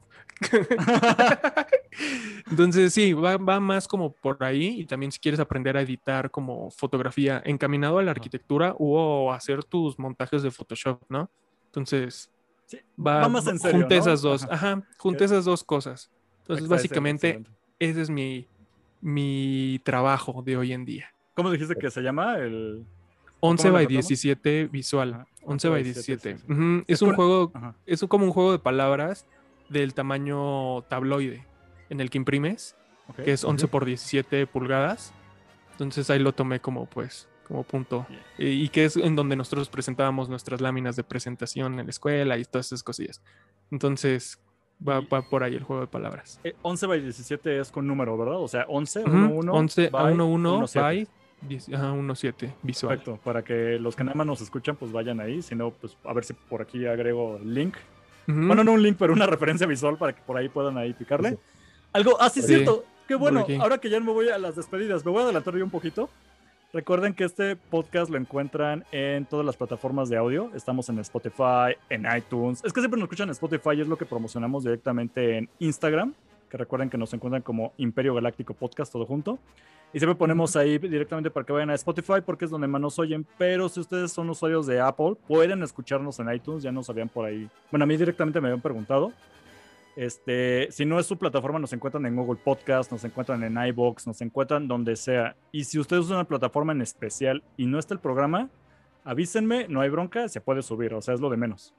[2.49, 6.31] Entonces sí, va, va más como por ahí y también si quieres aprender a editar
[6.31, 11.29] como fotografía encaminado a la arquitectura o hacer tus montajes de Photoshop, ¿no?
[11.67, 12.31] Entonces
[12.65, 14.01] Sí, va, va más en serio, junta ¿no?
[14.01, 14.53] esas dos, Ajá.
[14.53, 16.11] ajá, junta esas dos cosas.
[16.39, 17.51] Entonces Excelente, básicamente excelente.
[17.79, 18.47] ese es mi,
[19.01, 21.09] mi trabajo de hoy en día.
[21.33, 22.37] ¿Cómo dijiste que se llama?
[22.37, 22.85] El...
[23.39, 24.07] 11 lo by tratamos?
[24.07, 25.13] 17 visual.
[25.13, 26.37] Ajá, 11 by 17.
[26.37, 26.51] sí, sí.
[26.51, 27.75] Ujú, Es Es un juego, Ajá.
[27.85, 29.25] es como un juego de palabras
[29.69, 31.45] del tamaño tabloide
[31.89, 32.75] en el que imprimes,
[33.09, 33.23] ok.
[33.23, 35.13] que es 11 por 17 pulgadas.
[35.71, 38.05] Entonces ahí lo tomé como pues como punto.
[38.09, 38.21] Bien.
[38.37, 42.37] Y, y que es en donde nosotros presentábamos nuestras láminas de presentación en la escuela
[42.37, 43.21] y todas esas cosillas.
[43.71, 44.39] Entonces
[44.85, 46.39] va, va por ahí el juego de palabras.
[46.43, 48.39] Eh, 11 by 17 es con número, ¿verdad?
[48.39, 49.53] O sea, 11, Ujú, 1, 1.
[49.53, 50.79] 11 a 1, 1 7.
[50.81, 51.07] by
[51.41, 52.97] 10 ajá, 1, 7 visual.
[52.97, 55.41] Perfecto, para que los que nada más nos escuchan, pues vayan ahí.
[55.41, 57.75] Si no, pues a ver si por aquí agrego link.
[58.27, 58.47] Ujú.
[58.47, 61.31] Bueno, no un link, pero una referencia visual para que por ahí puedan ahí picarle.
[61.31, 61.37] Sí.
[61.97, 62.47] Algo, ah, sí, Sí.
[62.47, 62.85] cierto.
[63.07, 63.45] Qué bueno.
[63.59, 66.09] Ahora que ya me voy a las despedidas, me voy a adelantar yo un poquito.
[66.73, 70.51] Recuerden que este podcast lo encuentran en todas las plataformas de audio.
[70.53, 72.61] Estamos en Spotify, en iTunes.
[72.63, 76.13] Es que siempre nos escuchan en Spotify y es lo que promocionamos directamente en Instagram.
[76.51, 79.39] Que recuerden que nos encuentran como Imperio Galáctico Podcast, todo junto.
[79.93, 82.99] Y siempre ponemos ahí directamente para que vayan a Spotify porque es donde más nos
[82.99, 83.25] oyen.
[83.37, 86.61] Pero si ustedes son usuarios de Apple, pueden escucharnos en iTunes.
[86.61, 87.49] Ya nos habían por ahí.
[87.71, 89.13] Bueno, a mí directamente me habían preguntado.
[89.97, 94.05] Este, si no es su plataforma, nos encuentran en Google Podcast, nos encuentran en iBox,
[94.05, 95.35] nos encuentran donde sea.
[95.51, 98.47] Y si ustedes usan una plataforma en especial y no está el programa,
[99.03, 101.73] avísenme, no hay bronca, se puede subir, o sea, es lo de menos.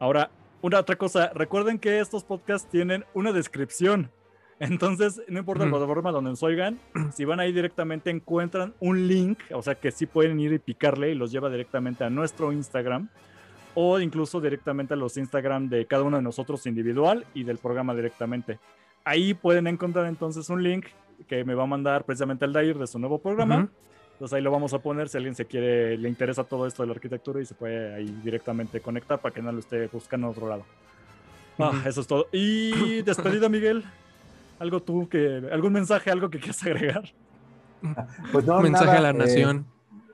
[0.00, 0.28] Ahora,
[0.60, 4.10] una otra cosa, recuerden que estos podcasts tienen una descripción.
[4.58, 6.80] Entonces, no importa la plataforma donde nos oigan,
[7.14, 11.12] si van ahí directamente encuentran un link, o sea que sí pueden ir y picarle
[11.12, 13.08] y los lleva directamente a nuestro Instagram
[13.78, 17.94] o incluso directamente a los Instagram de cada uno de nosotros individual y del programa
[17.94, 18.58] directamente.
[19.04, 20.86] Ahí pueden encontrar entonces un link
[21.28, 23.58] que me va a mandar precisamente el Dair de su nuevo programa.
[23.58, 23.68] Ujú.
[24.14, 26.86] Entonces ahí lo vamos a poner si alguien se quiere, le interesa todo esto de
[26.86, 30.30] la arquitectura y se puede ahí directamente conectar para que no lo esté buscando a
[30.30, 30.64] otro lado.
[31.58, 31.88] Ah, Ujú.
[31.88, 32.28] eso es todo.
[32.32, 33.84] Y despedida, Miguel.
[34.58, 37.04] Algo tú que, algún mensaje, algo que quieras agregar.
[38.32, 39.66] Pues no, Mensaje nada, a la eh, nación.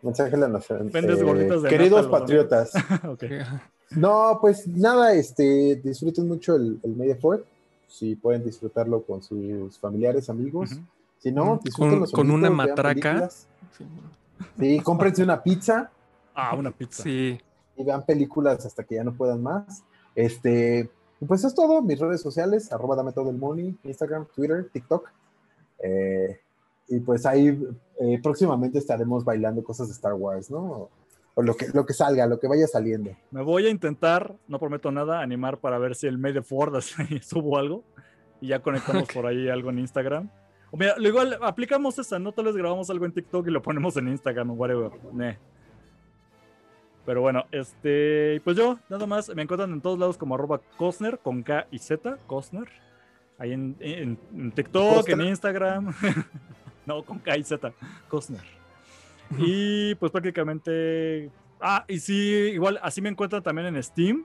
[0.02, 0.90] Mensaje a la nación.
[0.92, 2.72] Vendes Eh, gorditas de queridos nata, patriotas.
[3.96, 7.44] No, pues nada, este, disfruten mucho el, el Fourth.
[7.88, 10.70] Si pueden disfrutarlo con sus familiares, amigos.
[11.18, 13.28] Si no, Con- disfrútenlo con una matraca.
[13.76, 13.84] Sí.
[14.58, 15.90] Sí, cómprense una pizza
[16.34, 17.02] Ah, una pizza.
[17.02, 17.38] Sí.
[17.76, 19.82] y vean películas hasta que ya no puedan más.
[20.14, 20.88] Este,
[21.28, 21.82] pues es todo.
[21.82, 25.10] Mis redes sociales, arroba dame todo el money, Instagram, Twitter, TikTok.
[25.80, 26.40] Eh,
[26.88, 27.62] y pues ahí
[28.02, 30.90] eh, próximamente estaremos bailando cosas de Star Wars, ¿no?
[31.34, 33.12] O lo que, lo que salga, lo que vaya saliendo.
[33.30, 36.74] Me voy a intentar, no prometo nada, animar para ver si el May the Ford
[37.22, 37.84] subo algo
[38.40, 40.28] y ya conectamos por ahí algo en Instagram.
[40.70, 43.62] O mira, lo igual aplicamos esa, no tal vez grabamos algo en TikTok y lo
[43.62, 44.90] ponemos en Instagram o whatever.
[45.12, 45.38] Neh.
[47.04, 51.18] Pero bueno, este, pues yo, nada más, me encuentran en todos lados como arroba Cosner,
[51.18, 52.68] con K y Z, Cosner.
[53.38, 55.92] Ahí en, en- en TikTok, en Instagram.
[56.86, 57.72] no, con K y Z,
[58.08, 58.42] Cosner.
[59.38, 61.30] Y pues prácticamente.
[61.60, 64.24] Ah, y sí, igual así me encuentran también en Steam.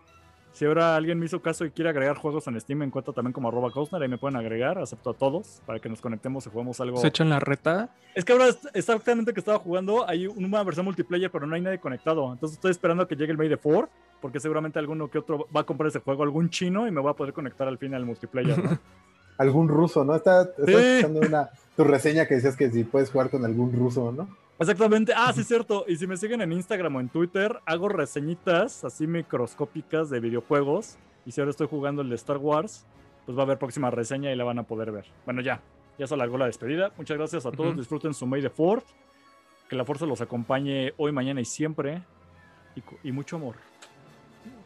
[0.57, 3.31] Si ahora alguien me hizo caso y quiere agregar juegos en Steam, me encuentro también
[3.31, 4.01] como arroba Costner.
[4.01, 6.97] Ahí me pueden agregar, acepto a todos para que nos conectemos y juguemos algo.
[6.97, 7.93] Se echan la reta.
[8.15, 11.79] Es que ahora exactamente que estaba jugando, hay una versión multiplayer, pero no hay nadie
[11.79, 12.33] conectado.
[12.33, 13.87] Entonces estoy esperando a que llegue el May the 4,
[14.19, 17.11] porque seguramente alguno que otro va a comprar ese juego, algún chino, y me voy
[17.11, 18.57] a poder conectar al fin al multiplayer.
[18.57, 18.79] ¿no?
[19.37, 20.15] Algún ruso, ¿no?
[20.15, 20.73] Está, está Sí.
[20.73, 24.27] escuchando una, tu reseña que decías que si puedes jugar con algún ruso, ¿no?
[24.59, 25.13] Exactamente.
[25.15, 25.85] Ah, sí, es cierto.
[25.87, 30.97] Y si me siguen en Instagram o en Twitter, hago reseñitas así microscópicas de videojuegos.
[31.25, 32.85] Y si ahora estoy jugando el de Star Wars,
[33.25, 35.05] pues va a haber próxima reseña y la van a poder ver.
[35.25, 35.61] Bueno, ya.
[35.99, 36.91] Ya se alargó la despedida.
[36.97, 37.75] Muchas gracias a todos.
[37.77, 38.85] Disfruten su May the Fourth.
[39.69, 42.01] Que la fuerza los acompañe hoy, mañana y siempre.
[42.75, 43.55] Y, y mucho amor.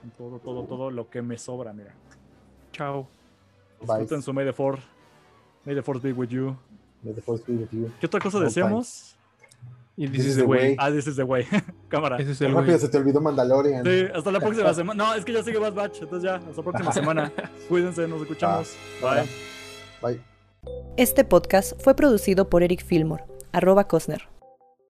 [0.04, 1.94] En todo, todo, todo lo que me sobra, mira.
[2.72, 3.08] Chao.
[3.82, 4.82] Disfruten su May the Fourth.
[5.66, 6.56] May the Fourth be with you.
[7.04, 7.92] May the force be with you.
[8.00, 9.16] ¿Qué otra cosa deseamos?
[9.98, 10.60] Y This this is the way.
[10.70, 10.76] way.
[10.80, 11.46] Ah, this is the way.
[11.90, 12.18] Cámara.
[12.18, 13.84] Rápido se te olvidó Mandalorian.
[13.84, 15.04] Sí, hasta la próxima semana.
[15.04, 16.02] No, es que ya sigue Bad Batch.
[16.02, 17.32] Entonces ya, hasta la próxima semana.
[17.70, 18.76] Cuídense, nos escuchamos.
[19.04, 19.24] Ah,
[20.02, 20.14] Bye.
[20.14, 20.22] Bye.
[20.96, 24.28] Este podcast fue producido por Eric Fillmore, arroba Cosner.